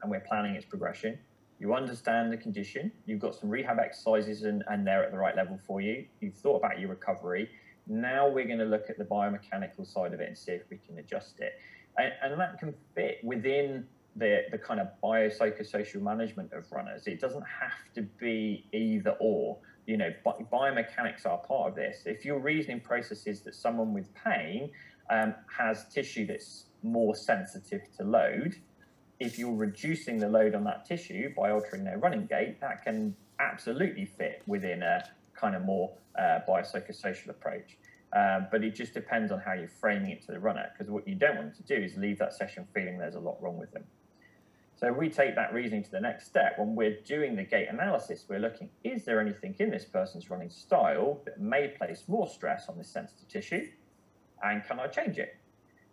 and 0.02 0.12
we're 0.12 0.22
planning 0.22 0.56
its 0.56 0.66
progression. 0.66 1.18
You 1.60 1.74
understand 1.74 2.32
the 2.32 2.38
condition. 2.38 2.92
You've 3.06 3.20
got 3.20 3.36
some 3.36 3.50
rehab 3.50 3.80
exercises 3.80 4.44
and, 4.44 4.64
and 4.70 4.86
they're 4.86 5.04
at 5.04 5.12
the 5.12 5.18
right 5.18 5.36
level 5.36 5.60
for 5.66 5.82
you. 5.82 6.06
You've 6.22 6.36
thought 6.36 6.58
about 6.58 6.80
your 6.80 6.90
recovery. 6.90 7.50
Now 7.88 8.28
we're 8.28 8.46
going 8.46 8.60
to 8.60 8.66
look 8.66 8.90
at 8.90 8.98
the 8.98 9.06
biomechanical 9.06 9.86
side 9.86 10.14
of 10.14 10.20
it 10.20 10.28
and 10.28 10.38
see 10.38 10.52
if 10.52 10.64
we 10.70 10.78
can 10.78 11.00
adjust 11.00 11.40
it. 11.40 11.54
And, 11.98 12.12
and 12.22 12.40
that 12.40 12.60
can 12.60 12.76
fit 12.94 13.20
within 13.24 13.86
the, 14.16 14.44
the 14.52 14.58
kind 14.58 14.80
of 14.80 14.88
biopsychosocial 15.04 16.02
management 16.02 16.52
of 16.54 16.72
runners. 16.72 17.08
It 17.08 17.20
doesn't 17.20 17.46
have 17.62 17.94
to 17.96 18.02
be 18.02 18.68
either 18.74 19.16
or. 19.20 19.58
You 19.86 19.98
know, 19.98 20.10
bi- 20.24 20.34
biomechanics 20.52 21.26
are 21.26 21.38
part 21.38 21.70
of 21.70 21.76
this. 21.76 22.04
If 22.06 22.26
your 22.26 22.40
reasoning 22.40 22.82
process 22.82 23.26
is 23.26 23.42
that 23.42 23.56
someone 23.56 23.94
with 23.94 24.14
pain 24.14 24.70
um, 25.10 25.34
has 25.56 25.86
tissue 25.94 26.28
that's 26.28 26.66
more 26.84 27.16
sensitive 27.16 27.82
to 27.98 28.04
load, 28.04 28.56
if 29.20 29.40
you're 29.40 29.56
reducing 29.56 30.20
the 30.20 30.30
load 30.30 30.56
on 30.56 30.64
that 30.66 30.86
tissue 30.86 31.34
by 31.36 31.52
altering 31.52 31.84
their 31.84 31.98
running 31.98 32.26
gait, 32.28 32.60
that 32.62 32.84
can 32.84 33.16
absolutely 33.40 34.06
fit 34.06 34.44
within 34.48 34.84
a 34.84 35.04
kind 35.36 35.56
of 35.56 35.64
more 35.64 35.92
uh, 36.18 36.40
biopsychosocial 36.48 37.30
approach. 37.30 37.78
Uh, 38.16 38.42
but 38.52 38.64
it 38.64 38.74
just 38.74 38.94
depends 38.94 39.32
on 39.32 39.40
how 39.40 39.54
you're 39.54 39.68
framing 39.68 40.12
it 40.12 40.26
to 40.26 40.32
the 40.32 40.40
runner, 40.40 40.72
because 40.72 40.90
what 40.92 41.08
you 41.08 41.16
don't 41.16 41.38
want 41.38 41.56
to 41.56 41.64
do 41.64 41.76
is 41.76 41.96
leave 41.98 42.18
that 42.18 42.34
session 42.34 42.66
feeling 42.74 42.98
there's 42.98 43.16
a 43.16 43.20
lot 43.20 43.42
wrong 43.42 43.58
with 43.58 43.72
them. 43.72 43.84
So 44.76 44.94
we 44.94 45.10
take 45.10 45.36
that 45.36 45.54
reasoning 45.54 45.84
to 45.84 45.92
the 45.92 46.00
next 46.00 46.28
step. 46.28 46.60
When 46.60 46.76
we're 46.76 47.02
doing 47.02 47.36
the 47.36 47.44
gait 47.44 47.68
analysis, 47.68 48.26
we're 48.30 48.40
looking, 48.40 48.70
is 48.84 49.06
there 49.06 49.20
anything 49.20 49.56
in 49.58 49.72
this 49.72 49.86
person's 49.86 50.30
running 50.30 50.52
style 50.52 51.20
that 51.26 51.42
may 51.42 51.70
place 51.70 52.04
more 52.08 52.28
stress 52.28 52.70
on 52.70 52.78
this 52.78 52.88
sensitive 52.88 53.28
tissue? 53.28 53.68
And 54.44 54.64
can 54.64 54.80
I 54.80 54.86
change 54.86 55.18
it? 55.18 55.37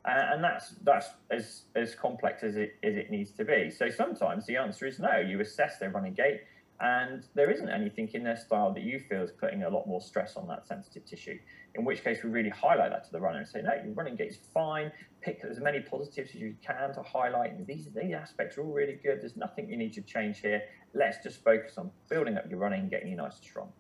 And 0.06 0.44
that's 0.44 0.74
that's 0.82 1.08
as 1.30 1.62
as 1.74 1.94
complex 1.94 2.42
as 2.42 2.56
it 2.56 2.76
as 2.84 2.94
it 2.94 3.10
needs 3.10 3.30
to 3.32 3.44
be. 3.44 3.70
So 3.70 3.88
sometimes 3.88 4.44
the 4.44 4.56
answer 4.56 4.86
is 4.86 4.98
no. 4.98 5.16
You 5.16 5.40
assess 5.40 5.78
their 5.78 5.90
running 5.90 6.12
gait, 6.12 6.42
and 6.80 7.24
there 7.34 7.50
isn't 7.50 7.70
anything 7.70 8.10
in 8.12 8.22
their 8.22 8.36
style 8.36 8.74
that 8.74 8.82
you 8.82 8.98
feel 8.98 9.22
is 9.22 9.30
putting 9.30 9.62
a 9.62 9.70
lot 9.70 9.86
more 9.86 10.02
stress 10.02 10.36
on 10.36 10.46
that 10.48 10.66
sensitive 10.66 11.06
tissue. 11.06 11.38
In 11.74 11.84
which 11.84 12.04
case, 12.04 12.22
we 12.22 12.30
really 12.30 12.50
highlight 12.50 12.90
that 12.90 13.04
to 13.04 13.12
the 13.12 13.20
runner 13.20 13.38
and 13.38 13.48
say, 13.48 13.62
no, 13.62 13.72
your 13.82 13.94
running 13.94 14.14
gait 14.14 14.32
is 14.32 14.38
fine. 14.52 14.92
Pick 15.22 15.40
as 15.48 15.58
many 15.58 15.80
positives 15.80 16.30
as 16.34 16.36
you 16.36 16.54
can 16.64 16.92
to 16.94 17.02
highlight. 17.02 17.52
And 17.52 17.66
these 17.66 17.88
these 17.94 18.12
aspects 18.12 18.58
are 18.58 18.62
all 18.62 18.72
really 18.72 18.98
good. 19.02 19.22
There's 19.22 19.38
nothing 19.38 19.70
you 19.70 19.78
need 19.78 19.94
to 19.94 20.02
change 20.02 20.40
here. 20.40 20.60
Let's 20.92 21.16
just 21.22 21.42
focus 21.42 21.78
on 21.78 21.90
building 22.10 22.36
up 22.36 22.44
your 22.50 22.58
running 22.58 22.80
and 22.80 22.90
getting 22.90 23.08
you 23.08 23.16
nice 23.16 23.36
and 23.36 23.44
strong. 23.44 23.72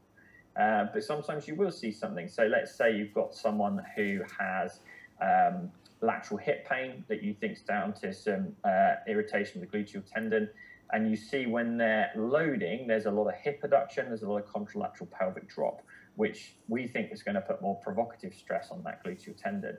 Uh, 0.58 0.86
but 0.92 1.04
sometimes 1.04 1.46
you 1.46 1.54
will 1.54 1.70
see 1.70 1.92
something. 1.92 2.28
So 2.28 2.44
let's 2.44 2.74
say 2.74 2.96
you've 2.96 3.12
got 3.12 3.34
someone 3.34 3.82
who 3.94 4.20
has 4.38 4.80
um, 5.20 5.70
lateral 6.04 6.38
hip 6.38 6.68
pain 6.68 7.04
that 7.08 7.22
you 7.22 7.34
think 7.34 7.54
is 7.54 7.62
down 7.62 7.92
to 7.94 8.12
some 8.12 8.52
uh, 8.64 8.94
irritation 9.08 9.62
of 9.62 9.70
the 9.70 9.76
gluteal 9.76 10.04
tendon. 10.12 10.48
And 10.92 11.10
you 11.10 11.16
see 11.16 11.46
when 11.46 11.76
they're 11.76 12.10
loading, 12.14 12.86
there's 12.86 13.06
a 13.06 13.10
lot 13.10 13.28
of 13.28 13.34
hip 13.34 13.62
adduction, 13.62 14.08
there's 14.08 14.22
a 14.22 14.28
lot 14.28 14.38
of 14.38 14.46
contralateral 14.46 15.10
pelvic 15.10 15.48
drop, 15.48 15.82
which 16.16 16.56
we 16.68 16.86
think 16.86 17.10
is 17.12 17.22
going 17.22 17.34
to 17.34 17.40
put 17.40 17.60
more 17.62 17.76
provocative 17.76 18.34
stress 18.34 18.68
on 18.70 18.82
that 18.84 19.04
gluteal 19.04 19.36
tendon. 19.36 19.76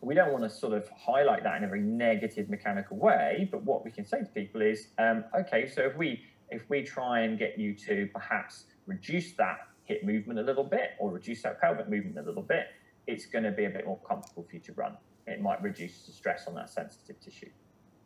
We 0.00 0.14
don't 0.14 0.32
want 0.32 0.42
to 0.42 0.50
sort 0.50 0.72
of 0.72 0.88
highlight 0.90 1.44
that 1.44 1.56
in 1.56 1.64
a 1.64 1.68
very 1.68 1.80
negative 1.80 2.50
mechanical 2.50 2.96
way, 2.96 3.48
but 3.52 3.62
what 3.62 3.84
we 3.84 3.92
can 3.92 4.04
say 4.04 4.18
to 4.18 4.26
people 4.26 4.60
is, 4.60 4.88
um, 4.98 5.24
okay, 5.38 5.68
so 5.68 5.82
if 5.82 5.96
we 5.96 6.20
if 6.50 6.68
we 6.68 6.82
try 6.82 7.20
and 7.20 7.38
get 7.38 7.58
you 7.58 7.72
to 7.74 8.06
perhaps 8.12 8.64
reduce 8.86 9.32
that 9.32 9.60
hip 9.84 10.04
movement 10.04 10.38
a 10.38 10.42
little 10.42 10.64
bit 10.64 10.90
or 10.98 11.10
reduce 11.10 11.42
that 11.42 11.58
pelvic 11.62 11.88
movement 11.88 12.18
a 12.18 12.22
little 12.22 12.42
bit, 12.42 12.66
it's 13.06 13.24
going 13.24 13.44
to 13.44 13.52
be 13.52 13.64
a 13.64 13.70
bit 13.70 13.86
more 13.86 13.98
comfortable 14.06 14.42
for 14.42 14.56
you 14.56 14.60
to 14.60 14.72
run 14.74 14.94
it 15.26 15.40
might 15.40 15.62
reduce 15.62 16.02
the 16.06 16.12
stress 16.12 16.46
on 16.46 16.54
that 16.54 16.70
sensitive 16.70 17.20
tissue. 17.20 17.50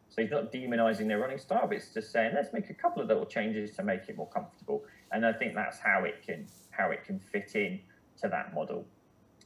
So 0.08 0.22
he's 0.22 0.30
not 0.30 0.52
demonizing 0.52 1.08
their 1.08 1.18
running 1.18 1.38
style, 1.38 1.66
but 1.66 1.76
it's 1.76 1.92
just 1.92 2.12
saying 2.12 2.32
let's 2.34 2.52
make 2.52 2.70
a 2.70 2.74
couple 2.74 3.02
of 3.02 3.08
little 3.08 3.26
changes 3.26 3.74
to 3.76 3.82
make 3.82 4.08
it 4.08 4.16
more 4.16 4.28
comfortable. 4.28 4.84
And 5.12 5.26
I 5.26 5.32
think 5.32 5.54
that's 5.54 5.78
how 5.78 6.04
it 6.04 6.22
can 6.24 6.46
how 6.70 6.90
it 6.90 7.04
can 7.04 7.18
fit 7.18 7.54
in 7.54 7.80
to 8.22 8.28
that 8.28 8.54
model. 8.54 8.86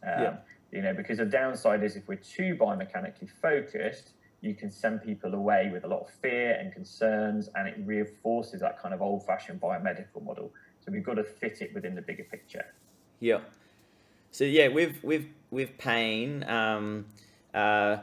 Um, 0.02 0.22
yeah. 0.22 0.36
You 0.72 0.82
know, 0.82 0.94
because 0.94 1.18
the 1.18 1.24
downside 1.24 1.82
is 1.82 1.96
if 1.96 2.06
we're 2.06 2.16
too 2.16 2.56
biomechanically 2.60 3.28
focused, 3.42 4.10
you 4.40 4.54
can 4.54 4.70
send 4.70 5.02
people 5.02 5.34
away 5.34 5.68
with 5.72 5.84
a 5.84 5.88
lot 5.88 6.00
of 6.00 6.10
fear 6.10 6.52
and 6.52 6.72
concerns, 6.72 7.50
and 7.56 7.68
it 7.68 7.76
reinforces 7.84 8.60
that 8.60 8.80
kind 8.80 8.94
of 8.94 9.02
old-fashioned 9.02 9.60
biomedical 9.60 10.22
model. 10.22 10.52
So 10.84 10.92
we've 10.92 11.04
got 11.04 11.14
to 11.14 11.24
fit 11.24 11.60
it 11.60 11.74
within 11.74 11.94
the 11.94 12.02
bigger 12.02 12.24
picture. 12.24 12.64
Yeah. 13.18 13.40
So 14.30 14.44
yeah, 14.44 14.68
with 14.68 15.02
with 15.02 15.26
with 15.50 15.76
pain. 15.78 16.44
Um, 16.44 17.06
uh, 17.54 17.98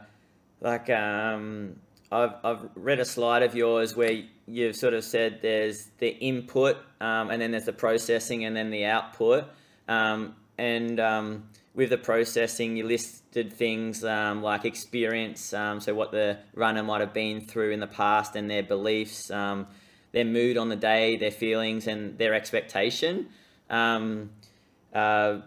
like 0.61 0.89
um, 0.89 1.75
I've, 2.11 2.33
I've 2.43 2.69
read 2.75 2.99
a 2.99 3.05
slide 3.05 3.43
of 3.43 3.55
yours 3.55 3.95
where 3.95 4.23
you've 4.47 4.75
sort 4.75 4.93
of 4.93 5.03
said 5.03 5.39
there's 5.41 5.87
the 5.99 6.09
input 6.09 6.77
um, 7.01 7.29
and 7.29 7.41
then 7.41 7.51
there's 7.51 7.65
the 7.65 7.73
processing 7.73 8.45
and 8.45 8.55
then 8.55 8.69
the 8.69 8.85
output. 8.85 9.45
Um, 9.87 10.35
and 10.57 10.99
um, 10.99 11.49
with 11.75 11.89
the 11.89 11.97
processing, 11.97 12.77
you 12.77 12.85
listed 12.85 13.53
things 13.53 14.03
um, 14.03 14.41
like 14.41 14.65
experience, 14.65 15.53
um, 15.53 15.79
so 15.79 15.93
what 15.93 16.11
the 16.11 16.39
runner 16.55 16.81
might 16.81 17.01
have 17.01 17.13
been 17.13 17.41
through 17.41 17.71
in 17.71 17.79
the 17.79 17.87
past 17.87 18.35
and 18.35 18.49
their 18.49 18.63
beliefs, 18.63 19.29
um, 19.29 19.67
their 20.11 20.25
mood 20.25 20.57
on 20.57 20.69
the 20.69 20.75
day, 20.75 21.17
their 21.17 21.31
feelings, 21.31 21.85
and 21.85 22.17
their 22.17 22.33
expectation. 22.33 23.27
Um, 23.69 24.31
uh, 24.93 25.41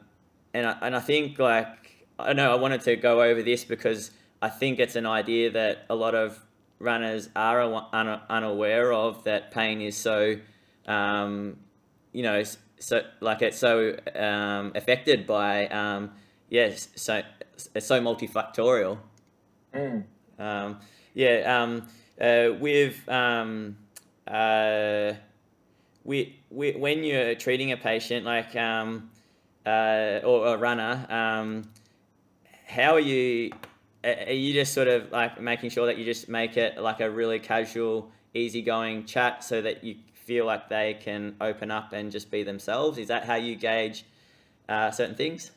and 0.54 0.66
I, 0.66 0.76
and 0.82 0.94
I 0.94 1.00
think 1.00 1.38
like 1.38 1.79
I 2.26 2.32
know 2.32 2.52
I 2.52 2.56
wanted 2.56 2.82
to 2.82 2.96
go 2.96 3.22
over 3.22 3.42
this 3.42 3.64
because 3.64 4.10
I 4.42 4.48
think 4.48 4.78
it's 4.78 4.96
an 4.96 5.06
idea 5.06 5.50
that 5.50 5.84
a 5.90 5.94
lot 5.94 6.14
of 6.14 6.38
runners 6.78 7.28
are 7.36 7.62
unaware 8.30 8.92
of 8.92 9.24
that 9.24 9.50
pain 9.50 9.80
is 9.80 9.96
so, 9.96 10.36
um, 10.86 11.58
you 12.12 12.22
know, 12.22 12.42
so 12.78 13.02
like 13.20 13.42
it's 13.42 13.58
so 13.58 13.96
um, 14.16 14.72
affected 14.74 15.26
by, 15.26 15.66
um, 15.68 16.10
yes, 16.48 16.88
so 16.96 17.22
it's 17.74 17.86
so 17.86 18.00
multifactorial. 18.00 18.98
Mm. 19.74 20.04
Um, 20.38 20.80
yeah, 21.14 21.62
um, 21.62 21.86
uh, 22.20 22.54
with 22.58 23.06
um, 23.08 23.76
uh, 24.26 25.12
we, 26.04 26.40
we, 26.50 26.72
when 26.72 27.04
you're 27.04 27.34
treating 27.34 27.72
a 27.72 27.76
patient 27.76 28.24
like 28.24 28.56
um, 28.56 29.10
uh, 29.66 30.20
or 30.24 30.54
a 30.54 30.56
runner, 30.56 31.06
um, 31.10 31.68
how 32.70 32.94
are 32.94 33.00
you? 33.00 33.50
Are 34.02 34.32
you 34.32 34.54
just 34.54 34.72
sort 34.72 34.88
of 34.88 35.10
like 35.10 35.40
making 35.40 35.70
sure 35.70 35.86
that 35.86 35.98
you 35.98 36.04
just 36.04 36.28
make 36.28 36.56
it 36.56 36.78
like 36.78 37.00
a 37.00 37.10
really 37.10 37.38
casual, 37.38 38.10
easygoing 38.32 39.04
chat 39.04 39.44
so 39.44 39.60
that 39.60 39.84
you 39.84 39.96
feel 40.14 40.46
like 40.46 40.68
they 40.68 40.94
can 40.94 41.34
open 41.40 41.70
up 41.70 41.92
and 41.92 42.10
just 42.10 42.30
be 42.30 42.42
themselves? 42.42 42.96
Is 42.96 43.08
that 43.08 43.24
how 43.24 43.34
you 43.34 43.56
gauge 43.56 44.04
uh, 44.68 44.90
certain 44.90 45.16
things? 45.16 45.50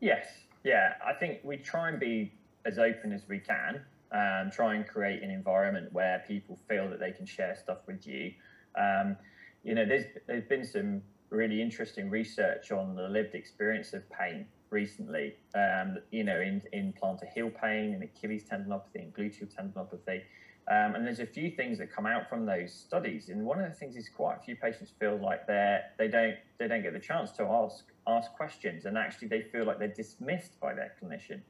Yes, 0.00 0.26
yeah. 0.64 0.94
I 1.04 1.12
think 1.12 1.40
we 1.42 1.56
try 1.56 1.88
and 1.88 1.98
be 1.98 2.32
as 2.64 2.78
open 2.78 3.12
as 3.12 3.22
we 3.28 3.40
can. 3.40 3.82
Um, 4.10 4.50
try 4.50 4.74
and 4.74 4.86
create 4.86 5.22
an 5.22 5.30
environment 5.30 5.92
where 5.92 6.24
people 6.26 6.58
feel 6.66 6.88
that 6.88 6.98
they 6.98 7.10
can 7.10 7.26
share 7.26 7.56
stuff 7.56 7.78
with 7.86 8.06
you. 8.06 8.32
Um, 8.74 9.16
you 9.64 9.74
know, 9.74 9.84
there's 9.84 10.06
there's 10.26 10.44
been 10.44 10.64
some 10.64 11.02
really 11.28 11.60
interesting 11.60 12.08
research 12.08 12.70
on 12.70 12.94
the 12.94 13.06
lived 13.08 13.34
experience 13.34 13.92
of 13.92 14.08
pain 14.08 14.46
recently. 14.70 15.34
Um, 15.54 15.98
you 16.10 16.24
know, 16.24 16.40
in 16.40 16.62
in 16.72 16.92
plantar 16.92 17.28
heel 17.34 17.50
pain, 17.50 17.94
in 17.94 18.02
Achilles 18.02 18.44
tendinopathy, 18.44 18.96
and 18.96 19.14
gluteal 19.14 19.48
tendinopathy. 19.54 20.22
Um, 20.70 20.94
and 20.94 21.06
there's 21.06 21.20
a 21.20 21.26
few 21.26 21.50
things 21.50 21.78
that 21.78 21.90
come 21.90 22.04
out 22.04 22.28
from 22.28 22.44
those 22.44 22.74
studies. 22.74 23.30
And 23.30 23.42
one 23.42 23.58
of 23.58 23.66
the 23.66 23.74
things 23.74 23.96
is 23.96 24.10
quite 24.10 24.36
a 24.36 24.40
few 24.40 24.54
patients 24.54 24.92
feel 25.00 25.18
like 25.18 25.46
they're 25.46 25.82
they 25.98 26.08
don't 26.08 26.34
they 26.58 26.68
don't 26.68 26.82
get 26.82 26.92
the 26.92 26.98
chance 27.00 27.30
to 27.32 27.44
ask 27.44 27.84
ask 28.06 28.32
questions, 28.32 28.84
and 28.84 28.98
actually 28.98 29.28
they 29.28 29.42
feel 29.42 29.64
like 29.64 29.78
they're 29.78 29.88
dismissed 29.88 30.60
by 30.60 30.74
their 30.74 30.92
clinician. 31.02 31.40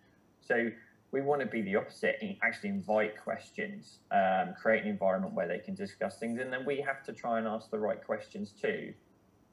So 0.41 0.71
we 1.11 1.21
want 1.21 1.41
to 1.41 1.47
be 1.47 1.63
the 1.63 1.75
opposite 1.75 2.19
and 2.21 2.37
actually 2.43 2.69
invite 2.69 3.21
questions, 3.23 4.01
um, 4.11 4.55
create 4.61 4.85
an 4.85 4.91
environment 4.91 5.35
where 5.35 5.49
they 5.49 5.59
can 5.59 5.75
discuss 5.75 6.19
things, 6.19 6.39
and 6.39 6.53
then 6.53 6.65
we 6.65 6.81
have 6.81 7.03
to 7.05 7.13
try 7.13 7.39
and 7.39 7.49
ask 7.49 7.71
the 7.71 7.79
right 7.79 8.05
questions 8.05 8.53
too. 8.53 8.93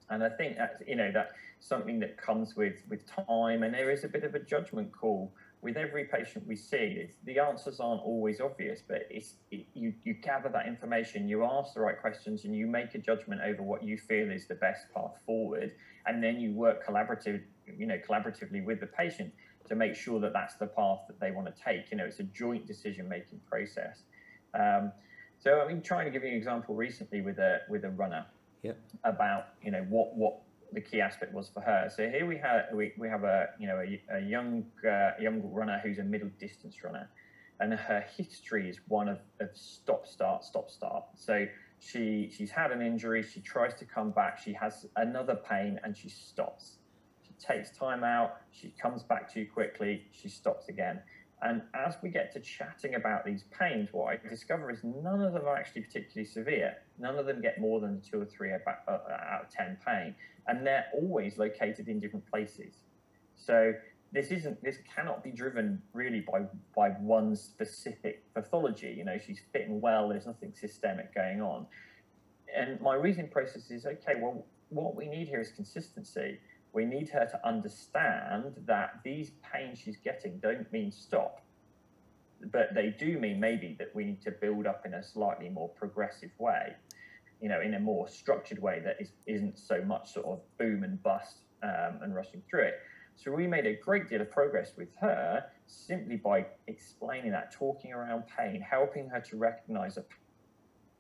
And 0.10 0.24
I 0.24 0.30
think 0.30 0.58
that's 0.58 0.82
you 0.88 0.96
know 0.96 1.12
that's 1.14 1.34
something 1.60 2.00
that 2.00 2.18
comes 2.18 2.56
with 2.56 2.76
with 2.90 3.06
time, 3.08 3.64
and 3.64 3.74
there 3.74 3.92
is 3.92 4.04
a 4.04 4.08
bit 4.08 4.24
of 4.24 4.36
a 4.36 4.40
judgment 4.40 4.92
call 4.92 5.34
with 5.62 5.78
every 5.78 6.06
patient 6.06 6.46
we 6.48 6.56
see. 6.56 7.08
the 7.24 7.40
answers 7.40 7.80
aren't 7.80 8.02
always 8.02 8.40
obvious, 8.40 8.84
but 8.88 9.08
it's 9.10 9.36
it, 9.50 9.66
you 9.74 9.94
you 10.04 10.14
gather 10.14 10.50
that 10.50 10.68
information, 10.68 11.28
you 11.28 11.44
ask 11.44 11.74
the 11.74 11.80
right 11.80 12.00
questions, 12.00 12.46
and 12.46 12.56
you 12.56 12.68
make 12.68 12.94
a 12.94 13.00
judgment 13.00 13.42
over 13.42 13.64
what 13.64 13.84
you 13.84 13.98
feel 13.98 14.30
is 14.32 14.48
the 14.48 14.56
best 14.56 14.86
path 14.94 15.16
forward, 15.26 15.72
and 16.06 16.24
then 16.24 16.40
you 16.40 16.54
work 16.54 16.86
collaborative 16.86 17.42
you 17.66 17.88
know 17.88 17.98
collaboratively 18.08 18.64
with 18.64 18.80
the 18.80 18.88
patient 18.88 19.34
to 19.68 19.76
make 19.76 19.96
sure 19.96 20.20
that 20.20 20.34
that's 20.34 20.56
the 20.56 20.68
path 20.68 21.00
that 21.08 21.20
they 21.20 21.32
want 21.32 21.48
to 21.48 21.64
take. 21.64 21.90
You 21.90 21.98
know, 21.98 22.06
it's 22.06 22.20
a 22.20 22.24
joint 22.24 22.68
decision 22.68 23.10
making 23.10 23.40
process. 23.50 24.04
Um, 24.54 24.92
so 25.40 25.62
I 25.62 25.68
mean, 25.68 25.82
trying 25.82 26.06
to 26.06 26.12
give 26.12 26.24
you 26.24 26.30
an 26.30 26.36
example 26.36 26.76
recently 26.76 27.22
with 27.22 27.40
a 27.40 27.62
with 27.70 27.84
a 27.86 27.90
runner 27.90 28.26
yep. 28.62 28.80
about 29.04 29.48
you 29.62 29.72
know 29.72 29.86
what 29.90 30.16
what 30.16 30.42
the 30.74 30.82
key 30.82 31.02
aspect 31.02 31.34
was 31.34 31.50
for 31.50 31.62
her. 31.62 31.90
So 31.96 32.10
here 32.10 32.26
we 32.26 32.38
have 32.38 32.66
we, 32.74 32.92
we 32.98 33.08
have 33.08 33.24
a 33.24 33.48
you 33.60 33.68
know 33.68 33.80
a, 33.80 34.18
a 34.18 34.20
young 34.20 34.66
uh, 34.88 35.12
young 35.20 35.42
runner 35.44 35.80
who's 35.84 36.00
a 36.00 36.04
middle 36.04 36.30
distance 36.40 36.84
runner, 36.84 37.10
and 37.60 37.74
her 37.74 38.06
history 38.16 38.70
is 38.70 38.80
one 38.88 39.08
of, 39.08 39.20
of 39.40 39.50
stop 39.54 40.06
start 40.06 40.44
stop 40.44 40.70
start. 40.70 41.06
So 41.16 41.46
she 41.80 42.32
she's 42.36 42.52
had 42.52 42.72
an 42.72 42.82
injury, 42.82 43.24
she 43.24 43.42
tries 43.42 43.74
to 43.76 43.86
come 43.86 44.12
back, 44.12 44.38
she 44.38 44.54
has 44.54 44.86
another 44.96 45.36
pain, 45.36 45.80
and 45.84 45.96
she 45.96 46.10
stops. 46.10 46.78
She 47.22 47.34
takes 47.34 47.72
time 47.72 48.04
out, 48.04 48.38
she 48.52 48.74
comes 48.82 49.04
back 49.04 49.32
too 49.32 49.48
quickly, 49.52 50.08
she 50.12 50.30
stops 50.30 50.70
again. 50.70 51.02
And 51.42 51.62
as 51.74 51.96
we 52.02 52.10
get 52.10 52.32
to 52.34 52.40
chatting 52.40 52.96
about 52.96 53.26
these 53.26 53.44
pains, 53.58 53.90
what 53.92 54.14
I 54.14 54.30
discover 54.30 54.72
is 54.72 54.80
none 54.84 55.22
of 55.22 55.34
them 55.34 55.44
are 55.46 55.56
actually 55.56 55.82
particularly 55.82 56.26
severe. 56.26 56.76
None 56.98 57.18
of 57.18 57.26
them 57.26 57.42
get 57.42 57.60
more 57.60 57.82
than 57.82 58.02
two 58.02 58.22
or 58.22 58.26
three 58.26 58.52
uh, 58.54 58.58
out 58.88 59.44
of 59.44 59.50
10 59.52 59.78
pain. 59.86 60.16
And 60.48 60.66
they're 60.66 60.86
always 60.94 61.38
located 61.38 61.88
in 61.88 62.00
different 62.00 62.26
places. 62.30 62.76
So 63.36 63.74
this 64.14 64.32
isn't, 64.32 64.64
this 64.64 64.78
cannot 64.96 65.24
be 65.24 65.32
driven 65.32 65.82
really 65.94 66.22
by, 66.22 66.44
by 66.76 66.90
one 66.90 67.36
specific 67.36 68.24
pathology. 68.34 68.96
You 68.98 69.04
know, 69.04 69.18
she's 69.24 69.42
fitting 69.52 69.82
well, 69.82 70.10
there's 70.10 70.26
nothing 70.26 70.54
systemic 70.54 71.14
going 71.14 71.42
on. 71.42 71.68
And 72.56 72.80
my 72.80 72.96
reasoning 72.96 73.30
process 73.30 73.70
is 73.70 73.86
okay, 73.86 74.14
well, 74.22 74.46
what 74.70 74.96
we 74.96 75.08
need 75.08 75.28
here 75.28 75.42
is 75.42 75.52
consistency 75.52 76.40
we 76.76 76.86
need 76.86 77.10
her 77.10 77.26
to 77.26 77.48
understand 77.48 78.54
that 78.68 79.00
these 79.04 79.32
pains 79.42 79.80
she's 79.80 79.98
getting 79.98 80.38
don't 80.40 80.72
mean 80.74 80.92
stop, 80.92 81.42
but 82.52 82.76
they 82.76 82.94
do 83.00 83.18
mean 83.18 83.40
maybe 83.40 83.76
that 83.80 83.96
we 83.96 84.04
need 84.04 84.22
to 84.22 84.32
build 84.32 84.68
up 84.68 84.86
in 84.86 84.94
a 84.94 85.02
slightly 85.02 85.48
more 85.48 85.70
progressive 85.70 86.32
way, 86.38 86.74
you 87.42 87.48
know, 87.48 87.62
in 87.62 87.76
a 87.76 87.80
more 87.80 88.10
structured 88.10 88.62
way 88.62 88.82
that 88.84 88.98
is, 89.00 89.14
isn't 89.26 89.58
so 89.58 89.82
much 89.84 90.12
sort 90.12 90.26
of 90.26 90.42
boom 90.58 90.84
and 90.84 91.02
bust 91.02 91.38
um, 91.64 92.00
and 92.02 92.14
rushing 92.14 92.42
through 92.50 92.64
it. 92.64 92.76
So 93.16 93.32
we 93.32 93.48
made 93.48 93.66
a 93.66 93.76
great 93.78 94.10
deal 94.10 94.20
of 94.20 94.30
progress 94.30 94.74
with 94.78 94.94
her 95.00 95.46
simply 95.68 96.18
by 96.18 96.46
explaining 96.68 97.32
that, 97.32 97.54
talking 97.54 97.94
around 97.94 98.24
pain, 98.38 98.60
helping 98.60 99.08
her 99.08 99.22
to 99.22 99.38
recognize 99.38 99.96
a 99.96 100.04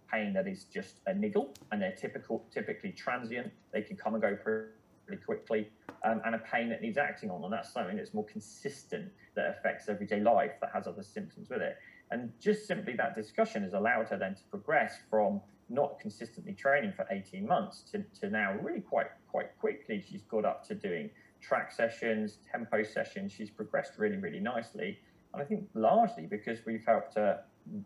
pain 0.09 0.31
that 0.33 0.47
is 0.47 0.63
just 0.63 1.01
a 1.07 1.13
niggle 1.13 1.53
and 1.73 1.81
they're 1.81 1.95
typical, 1.99 2.45
typically 2.53 2.93
transient. 2.93 3.51
They 3.73 3.81
can 3.81 3.97
come 3.97 4.13
and 4.13 4.23
go 4.23 4.37
pretty 4.37 4.69
quickly, 5.25 5.69
um, 6.03 6.21
and 6.25 6.35
a 6.35 6.39
pain 6.39 6.69
that 6.69 6.81
needs 6.81 6.97
acting 6.97 7.29
on. 7.29 7.43
And 7.43 7.53
that's 7.53 7.71
something 7.71 7.97
that's 7.97 8.13
more 8.13 8.25
consistent 8.25 9.11
that 9.35 9.55
affects 9.57 9.89
everyday 9.89 10.19
life 10.19 10.53
that 10.61 10.71
has 10.73 10.87
other 10.87 11.03
symptoms 11.03 11.49
with 11.49 11.61
it. 11.61 11.77
And 12.11 12.31
just 12.39 12.67
simply 12.67 12.93
that 12.97 13.15
discussion 13.15 13.63
has 13.63 13.73
allowed 13.73 14.07
her 14.09 14.17
then 14.17 14.35
to 14.35 14.43
progress 14.49 14.95
from 15.09 15.41
not 15.69 15.99
consistently 15.99 16.53
training 16.53 16.93
for 16.95 17.07
18 17.09 17.47
months 17.47 17.81
to, 17.91 18.03
to 18.21 18.29
now 18.29 18.53
really 18.61 18.81
quite 18.81 19.07
quite 19.27 19.57
quickly 19.59 20.03
she's 20.07 20.21
got 20.21 20.45
up 20.45 20.63
to 20.67 20.75
doing 20.75 21.09
track 21.41 21.71
sessions, 21.71 22.37
tempo 22.51 22.83
sessions. 22.83 23.31
She's 23.31 23.49
progressed 23.49 23.93
really, 23.97 24.17
really 24.17 24.39
nicely. 24.39 24.99
And 25.33 25.41
I 25.41 25.45
think 25.45 25.67
largely 25.73 26.25
because 26.25 26.59
we've 26.65 26.85
helped 26.85 27.15
her, 27.15 27.41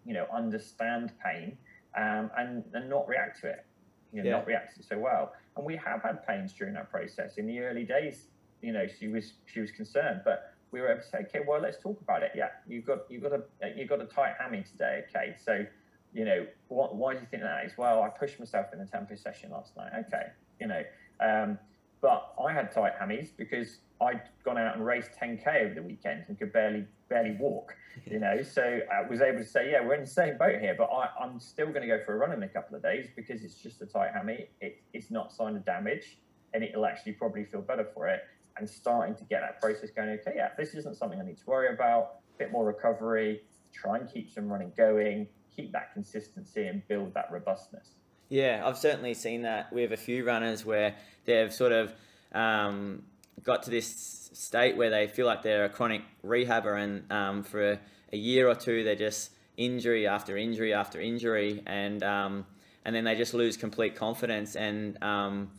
you 0.05 0.13
know, 0.13 0.25
understand 0.33 1.13
pain 1.25 1.57
um, 1.97 2.29
and, 2.37 2.63
and 2.73 2.89
not 2.89 3.07
react 3.07 3.41
to 3.41 3.49
it 3.49 3.65
you 4.13 4.23
know, 4.23 4.29
yeah. 4.29 4.35
not 4.37 4.47
reacted 4.47 4.83
so 4.85 4.97
well. 4.97 5.33
And 5.55 5.65
we 5.65 5.75
have 5.77 6.01
had 6.01 6.25
pains 6.25 6.53
during 6.53 6.73
that 6.75 6.89
process. 6.89 7.37
In 7.37 7.47
the 7.47 7.59
early 7.59 7.83
days, 7.83 8.27
you 8.61 8.73
know, 8.73 8.87
she 8.87 9.07
was 9.07 9.33
she 9.45 9.59
was 9.59 9.71
concerned, 9.71 10.21
but 10.25 10.53
we 10.71 10.81
were 10.81 10.89
able 10.89 11.01
to 11.01 11.07
say, 11.07 11.19
okay, 11.19 11.39
well, 11.47 11.61
let's 11.61 11.77
talk 11.77 11.99
about 12.01 12.23
it. 12.23 12.31
Yeah, 12.35 12.49
you've 12.67 12.85
got 12.85 12.99
you've 13.09 13.23
got 13.23 13.33
a 13.33 13.43
you've 13.75 13.89
got 13.89 14.01
a 14.01 14.05
tight 14.05 14.33
hammy 14.39 14.63
today. 14.63 15.03
Okay, 15.09 15.35
so 15.43 15.65
you 16.13 16.25
know, 16.25 16.45
what, 16.69 16.95
why 16.95 17.13
do 17.13 17.19
you 17.19 17.27
think 17.29 17.43
that 17.43 17.65
is? 17.65 17.73
Well, 17.77 18.01
I 18.01 18.09
pushed 18.09 18.39
myself 18.39 18.67
in 18.73 18.79
the 18.79 18.85
tempo 18.85 19.15
session 19.15 19.51
last 19.51 19.77
night. 19.77 19.91
Okay, 20.07 20.27
you 20.59 20.67
know, 20.67 20.83
um, 21.19 21.59
but 22.01 22.33
I 22.43 22.51
had 22.51 22.71
tight 22.71 22.93
hammies 22.99 23.29
because 23.35 23.77
I'd 24.01 24.21
gone 24.45 24.57
out 24.57 24.75
and 24.75 24.85
raced 24.85 25.11
10k 25.21 25.65
over 25.65 25.73
the 25.73 25.83
weekend 25.83 26.25
and 26.27 26.39
could 26.39 26.53
barely 26.53 26.85
barely 27.09 27.35
walk, 27.39 27.75
you 28.05 28.19
know. 28.19 28.41
So 28.43 28.79
I 28.91 29.07
was 29.09 29.21
able 29.21 29.39
to 29.39 29.45
say, 29.45 29.71
yeah, 29.71 29.85
we're 29.85 29.95
in 29.95 30.01
the 30.01 30.07
same 30.07 30.37
boat 30.37 30.59
here, 30.59 30.75
but 30.77 30.85
I, 30.85 31.09
am 31.23 31.39
still 31.39 31.67
going 31.67 31.81
to 31.81 31.87
go 31.87 31.99
for 32.05 32.15
a 32.15 32.17
run 32.17 32.31
in 32.31 32.43
a 32.43 32.47
couple 32.47 32.75
of 32.75 32.83
days 32.83 33.07
because 33.15 33.43
it's 33.43 33.55
just 33.55 33.81
a 33.81 33.85
tight 33.85 34.11
hammy. 34.13 34.47
It, 34.61 34.81
it's 34.93 35.11
not 35.11 35.33
sign 35.33 35.55
of 35.55 35.65
damage, 35.65 36.17
and 36.53 36.63
it'll 36.63 36.85
actually 36.85 37.13
probably 37.13 37.45
feel 37.45 37.61
better 37.61 37.87
for 37.93 38.07
it. 38.07 38.21
And 38.57 38.69
starting 38.69 39.15
to 39.15 39.23
get 39.23 39.41
that 39.41 39.61
process 39.61 39.89
going. 39.91 40.09
Okay, 40.09 40.33
yeah, 40.35 40.49
this 40.57 40.73
isn't 40.73 40.97
something 40.97 41.19
I 41.19 41.23
need 41.23 41.37
to 41.37 41.45
worry 41.45 41.73
about. 41.73 42.15
A 42.35 42.37
bit 42.39 42.51
more 42.51 42.65
recovery. 42.65 43.41
Try 43.73 43.97
and 43.97 44.11
keep 44.11 44.29
some 44.29 44.49
running 44.49 44.73
going. 44.75 45.27
Keep 45.55 45.71
that 45.73 45.93
consistency 45.93 46.67
and 46.67 46.85
build 46.87 47.13
that 47.13 47.29
robustness. 47.31 47.91
Yeah, 48.27 48.63
I've 48.65 48.77
certainly 48.77 49.13
seen 49.13 49.43
that 49.43 49.71
with 49.71 49.91
a 49.91 49.97
few 49.97 50.25
runners 50.25 50.65
where 50.65 50.95
they've 51.25 51.53
sort 51.53 51.71
of 51.71 51.93
um, 52.33 53.03
got 53.43 53.63
to 53.63 53.69
this 53.69 54.29
state 54.33 54.77
where 54.77 54.89
they 54.89 55.07
feel 55.07 55.25
like 55.25 55.43
they're 55.43 55.65
a 55.65 55.69
chronic 55.69 56.01
rehabber, 56.25 56.81
and 56.81 57.11
um, 57.11 57.43
for 57.43 57.71
a, 57.71 57.79
a, 58.13 58.17
year 58.17 58.47
or 58.47 58.55
two, 58.55 58.83
they're 58.83 58.95
just 58.95 59.31
injury 59.57 60.07
after 60.07 60.37
injury 60.37 60.73
after 60.73 60.99
injury, 60.99 61.63
and 61.65 62.03
um, 62.03 62.45
and 62.85 62.95
then 62.95 63.03
they 63.03 63.15
just 63.15 63.33
lose 63.33 63.57
complete 63.57 63.95
confidence. 63.95 64.55
And 64.55 65.01
um, 65.03 65.51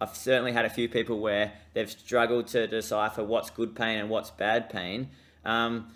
I've 0.00 0.14
certainly 0.16 0.52
had 0.52 0.64
a 0.64 0.70
few 0.70 0.88
people 0.88 1.18
where 1.20 1.52
they've 1.72 1.90
struggled 1.90 2.48
to 2.48 2.66
decipher 2.66 3.24
what's 3.24 3.50
good 3.50 3.74
pain 3.74 3.98
and 3.98 4.10
what's 4.10 4.30
bad 4.30 4.68
pain. 4.70 5.10
Um, 5.44 5.92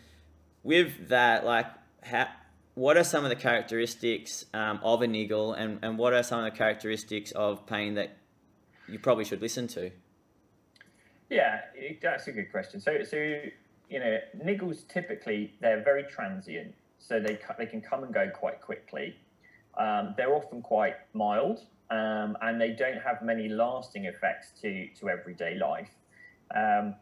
with 0.62 1.08
that, 1.08 1.44
like, 1.44 1.66
how, 2.02 2.28
what 2.74 2.96
are 2.96 3.04
some 3.04 3.24
of 3.24 3.30
the 3.30 3.36
characteristics 3.36 4.46
um, 4.54 4.80
of 4.82 5.02
a 5.02 5.06
niggle, 5.06 5.52
and, 5.52 5.78
and 5.82 5.98
what 5.98 6.12
are 6.12 6.22
some 6.22 6.38
of 6.38 6.50
the 6.50 6.56
characteristics 6.56 7.30
of 7.32 7.66
pain 7.66 7.94
that 7.94 8.16
you 8.88 8.98
probably 8.98 9.24
should 9.24 9.42
listen 9.42 9.66
to? 9.68 9.90
Yeah, 11.30 11.60
that's 12.02 12.26
a 12.26 12.32
good 12.32 12.50
question. 12.50 12.80
So, 12.80 13.02
so 13.04 13.16
you 13.16 13.98
know, 13.98 14.18
niggles 14.44 14.86
typically 14.88 15.54
they're 15.60 15.82
very 15.82 16.04
transient, 16.04 16.74
so 16.98 17.20
they 17.20 17.38
they 17.56 17.66
can 17.66 17.80
come 17.80 18.02
and 18.02 18.12
go 18.12 18.28
quite 18.28 18.60
quickly. 18.60 19.16
Um, 19.78 20.14
they're 20.16 20.34
often 20.34 20.60
quite 20.60 20.96
mild, 21.14 21.60
um, 21.90 22.36
and 22.42 22.60
they 22.60 22.72
don't 22.72 23.00
have 23.00 23.22
many 23.22 23.48
lasting 23.48 24.06
effects 24.06 24.50
to 24.62 24.88
to 24.98 25.08
everyday 25.08 25.56
life. 25.56 25.90
Um, 26.54 26.96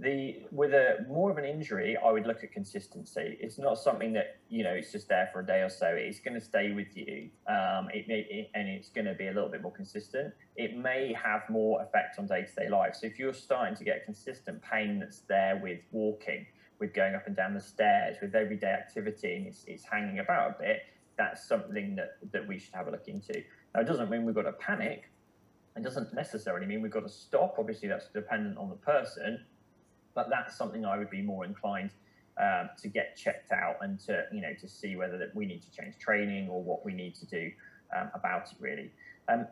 the 0.00 0.42
with 0.52 0.72
a 0.72 1.04
more 1.08 1.30
of 1.30 1.38
an 1.38 1.44
injury, 1.44 1.96
I 1.96 2.12
would 2.12 2.26
look 2.26 2.44
at 2.44 2.52
consistency. 2.52 3.36
It's 3.40 3.58
not 3.58 3.78
something 3.78 4.12
that 4.12 4.38
you 4.48 4.62
know 4.62 4.70
it's 4.70 4.92
just 4.92 5.08
there 5.08 5.28
for 5.32 5.40
a 5.40 5.46
day 5.46 5.60
or 5.62 5.68
so. 5.68 5.86
It's 5.88 6.20
going 6.20 6.34
to 6.34 6.40
stay 6.40 6.70
with 6.72 6.96
you, 6.96 7.30
um, 7.48 7.88
it 7.92 8.06
may, 8.06 8.26
it, 8.30 8.50
and 8.54 8.68
it's 8.68 8.90
going 8.90 9.06
to 9.06 9.14
be 9.14 9.26
a 9.26 9.32
little 9.32 9.48
bit 9.48 9.60
more 9.60 9.72
consistent. 9.72 10.32
It 10.56 10.76
may 10.76 11.12
have 11.12 11.42
more 11.50 11.82
effect 11.82 12.18
on 12.18 12.26
day 12.26 12.44
to 12.44 12.54
day 12.54 12.68
life. 12.68 12.94
So 13.00 13.06
if 13.08 13.18
you're 13.18 13.34
starting 13.34 13.74
to 13.76 13.84
get 13.84 14.04
consistent 14.04 14.62
pain 14.62 15.00
that's 15.00 15.20
there 15.28 15.58
with 15.60 15.80
walking, 15.90 16.46
with 16.78 16.94
going 16.94 17.16
up 17.16 17.26
and 17.26 17.34
down 17.34 17.54
the 17.54 17.60
stairs, 17.60 18.18
with 18.22 18.36
everyday 18.36 18.70
activity, 18.70 19.34
and 19.34 19.46
it's, 19.48 19.64
it's 19.66 19.84
hanging 19.84 20.20
about 20.20 20.50
a 20.50 20.62
bit, 20.62 20.80
that's 21.16 21.48
something 21.48 21.96
that 21.96 22.18
that 22.32 22.46
we 22.46 22.60
should 22.60 22.74
have 22.74 22.86
a 22.86 22.92
look 22.92 23.08
into. 23.08 23.42
Now, 23.74 23.80
it 23.80 23.86
doesn't 23.86 24.10
mean 24.10 24.24
we've 24.24 24.34
got 24.34 24.42
to 24.42 24.52
panic. 24.52 25.10
It 25.76 25.82
doesn't 25.82 26.14
necessarily 26.14 26.66
mean 26.66 26.82
we've 26.82 26.92
got 26.92 27.02
to 27.02 27.08
stop. 27.08 27.56
Obviously, 27.58 27.88
that's 27.88 28.08
dependent 28.08 28.58
on 28.58 28.68
the 28.68 28.76
person 28.76 29.44
but 30.18 30.28
that's 30.28 30.56
something 30.56 30.84
I 30.84 30.98
would 30.98 31.10
be 31.10 31.22
more 31.22 31.44
inclined 31.44 31.92
um, 32.42 32.70
to 32.82 32.88
get 32.88 33.16
checked 33.16 33.52
out 33.52 33.76
and 33.82 34.00
to 34.00 34.24
you 34.32 34.40
know 34.40 34.52
to 34.60 34.66
see 34.66 34.96
whether 34.96 35.16
that 35.16 35.32
we 35.32 35.46
need 35.46 35.62
to 35.62 35.70
change 35.70 35.96
training 36.00 36.48
or 36.48 36.60
what 36.60 36.84
we 36.84 36.92
need 36.92 37.14
to 37.22 37.26
do 37.26 37.52
um, 37.96 38.10
about 38.14 38.50
it 38.50 38.56
really. 38.58 38.90
Um, 39.28 39.46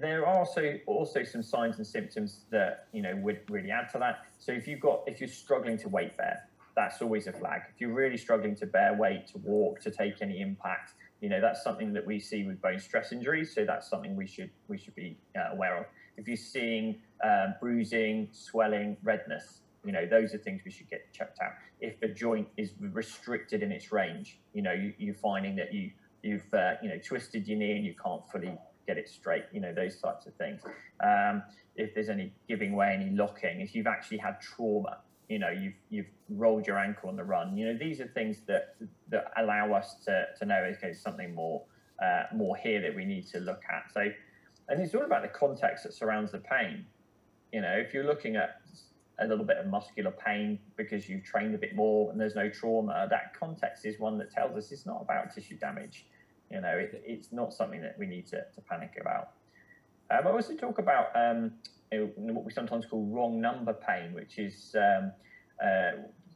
there 0.00 0.24
are 0.24 0.38
also 0.38 0.78
also 0.86 1.24
some 1.24 1.42
signs 1.42 1.78
and 1.78 1.86
symptoms 1.86 2.44
that 2.50 2.86
you 2.92 3.02
know 3.02 3.16
would 3.16 3.40
really 3.50 3.72
add 3.72 3.88
to 3.94 3.98
that. 3.98 4.20
So 4.38 4.52
if 4.52 4.68
you've 4.68 4.78
got 4.78 5.02
if 5.08 5.18
you're 5.20 5.36
struggling 5.44 5.76
to 5.78 5.88
weight 5.88 6.16
bear, 6.16 6.48
that's 6.76 7.02
always 7.02 7.26
a 7.26 7.32
flag. 7.32 7.62
If 7.74 7.80
you're 7.80 7.92
really 7.92 8.16
struggling 8.16 8.54
to 8.62 8.66
bear 8.66 8.94
weight, 8.94 9.26
to 9.32 9.38
walk, 9.38 9.80
to 9.80 9.90
take 9.90 10.22
any 10.22 10.40
impact, 10.40 10.92
you 11.20 11.30
know 11.30 11.40
that's 11.40 11.64
something 11.64 11.92
that 11.94 12.06
we 12.06 12.20
see 12.20 12.44
with 12.44 12.62
bone 12.62 12.78
stress 12.78 13.10
injuries. 13.10 13.52
So 13.52 13.64
that's 13.64 13.90
something 13.90 14.14
we 14.14 14.28
should 14.28 14.50
we 14.68 14.78
should 14.78 14.94
be 14.94 15.18
uh, 15.36 15.52
aware 15.52 15.76
of. 15.78 15.86
If 16.16 16.28
you're 16.28 16.36
seeing 16.36 17.00
uh, 17.24 17.46
bruising, 17.60 18.28
swelling, 18.30 18.96
redness, 19.02 19.62
you 19.84 19.92
know, 19.92 20.06
those 20.06 20.34
are 20.34 20.38
things 20.38 20.62
we 20.64 20.70
should 20.70 20.88
get 20.88 21.12
checked 21.12 21.38
out. 21.42 21.52
If 21.80 21.98
the 22.00 22.08
joint 22.08 22.48
is 22.56 22.72
restricted 22.78 23.62
in 23.62 23.72
its 23.72 23.90
range, 23.92 24.38
you 24.54 24.62
know, 24.62 24.72
you, 24.72 24.92
you're 24.98 25.14
finding 25.14 25.56
that 25.56 25.72
you 25.72 25.90
you've 26.22 26.52
uh, 26.54 26.74
you 26.82 26.88
know 26.88 26.98
twisted 27.04 27.48
your 27.48 27.58
knee 27.58 27.72
and 27.72 27.84
you 27.84 27.94
can't 28.02 28.22
fully 28.30 28.56
get 28.86 28.98
it 28.98 29.08
straight. 29.08 29.44
You 29.52 29.60
know, 29.60 29.72
those 29.72 30.00
types 30.00 30.26
of 30.26 30.34
things. 30.36 30.62
Um, 31.02 31.42
if 31.76 31.94
there's 31.94 32.08
any 32.08 32.32
giving 32.48 32.74
way, 32.74 32.92
any 32.94 33.10
locking, 33.10 33.60
if 33.60 33.74
you've 33.74 33.86
actually 33.86 34.18
had 34.18 34.40
trauma, 34.40 34.98
you 35.28 35.38
know, 35.38 35.50
you've 35.50 35.74
you've 35.90 36.06
rolled 36.28 36.66
your 36.66 36.78
ankle 36.78 37.08
on 37.08 37.16
the 37.16 37.24
run. 37.24 37.56
You 37.56 37.72
know, 37.72 37.78
these 37.78 38.00
are 38.00 38.06
things 38.08 38.38
that 38.46 38.76
that 39.08 39.32
allow 39.36 39.72
us 39.72 39.96
to 40.04 40.26
to 40.38 40.46
know 40.46 40.62
okay, 40.76 40.92
something 40.92 41.34
more 41.34 41.62
uh, 42.02 42.24
more 42.34 42.56
here 42.56 42.80
that 42.80 42.94
we 42.94 43.04
need 43.04 43.26
to 43.28 43.40
look 43.40 43.62
at. 43.70 43.92
So, 43.92 44.00
and 44.68 44.80
it's 44.80 44.94
all 44.94 45.04
about 45.04 45.22
the 45.22 45.28
context 45.28 45.84
that 45.84 45.94
surrounds 45.94 46.32
the 46.32 46.38
pain. 46.38 46.86
You 47.52 47.60
know, 47.60 47.72
if 47.72 47.92
you're 47.92 48.04
looking 48.04 48.36
at 48.36 48.62
a 49.18 49.26
little 49.26 49.44
bit 49.44 49.58
of 49.58 49.66
muscular 49.66 50.10
pain 50.10 50.58
because 50.76 51.08
you've 51.08 51.24
trained 51.24 51.54
a 51.54 51.58
bit 51.58 51.74
more 51.76 52.10
and 52.10 52.20
there's 52.20 52.34
no 52.34 52.48
trauma, 52.48 53.06
that 53.10 53.38
context 53.38 53.84
is 53.84 53.98
one 53.98 54.18
that 54.18 54.30
tells 54.30 54.56
us 54.56 54.72
it's 54.72 54.86
not 54.86 55.00
about 55.02 55.34
tissue 55.34 55.56
damage. 55.58 56.06
You 56.50 56.60
know, 56.60 56.76
it, 56.76 57.02
it's 57.06 57.32
not 57.32 57.52
something 57.52 57.80
that 57.82 57.96
we 57.98 58.06
need 58.06 58.26
to, 58.28 58.44
to 58.54 58.60
panic 58.68 58.98
about. 59.00 59.30
Um, 60.10 60.26
I 60.26 60.30
also 60.30 60.54
talk 60.54 60.78
about 60.78 61.08
um, 61.14 61.52
what 61.90 62.44
we 62.44 62.52
sometimes 62.52 62.86
call 62.86 63.06
wrong 63.06 63.40
number 63.40 63.72
pain, 63.72 64.12
which 64.12 64.38
is 64.38 64.74
um, 64.76 65.12
a 65.62 65.92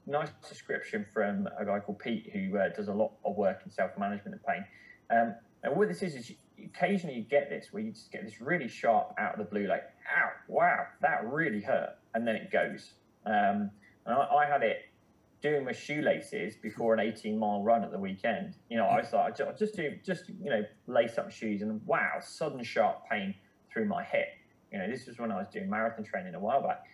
nice 0.07 0.31
description 0.49 1.05
from 1.13 1.49
a 1.59 1.65
guy 1.65 1.81
called 1.81 1.99
Pete 1.99 2.31
who 2.33 2.57
uh, 2.57 2.69
does 2.75 2.89
a 2.89 2.95
lot 2.95 3.13
of 3.25 3.37
work 3.37 3.63
in 3.65 3.71
self-management 3.71 4.35
of 4.35 4.47
pain. 4.47 4.65
Um, 5.11 5.35
and 5.63 5.77
what 5.77 5.89
this 5.89 6.03
is 6.03 6.15
is 6.15 6.33
occasionally 6.75 7.17
you 7.17 7.23
get 7.23 7.49
this 7.49 7.69
where 7.71 7.83
you 7.83 7.93
just 7.93 8.13
get 8.13 8.25
this 8.25 8.41
really 8.41 8.69
sharp 8.69 9.15
out 9.19 9.33
of 9.33 9.39
the 9.39 9.45
blue, 9.45 9.67
like, 9.67 9.85
ow, 10.17 10.31
wow, 10.49 10.87
that 11.01 11.25
really 11.31 11.61
hurt 11.61 11.97
and 12.17 12.27
then 12.27 12.35
it 12.35 12.51
goes. 12.51 12.95
Um, 13.27 13.71
and 14.07 14.15
I, 14.15 14.27
I, 14.37 14.47
had 14.47 14.63
it 14.63 14.79
doing 15.43 15.65
my 15.65 15.73
shoelaces 15.73 16.55
before 16.57 16.95
an 16.95 17.01
18 17.01 17.39
mile 17.39 17.63
run 17.63 17.85
at 17.85 17.91
the 17.91 17.99
weekend. 17.99 18.55
You 18.71 18.79
know, 18.79 18.89
I 18.89 19.03
thought 19.03 19.39
I'd 19.39 19.59
just 19.59 19.77
do, 19.77 19.91
just, 20.05 20.29
you 20.29 20.51
know, 20.51 20.63
lace 20.87 21.19
up 21.19 21.31
shoes 21.31 21.61
and 21.63 21.85
wow, 21.87 22.15
sudden 22.21 22.65
sharp 22.65 23.03
pain 23.11 23.35
through 23.71 23.85
my 23.85 24.03
hip. 24.03 24.29
You 24.73 24.79
know, 24.79 24.89
this 24.89 25.07
was 25.07 25.19
when 25.19 25.31
I 25.31 25.37
was 25.37 25.49
doing 25.53 25.69
marathon 25.69 26.05
training 26.05 26.35
a 26.35 26.41
while 26.41 26.63
back. 26.63 26.85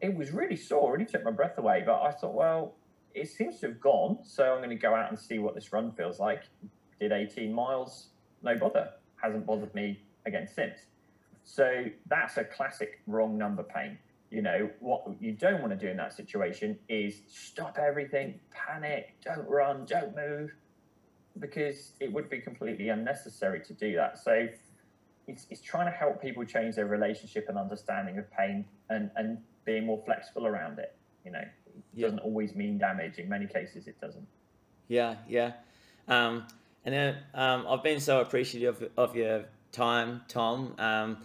It 0.00 0.14
was 0.14 0.30
really 0.30 0.56
sore, 0.56 0.92
really 0.92 1.06
took 1.06 1.24
my 1.24 1.32
breath 1.32 1.58
away, 1.58 1.82
but 1.84 2.00
I 2.02 2.12
thought, 2.12 2.34
well, 2.34 2.76
it 3.14 3.28
seems 3.28 3.58
to 3.60 3.68
have 3.68 3.80
gone. 3.80 4.18
So 4.22 4.52
I'm 4.52 4.58
going 4.58 4.70
to 4.70 4.76
go 4.76 4.94
out 4.94 5.10
and 5.10 5.18
see 5.18 5.40
what 5.40 5.56
this 5.56 5.72
run 5.72 5.90
feels 5.92 6.20
like. 6.20 6.44
Did 7.00 7.10
18 7.10 7.52
miles, 7.52 8.10
no 8.42 8.56
bother. 8.56 8.90
Hasn't 9.22 9.46
bothered 9.46 9.74
me 9.74 10.00
again 10.26 10.48
since. 10.52 10.78
So 11.44 11.86
that's 12.06 12.36
a 12.36 12.44
classic 12.44 13.00
wrong 13.06 13.38
number 13.38 13.62
pain 13.62 13.98
you 14.30 14.42
know, 14.42 14.68
what 14.80 15.06
you 15.20 15.32
don't 15.32 15.60
want 15.60 15.72
to 15.72 15.76
do 15.76 15.88
in 15.88 15.96
that 15.96 16.12
situation 16.12 16.78
is 16.88 17.22
stop 17.28 17.78
everything, 17.78 18.38
panic, 18.50 19.16
don't 19.24 19.48
run, 19.48 19.86
don't 19.86 20.14
move, 20.14 20.50
because 21.38 21.92
it 22.00 22.12
would 22.12 22.28
be 22.28 22.38
completely 22.38 22.90
unnecessary 22.90 23.60
to 23.60 23.72
do 23.72 23.94
that. 23.96 24.18
So 24.18 24.48
it's, 25.26 25.46
it's 25.50 25.62
trying 25.62 25.90
to 25.90 25.96
help 25.96 26.20
people 26.20 26.44
change 26.44 26.74
their 26.74 26.86
relationship 26.86 27.46
and 27.48 27.56
understanding 27.56 28.18
of 28.18 28.30
pain 28.30 28.66
and, 28.90 29.10
and 29.16 29.38
being 29.64 29.86
more 29.86 30.02
flexible 30.04 30.46
around 30.46 30.78
it. 30.78 30.94
You 31.24 31.32
know, 31.32 31.38
it 31.40 31.50
yeah. 31.94 32.06
doesn't 32.06 32.20
always 32.20 32.54
mean 32.54 32.76
damage. 32.76 33.18
In 33.18 33.30
many 33.30 33.46
cases, 33.46 33.86
it 33.86 33.98
doesn't. 33.98 34.26
Yeah, 34.88 35.16
yeah. 35.26 35.52
Um, 36.06 36.46
and 36.88 36.94
then 36.94 37.16
um, 37.34 37.66
I've 37.68 37.82
been 37.82 38.00
so 38.00 38.22
appreciative 38.22 38.80
of, 38.80 39.10
of 39.10 39.14
your 39.14 39.44
time, 39.72 40.22
Tom. 40.26 40.74
Um, 40.78 41.18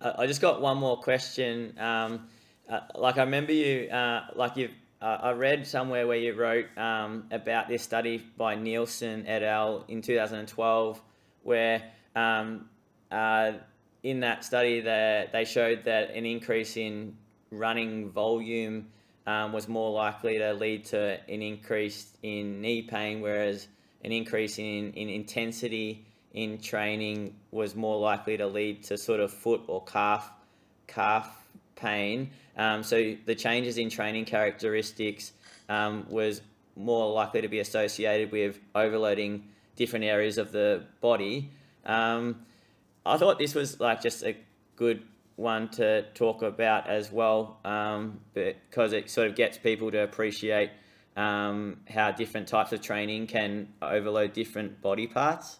I, 0.00 0.22
I 0.22 0.26
just 0.28 0.40
got 0.40 0.60
one 0.60 0.78
more 0.78 0.96
question. 0.96 1.74
Um, 1.76 2.28
uh, 2.68 2.82
like 2.94 3.18
I 3.18 3.24
remember 3.24 3.52
you, 3.52 3.90
uh, 3.90 4.26
like 4.36 4.56
you, 4.56 4.68
uh, 5.02 5.18
I 5.20 5.32
read 5.32 5.66
somewhere 5.66 6.06
where 6.06 6.18
you 6.18 6.34
wrote 6.34 6.66
um, 6.78 7.24
about 7.32 7.66
this 7.66 7.82
study 7.82 8.24
by 8.36 8.54
Nielsen 8.54 9.26
et 9.26 9.42
al. 9.42 9.84
in 9.88 10.02
2012, 10.02 11.02
where 11.42 11.82
um, 12.14 12.68
uh, 13.10 13.54
in 14.04 14.20
that 14.20 14.44
study 14.44 14.80
they, 14.80 15.28
they 15.32 15.44
showed 15.44 15.82
that 15.82 16.12
an 16.12 16.26
increase 16.26 16.76
in 16.76 17.16
running 17.50 18.08
volume 18.10 18.86
um, 19.26 19.52
was 19.52 19.66
more 19.66 19.90
likely 19.90 20.38
to 20.38 20.52
lead 20.52 20.84
to 20.84 21.18
an 21.28 21.42
increase 21.42 22.16
in 22.22 22.60
knee 22.60 22.82
pain, 22.82 23.20
whereas 23.20 23.66
an 24.04 24.12
increase 24.12 24.58
in, 24.58 24.92
in 24.92 25.08
intensity 25.08 26.04
in 26.32 26.58
training 26.58 27.34
was 27.50 27.74
more 27.74 27.98
likely 27.98 28.36
to 28.36 28.46
lead 28.46 28.82
to 28.84 28.98
sort 28.98 29.20
of 29.20 29.32
foot 29.32 29.62
or 29.66 29.82
calf 29.84 30.30
calf 30.86 31.46
pain. 31.76 32.30
Um, 32.56 32.82
so 32.82 33.14
the 33.24 33.34
changes 33.34 33.78
in 33.78 33.88
training 33.88 34.24
characteristics 34.24 35.32
um, 35.68 36.06
was 36.08 36.42
more 36.76 37.12
likely 37.12 37.42
to 37.42 37.48
be 37.48 37.60
associated 37.60 38.32
with 38.32 38.58
overloading 38.74 39.44
different 39.76 40.04
areas 40.04 40.38
of 40.38 40.52
the 40.52 40.84
body. 41.00 41.50
Um, 41.84 42.46
I 43.06 43.16
thought 43.16 43.38
this 43.38 43.54
was 43.54 43.80
like 43.80 44.02
just 44.02 44.22
a 44.22 44.36
good 44.76 45.02
one 45.36 45.68
to 45.68 46.02
talk 46.14 46.42
about 46.42 46.88
as 46.88 47.12
well 47.12 47.58
um, 47.64 48.20
because 48.34 48.92
it 48.92 49.08
sort 49.08 49.28
of 49.28 49.36
gets 49.36 49.56
people 49.56 49.90
to 49.90 49.98
appreciate 49.98 50.70
um, 51.18 51.80
how 51.88 52.12
different 52.12 52.46
types 52.46 52.72
of 52.72 52.80
training 52.80 53.26
can 53.26 53.68
overload 53.82 54.32
different 54.32 54.80
body 54.80 55.08
parts. 55.08 55.58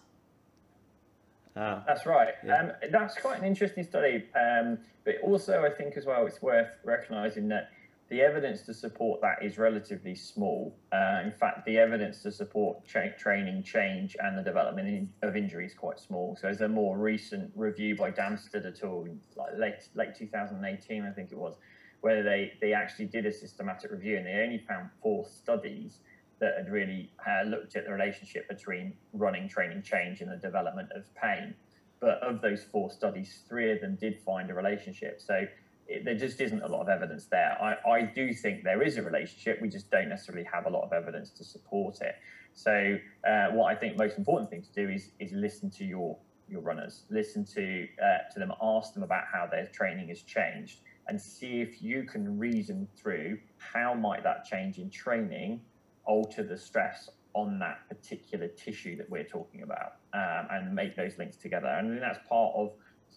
Uh, 1.55 1.81
that's 1.85 2.05
right. 2.05 2.35
Yeah. 2.45 2.61
Um, 2.61 2.71
that's 2.91 3.15
quite 3.15 3.39
an 3.39 3.45
interesting 3.45 3.83
study. 3.83 4.23
Um, 4.33 4.77
but 5.03 5.15
also, 5.21 5.65
I 5.65 5.69
think 5.69 5.97
as 5.97 6.05
well, 6.05 6.25
it's 6.25 6.41
worth 6.41 6.69
recognising 6.85 7.49
that 7.49 7.71
the 8.09 8.21
evidence 8.21 8.61
to 8.61 8.73
support 8.73 9.19
that 9.21 9.43
is 9.43 9.57
relatively 9.57 10.15
small. 10.15 10.73
Uh, 10.93 11.21
in 11.25 11.31
fact, 11.31 11.65
the 11.65 11.77
evidence 11.77 12.23
to 12.23 12.31
support 12.31 12.87
tra- 12.87 13.15
training 13.17 13.61
change 13.63 14.15
and 14.19 14.37
the 14.37 14.41
development 14.41 14.87
in, 14.87 15.09
of 15.21 15.35
injury 15.35 15.65
is 15.65 15.73
quite 15.73 15.99
small. 15.99 16.37
So, 16.39 16.47
there's 16.47 16.61
a 16.61 16.69
more 16.69 16.97
recent 16.97 17.51
review 17.53 17.97
by 17.97 18.11
Damsted 18.11 18.65
et 18.65 18.79
al. 18.81 19.05
like 19.35 19.57
late 19.57 19.89
late 19.93 20.15
2018, 20.15 21.03
I 21.03 21.11
think 21.11 21.33
it 21.33 21.37
was, 21.37 21.55
where 22.01 22.23
they 22.23 22.53
they 22.61 22.73
actually 22.73 23.05
did 23.05 23.25
a 23.25 23.31
systematic 23.31 23.91
review 23.91 24.17
and 24.17 24.25
they 24.25 24.41
only 24.43 24.63
found 24.67 24.89
four 25.01 25.25
studies 25.25 25.99
that 26.39 26.53
had 26.57 26.71
really 26.71 27.11
uh, 27.27 27.43
looked 27.47 27.75
at 27.75 27.85
the 27.85 27.91
relationship 27.91 28.47
between 28.47 28.93
running, 29.13 29.49
training, 29.49 29.81
change, 29.81 30.21
and 30.21 30.31
the 30.31 30.37
development 30.37 30.89
of 30.95 31.03
pain. 31.15 31.53
But 31.99 32.21
of 32.23 32.41
those 32.41 32.63
four 32.63 32.89
studies, 32.89 33.41
three 33.47 33.71
of 33.73 33.81
them 33.81 33.97
did 33.99 34.17
find 34.25 34.49
a 34.49 34.53
relationship. 34.53 35.19
So 35.19 35.45
it, 35.87 36.05
there 36.05 36.15
just 36.15 36.39
isn't 36.39 36.61
a 36.61 36.67
lot 36.67 36.81
of 36.81 36.87
evidence 36.87 37.25
there. 37.25 37.57
I, 37.61 37.89
I 37.89 38.01
do 38.03 38.33
think 38.33 38.63
there 38.63 38.81
is 38.81 38.95
a 38.97 39.03
relationship. 39.03 39.59
We 39.61 39.67
just 39.67 39.91
don't 39.91 40.07
necessarily 40.07 40.47
have 40.51 40.65
a 40.65 40.69
lot 40.69 40.83
of 40.83 40.93
evidence 40.93 41.31
to 41.31 41.43
support 41.43 41.99
it. 41.99 42.15
So 42.53 42.97
uh, 43.27 43.47
what 43.47 43.65
I 43.65 43.75
think 43.75 43.97
most 43.97 44.17
important 44.17 44.49
thing 44.49 44.61
to 44.61 44.85
do 44.85 44.91
is 44.91 45.11
is 45.19 45.31
listen 45.33 45.69
to 45.71 45.85
your 45.85 46.17
your 46.47 46.61
runners, 46.61 47.03
listen 47.09 47.45
to 47.53 47.87
uh, 48.01 48.31
to 48.33 48.39
them, 48.39 48.51
ask 48.61 48.93
them 48.93 49.03
about 49.03 49.25
how 49.31 49.47
their 49.49 49.67
training 49.67 50.07
has 50.09 50.21
changed, 50.21 50.79
and 51.09 51.19
see 51.19 51.59
if 51.59 51.81
you 51.81 52.03
can 52.03 52.37
reason 52.37 52.87
through 52.95 53.39
how 53.57 53.93
might 53.93 54.23
that 54.23 54.45
change 54.45 54.77
in 54.77 54.89
training 54.89 55.59
alter 56.05 56.43
the 56.43 56.57
stress 56.57 57.09
on 57.33 57.59
that 57.59 57.79
particular 57.89 58.47
tissue 58.47 58.95
that 58.95 59.09
we're 59.09 59.23
talking 59.23 59.63
about 59.63 59.95
um, 60.13 60.47
and 60.51 60.73
make 60.73 60.95
those 60.95 61.17
links 61.17 61.35
together. 61.35 61.67
And 61.67 62.01
that's 62.01 62.19
part 62.27 62.53
of 62.55 62.71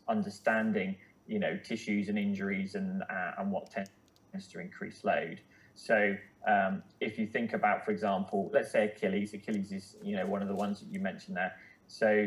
understanding, 0.08 0.96
you 1.26 1.38
know, 1.38 1.58
tissues 1.62 2.08
and 2.08 2.18
injuries 2.18 2.74
and 2.74 3.02
uh, 3.02 3.32
and 3.38 3.50
what 3.50 3.70
tends 3.70 4.48
to 4.48 4.58
increase 4.58 5.04
load. 5.04 5.40
So 5.74 6.14
um, 6.46 6.82
if 7.00 7.18
you 7.18 7.26
think 7.26 7.52
about, 7.52 7.84
for 7.84 7.90
example, 7.90 8.50
let's 8.52 8.72
say 8.72 8.86
Achilles. 8.86 9.32
Achilles 9.34 9.72
is 9.72 9.96
you 10.02 10.16
know 10.16 10.26
one 10.26 10.42
of 10.42 10.48
the 10.48 10.54
ones 10.54 10.80
that 10.80 10.92
you 10.92 11.00
mentioned 11.00 11.36
there. 11.36 11.54
So 11.88 12.26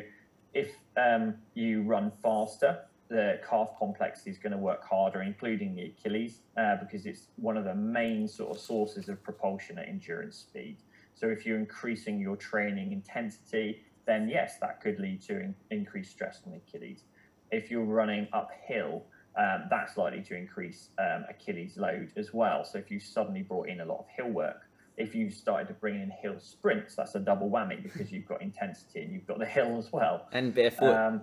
if 0.54 0.72
um, 0.98 1.36
you 1.54 1.84
run 1.84 2.12
faster, 2.24 2.80
the 3.08 3.40
calf 3.48 3.70
complex 3.78 4.26
is 4.26 4.38
going 4.38 4.52
to 4.52 4.58
work 4.58 4.84
harder, 4.84 5.22
including 5.22 5.76
the 5.76 5.86
Achilles, 5.86 6.42
uh, 6.58 6.78
because 6.78 7.06
it's 7.06 7.28
one 7.36 7.58
of 7.58 7.64
the 7.64 7.76
main 7.76 8.28
sort 8.28 8.56
of 8.56 8.62
sources 8.62 9.10
of 9.10 9.22
propulsion 9.24 9.78
at 9.78 9.88
endurance 9.88 10.38
speed. 10.38 10.78
So 11.14 11.28
if 11.28 11.46
you're 11.46 11.60
increasing 11.60 12.20
your 12.20 12.36
training 12.36 12.92
intensity, 12.92 13.84
then 14.06 14.28
yes, 14.28 14.58
that 14.60 14.82
could 14.82 15.00
lead 15.00 15.22
to 15.24 15.40
in, 15.40 15.56
increased 15.72 16.12
stress 16.12 16.42
on 16.46 16.52
the 16.52 16.58
Achilles. 16.58 17.04
If 17.52 17.70
you're 17.70 17.86
running 17.86 18.28
uphill, 18.34 19.04
um, 19.38 19.66
that's 19.70 19.98
likely 19.98 20.22
to 20.24 20.36
increase 20.36 20.90
um, 21.00 21.26
Achilles 21.30 21.78
load 21.78 22.12
as 22.18 22.34
well. 22.34 22.64
So 22.64 22.78
if 22.78 22.90
you 22.90 23.00
suddenly 23.00 23.44
brought 23.44 23.70
in 23.70 23.82
a 23.82 23.86
lot 23.86 24.00
of 24.00 24.06
hill 24.16 24.30
work, 24.30 24.62
if 24.98 25.14
you 25.14 25.30
started 25.30 25.68
to 25.68 25.74
bring 25.74 26.02
in 26.02 26.10
hill 26.10 26.40
sprints, 26.40 26.96
that's 26.96 27.16
a 27.16 27.20
double 27.20 27.50
whammy 27.50 27.84
because 27.84 28.12
you've 28.12 28.26
got 28.26 28.42
intensity 28.42 29.02
and 29.02 29.14
you've 29.14 29.28
got 29.28 29.40
the 29.40 29.46
hill 29.46 29.78
as 29.78 29.92
well. 29.92 30.28
And 30.32 30.54
barefoot. 30.54 30.96
Um, 30.96 31.22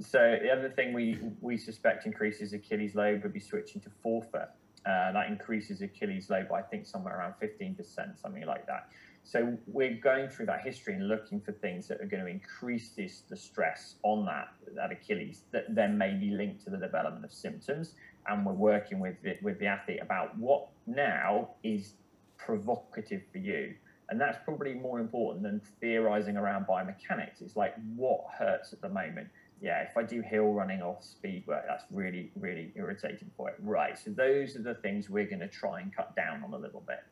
so 0.00 0.38
the 0.42 0.50
other 0.50 0.68
thing 0.68 0.92
we 0.92 1.18
we 1.40 1.56
suspect 1.56 2.06
increases 2.06 2.52
Achilles 2.52 2.94
load 2.94 3.22
would 3.22 3.32
be 3.32 3.40
switching 3.40 3.80
to 3.82 3.90
forefoot. 4.02 4.48
Uh, 4.86 5.12
that 5.12 5.28
increases 5.28 5.80
Achilles 5.80 6.28
load 6.28 6.48
by 6.48 6.60
I 6.60 6.62
think 6.62 6.86
somewhere 6.86 7.16
around 7.16 7.34
15%, 7.42 8.20
something 8.20 8.44
like 8.44 8.66
that. 8.66 8.88
So 9.22 9.56
we're 9.66 9.94
going 9.94 10.28
through 10.28 10.46
that 10.46 10.60
history 10.62 10.92
and 10.92 11.08
looking 11.08 11.40
for 11.40 11.52
things 11.52 11.88
that 11.88 12.00
are 12.02 12.06
going 12.06 12.22
to 12.22 12.30
increase 12.30 12.90
this 12.90 13.22
the 13.28 13.36
stress 13.36 13.94
on 14.02 14.26
that 14.26 14.48
that 14.74 14.92
Achilles 14.92 15.44
that 15.52 15.74
then 15.74 15.96
may 15.96 16.12
be 16.12 16.30
linked 16.30 16.64
to 16.64 16.70
the 16.70 16.76
development 16.76 17.24
of 17.24 17.32
symptoms. 17.32 17.94
And 18.26 18.44
we're 18.44 18.52
working 18.52 19.00
with 19.00 19.16
it, 19.24 19.42
with 19.42 19.58
the 19.58 19.66
athlete 19.66 20.00
about 20.02 20.36
what 20.38 20.68
now 20.86 21.50
is 21.62 21.94
provocative 22.36 23.22
for 23.32 23.38
you. 23.38 23.74
And 24.10 24.20
that's 24.20 24.38
probably 24.44 24.74
more 24.74 25.00
important 25.00 25.42
than 25.42 25.60
theorizing 25.80 26.36
around 26.36 26.66
biomechanics. 26.66 27.40
It's 27.40 27.56
like 27.56 27.74
what 27.96 28.20
hurts 28.38 28.72
at 28.72 28.82
the 28.82 28.88
moment. 28.88 29.28
Yeah, 29.64 29.80
if 29.80 29.96
I 29.96 30.02
do 30.02 30.20
hill 30.20 30.52
running 30.52 30.82
or 30.82 30.98
speed 31.00 31.44
work, 31.46 31.64
that's 31.66 31.84
really, 31.90 32.30
really 32.36 32.72
irritating 32.76 33.30
for 33.36 33.48
it. 33.48 33.56
Right. 33.60 33.98
So 33.98 34.10
those 34.10 34.56
are 34.56 34.62
the 34.62 34.74
things 34.74 35.08
we're 35.08 35.26
going 35.26 35.40
to 35.40 35.48
try 35.48 35.80
and 35.80 35.94
cut 35.94 36.14
down 36.14 36.44
on 36.44 36.52
a 36.52 36.58
little 36.58 36.84
bit. 36.86 37.02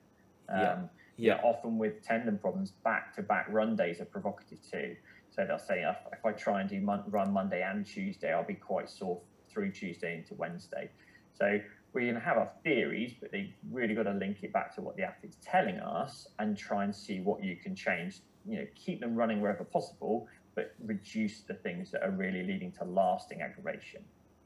Um, 0.49 0.59
yeah 0.59 0.79
yeah, 1.17 1.41
often 1.43 1.79
with 1.79 2.03
tendon 2.03 2.39
problems, 2.39 2.73
back 2.85 3.15
to 3.17 3.23
back 3.23 3.47
run 3.49 3.77
days 3.77 4.01
are 4.01 4.07
provocative 4.07 4.59
too. 4.71 4.97
So 5.31 5.45
they'll 5.47 5.59
say 5.59 5.83
if, 5.83 5.97
if 6.13 6.25
I 6.25 6.33
try 6.33 6.61
and 6.61 6.69
do 6.69 6.81
mon- 6.81 7.05
run 7.09 7.33
Monday 7.33 7.63
and 7.63 7.87
Tuesday, 7.87 8.33
I'll 8.33 8.45
be 8.45 8.55
quite 8.55 8.89
sore 8.89 9.21
through 9.51 9.73
Tuesday 9.73 10.17
into 10.17 10.35
Wednesday. 10.35 10.91
So 11.39 11.61
we 11.93 12.07
can 12.07 12.17
have 12.17 12.39
our 12.39 12.51
theories, 12.65 13.15
but 13.21 13.31
they've 13.33 13.53
really 13.71 13.95
got 13.95 14.05
to 14.05 14.13
link 14.13 14.39
it 14.43 14.53
back 14.53 14.75
to 14.77 14.81
what 14.81 14.97
the 14.97 15.03
athlete's 15.03 15.37
telling 15.43 15.77
us 15.77 16.27
and 16.39 16.57
try 16.57 16.85
and 16.85 16.95
see 16.95 17.21
what 17.21 17.43
you 17.43 17.57
can 17.57 17.75
change. 17.75 18.21
You 18.47 18.59
know, 18.59 18.67
keep 18.75 19.01
them 19.01 19.15
running 19.15 19.41
wherever 19.41 19.65
possible, 19.65 20.27
but 20.55 20.75
reduce 20.85 21.41
the 21.41 21.55
things 21.55 21.91
that 21.91 22.03
are 22.03 22.11
really 22.11 22.43
leading 22.43 22.73
to 22.73 22.85
lasting 22.85 23.43
aggravation. 23.43 24.03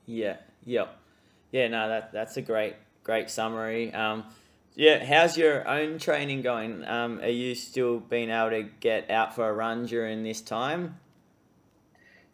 Yeah, 0.06 0.36
yeah, 0.64 0.86
yeah. 1.50 1.68
No, 1.68 1.88
that 1.88 2.12
that's 2.12 2.36
a 2.36 2.42
great 2.42 2.76
great 3.02 3.30
summary. 3.30 3.92
Um, 3.92 4.24
yeah, 4.74 5.04
how's 5.04 5.38
your 5.38 5.66
own 5.66 5.98
training 5.98 6.42
going? 6.42 6.84
Um, 6.84 7.20
are 7.20 7.28
you 7.28 7.54
still 7.54 7.98
being 7.98 8.28
able 8.30 8.50
to 8.50 8.64
get 8.80 9.10
out 9.10 9.34
for 9.34 9.48
a 9.48 9.52
run 9.52 9.86
during 9.86 10.22
this 10.22 10.42
time? 10.42 10.96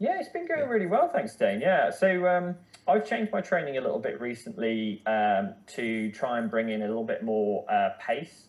Yeah, 0.01 0.19
it's 0.19 0.31
been 0.31 0.49
going 0.49 0.69
really 0.69 0.87
well, 0.87 1.09
thanks, 1.09 1.37
Dane. 1.37 1.61
Yeah, 1.61 1.91
so 1.91 2.27
um, 2.27 2.57
I've 2.89 3.09
changed 3.09 3.31
my 3.31 3.41
training 3.41 3.79
a 3.79 3.81
little 3.81 4.01
bit 4.01 4.21
recently 4.21 5.01
um, 5.07 5.55
to 5.75 6.11
try 6.11 6.39
and 6.39 6.51
bring 6.51 6.71
in 6.71 6.83
a 6.83 6.89
little 6.89 7.05
bit 7.05 7.23
more 7.23 7.65
uh, 7.71 7.91
pace. 8.01 8.49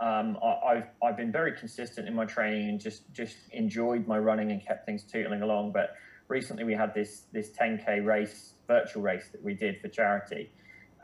Um, 0.00 0.38
I, 0.42 0.76
have 0.76 0.88
I've 1.04 1.16
been 1.16 1.30
very 1.30 1.52
consistent 1.52 2.08
in 2.08 2.14
my 2.14 2.24
training 2.24 2.70
and 2.70 2.80
just 2.80 3.02
just 3.12 3.36
enjoyed 3.52 4.06
my 4.06 4.18
running 4.18 4.50
and 4.50 4.64
kept 4.64 4.86
things 4.86 5.04
tootling 5.04 5.42
along. 5.42 5.72
But 5.72 5.94
recently 6.28 6.64
we 6.64 6.72
had 6.74 6.94
this 6.94 7.24
this 7.32 7.50
10k 7.50 8.04
race, 8.04 8.54
virtual 8.66 9.02
race 9.02 9.28
that 9.32 9.42
we 9.44 9.54
did 9.54 9.80
for 9.80 9.88
charity, 9.88 10.50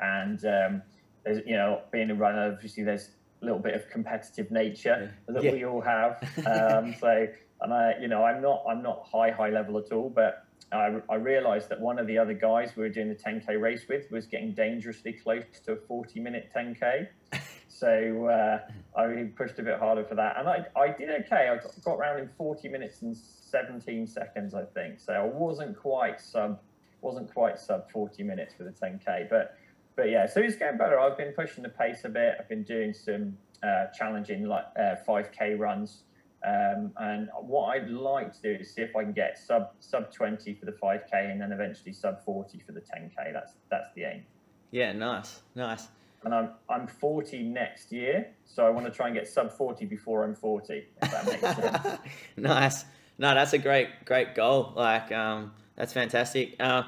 and 0.01 0.43
um, 0.47 0.83
there's 1.27 1.45
you 1.47 1.57
know 1.57 1.83
being 1.93 2.11
a 2.11 2.15
runner 2.15 2.53
obviously 2.53 2.85
there's 2.85 3.11
a 3.43 3.45
little 3.45 3.59
bit 3.59 3.75
of 3.75 3.91
competitive 3.91 4.51
nature 4.51 5.13
that 5.29 5.43
yeah. 5.43 5.53
we 5.53 5.65
all 5.65 5.83
have 5.83 6.23
um, 6.47 6.95
so 6.99 7.27
and 7.61 7.75
I 7.75 7.95
you 8.01 8.09
know 8.09 8.25
I'm 8.25 8.41
not 8.41 8.65
I'm 8.69 8.83
not 8.83 9.07
high 9.13 9.31
high 9.31 9.51
level 9.51 9.77
at 9.79 9.93
all 9.93 10.09
but 10.09 10.45
I, 10.73 10.97
I 11.09 11.17
realized 11.17 11.69
that 11.69 11.81
one 11.81 11.99
of 11.99 12.07
the 12.07 12.19
other 12.19 12.33
guys 12.33 12.73
we 12.77 12.83
were 12.83 12.89
doing 12.89 13.09
the 13.09 13.15
10k 13.15 13.61
race 13.61 13.85
with 13.89 14.11
was 14.11 14.27
getting 14.27 14.53
dangerously 14.53 15.13
close 15.13 15.45
to 15.65 15.73
a 15.73 15.77
40 15.77 16.21
minute 16.21 16.51
10k 16.57 17.09
so 17.79 18.27
uh, 18.27 18.99
I 18.99 19.31
pushed 19.37 19.59
a 19.59 19.63
bit 19.63 19.79
harder 19.79 20.05
for 20.05 20.15
that 20.15 20.37
and 20.39 20.49
I, 20.49 20.65
I 20.77 20.89
did 20.89 21.11
okay 21.25 21.49
I 21.49 21.57
got, 21.85 21.95
around 21.95 22.21
in 22.21 22.29
40 22.37 22.69
minutes 22.69 23.03
and 23.03 23.17
17 23.17 24.07
seconds 24.07 24.55
I 24.55 24.65
think 24.65 25.01
so 25.01 25.13
I 25.13 25.25
wasn't 25.25 25.77
quite 25.77 26.21
sub 26.21 26.61
wasn't 27.03 27.33
quite 27.33 27.59
sub 27.59 27.91
40 27.91 28.23
minutes 28.23 28.55
for 28.57 28.65
the 28.65 28.71
10k 28.71 29.29
but 29.29 29.57
but 29.97 30.11
yeah, 30.11 30.27
so 30.27 30.41
it's 30.41 30.57
getting 30.57 30.77
better. 30.77 31.01
I've 31.01 31.17
been 31.17 31.33
pushing 31.33 31.63
the 31.63 31.71
pace 31.71 32.05
a 32.05 32.11
bit. 32.11 32.37
I've 32.39 32.49
been 32.49 32.63
doing 32.63 32.93
some 32.93 33.37
uh, 33.63 33.87
challenging 33.99 34.45
like 34.45 34.67
uh, 34.79 34.97
5k 35.09 35.59
runs. 35.59 36.03
Um, 36.47 36.93
and 36.99 37.31
what 37.41 37.71
I'd 37.71 37.89
like 37.89 38.33
to 38.35 38.43
do 38.43 38.61
is 38.61 38.73
see 38.73 38.83
if 38.83 38.95
I 38.95 39.03
can 39.03 39.15
get 39.15 39.39
sub 39.39 39.71
sub 39.81 40.13
20 40.13 40.55
for 40.55 40.67
the 40.67 40.73
5k 40.73 41.33
and 41.33 41.41
then 41.41 41.51
eventually 41.51 41.93
sub 41.95 42.23
40 42.25 42.61
for 42.65 42.73
the 42.73 42.81
10k. 42.81 43.33
That's 43.33 43.55
that's 43.71 43.89
the 43.95 44.05
aim. 44.05 44.23
Yeah, 44.71 44.93
nice, 44.93 45.41
nice. 45.55 45.89
And 46.25 46.35
I'm 46.35 46.51
I'm 46.69 46.87
40 46.87 47.43
next 47.45 47.93
year, 47.93 48.29
so 48.45 48.67
I 48.67 48.71
want 48.71 48.87
to 48.87 48.93
try 48.93 49.07
and 49.07 49.15
get 49.15 49.29
sub 49.29 49.53
40 49.53 49.87
before 49.87 50.25
I'm 50.25 50.35
40. 50.35 50.85
If 51.03 51.11
that 51.11 51.27
makes 51.27 51.41
sense. 51.41 51.99
nice. 52.37 52.85
No, 53.19 53.35
that's 53.35 53.53
a 53.53 53.59
great 53.59 54.05
great 54.05 54.35
goal. 54.35 54.73
Like 54.75 55.13
um, 55.13 55.53
that's 55.77 55.93
fantastic. 55.93 56.57
Uh, 56.59 56.85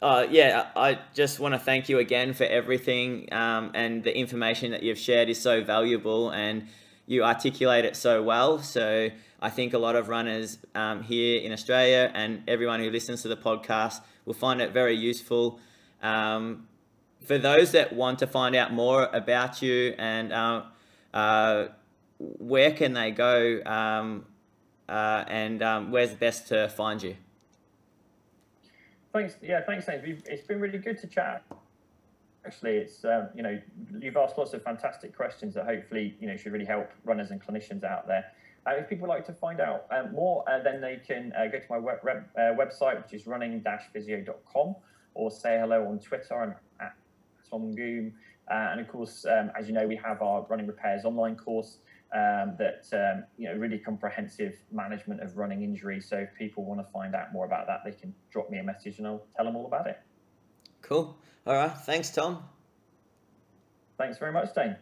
uh, 0.00 0.26
yeah, 0.30 0.66
I 0.74 0.98
just 1.14 1.38
want 1.38 1.54
to 1.54 1.60
thank 1.60 1.88
you 1.88 1.98
again 1.98 2.32
for 2.32 2.44
everything, 2.44 3.32
um, 3.32 3.70
and 3.74 4.02
the 4.02 4.16
information 4.16 4.72
that 4.72 4.82
you've 4.82 4.98
shared 4.98 5.28
is 5.28 5.40
so 5.40 5.62
valuable, 5.62 6.30
and 6.30 6.66
you 7.06 7.24
articulate 7.24 7.84
it 7.84 7.94
so 7.94 8.22
well. 8.22 8.58
So 8.58 9.10
I 9.40 9.50
think 9.50 9.74
a 9.74 9.78
lot 9.78 9.96
of 9.96 10.08
runners 10.08 10.58
um, 10.74 11.02
here 11.02 11.40
in 11.40 11.52
Australia 11.52 12.10
and 12.14 12.42
everyone 12.46 12.80
who 12.80 12.90
listens 12.90 13.22
to 13.22 13.28
the 13.28 13.36
podcast 13.36 14.00
will 14.24 14.34
find 14.34 14.60
it 14.60 14.72
very 14.72 14.94
useful. 14.94 15.58
Um, 16.00 16.68
for 17.24 17.38
those 17.38 17.72
that 17.72 17.92
want 17.92 18.18
to 18.20 18.26
find 18.26 18.54
out 18.54 18.72
more 18.72 19.04
about 19.12 19.62
you 19.62 19.94
and 19.98 20.32
uh, 20.32 20.62
uh, 21.14 21.68
where 22.18 22.72
can 22.72 22.92
they 22.92 23.10
go, 23.10 23.60
um, 23.66 24.24
uh, 24.88 25.24
and 25.26 25.62
um, 25.62 25.90
where's 25.90 26.14
best 26.14 26.48
to 26.48 26.68
find 26.68 27.02
you? 27.02 27.16
Thanks. 29.12 29.36
Yeah, 29.42 29.60
thanks, 29.64 29.86
James. 29.86 30.22
It's 30.26 30.46
been 30.46 30.60
really 30.60 30.78
good 30.78 30.98
to 31.00 31.06
chat. 31.06 31.44
Actually, 32.44 32.76
it's 32.78 33.04
um, 33.04 33.28
you 33.34 33.42
know 33.42 33.60
you've 34.00 34.16
asked 34.16 34.38
lots 34.38 34.52
of 34.52 34.62
fantastic 34.62 35.14
questions 35.14 35.54
that 35.54 35.64
hopefully 35.64 36.16
you 36.20 36.26
know 36.26 36.36
should 36.36 36.52
really 36.52 36.64
help 36.64 36.90
runners 37.04 37.30
and 37.30 37.44
clinicians 37.44 37.84
out 37.84 38.06
there. 38.06 38.24
Uh, 38.66 38.74
if 38.76 38.88
people 38.88 39.08
like 39.08 39.26
to 39.26 39.32
find 39.32 39.60
out 39.60 39.86
um, 39.90 40.12
more, 40.12 40.44
uh, 40.48 40.62
then 40.62 40.80
they 40.80 41.00
can 41.04 41.32
uh, 41.36 41.46
go 41.46 41.58
to 41.58 41.66
my 41.68 41.78
web, 41.78 41.98
web 42.04 42.24
website, 42.36 43.02
which 43.02 43.12
is 43.12 43.26
running-physio.com, 43.26 44.76
or 45.14 45.30
say 45.32 45.58
hello 45.58 45.84
on 45.88 45.98
Twitter. 45.98 46.40
I'm 46.40 46.54
at 46.78 46.94
Tom 47.52 47.74
Goom. 47.74 48.12
Uh, 48.50 48.70
and 48.72 48.80
of 48.80 48.88
course, 48.88 49.24
um, 49.24 49.50
as 49.58 49.68
you 49.68 49.74
know, 49.74 49.86
we 49.86 49.96
have 49.96 50.20
our 50.22 50.44
running 50.48 50.66
repairs 50.66 51.04
online 51.04 51.36
course 51.36 51.78
um, 52.14 52.56
that 52.58 52.84
um, 52.92 53.24
you 53.38 53.48
know 53.48 53.54
really 53.54 53.78
comprehensive 53.78 54.54
management 54.72 55.22
of 55.22 55.36
running 55.36 55.62
injuries. 55.62 56.08
So 56.08 56.16
if 56.18 56.30
people 56.36 56.64
want 56.64 56.80
to 56.80 56.92
find 56.92 57.14
out 57.14 57.32
more 57.32 57.46
about 57.46 57.66
that, 57.68 57.80
they 57.84 57.92
can 57.92 58.14
drop 58.30 58.50
me 58.50 58.58
a 58.58 58.64
message 58.64 58.98
and 58.98 59.06
I'll 59.06 59.26
tell 59.36 59.44
them 59.44 59.56
all 59.56 59.66
about 59.66 59.86
it. 59.86 60.00
Cool. 60.82 61.16
All 61.46 61.54
right. 61.54 61.72
Thanks, 61.72 62.10
Tom. 62.10 62.42
Thanks 63.98 64.18
very 64.18 64.32
much, 64.32 64.54
Dane. 64.54 64.76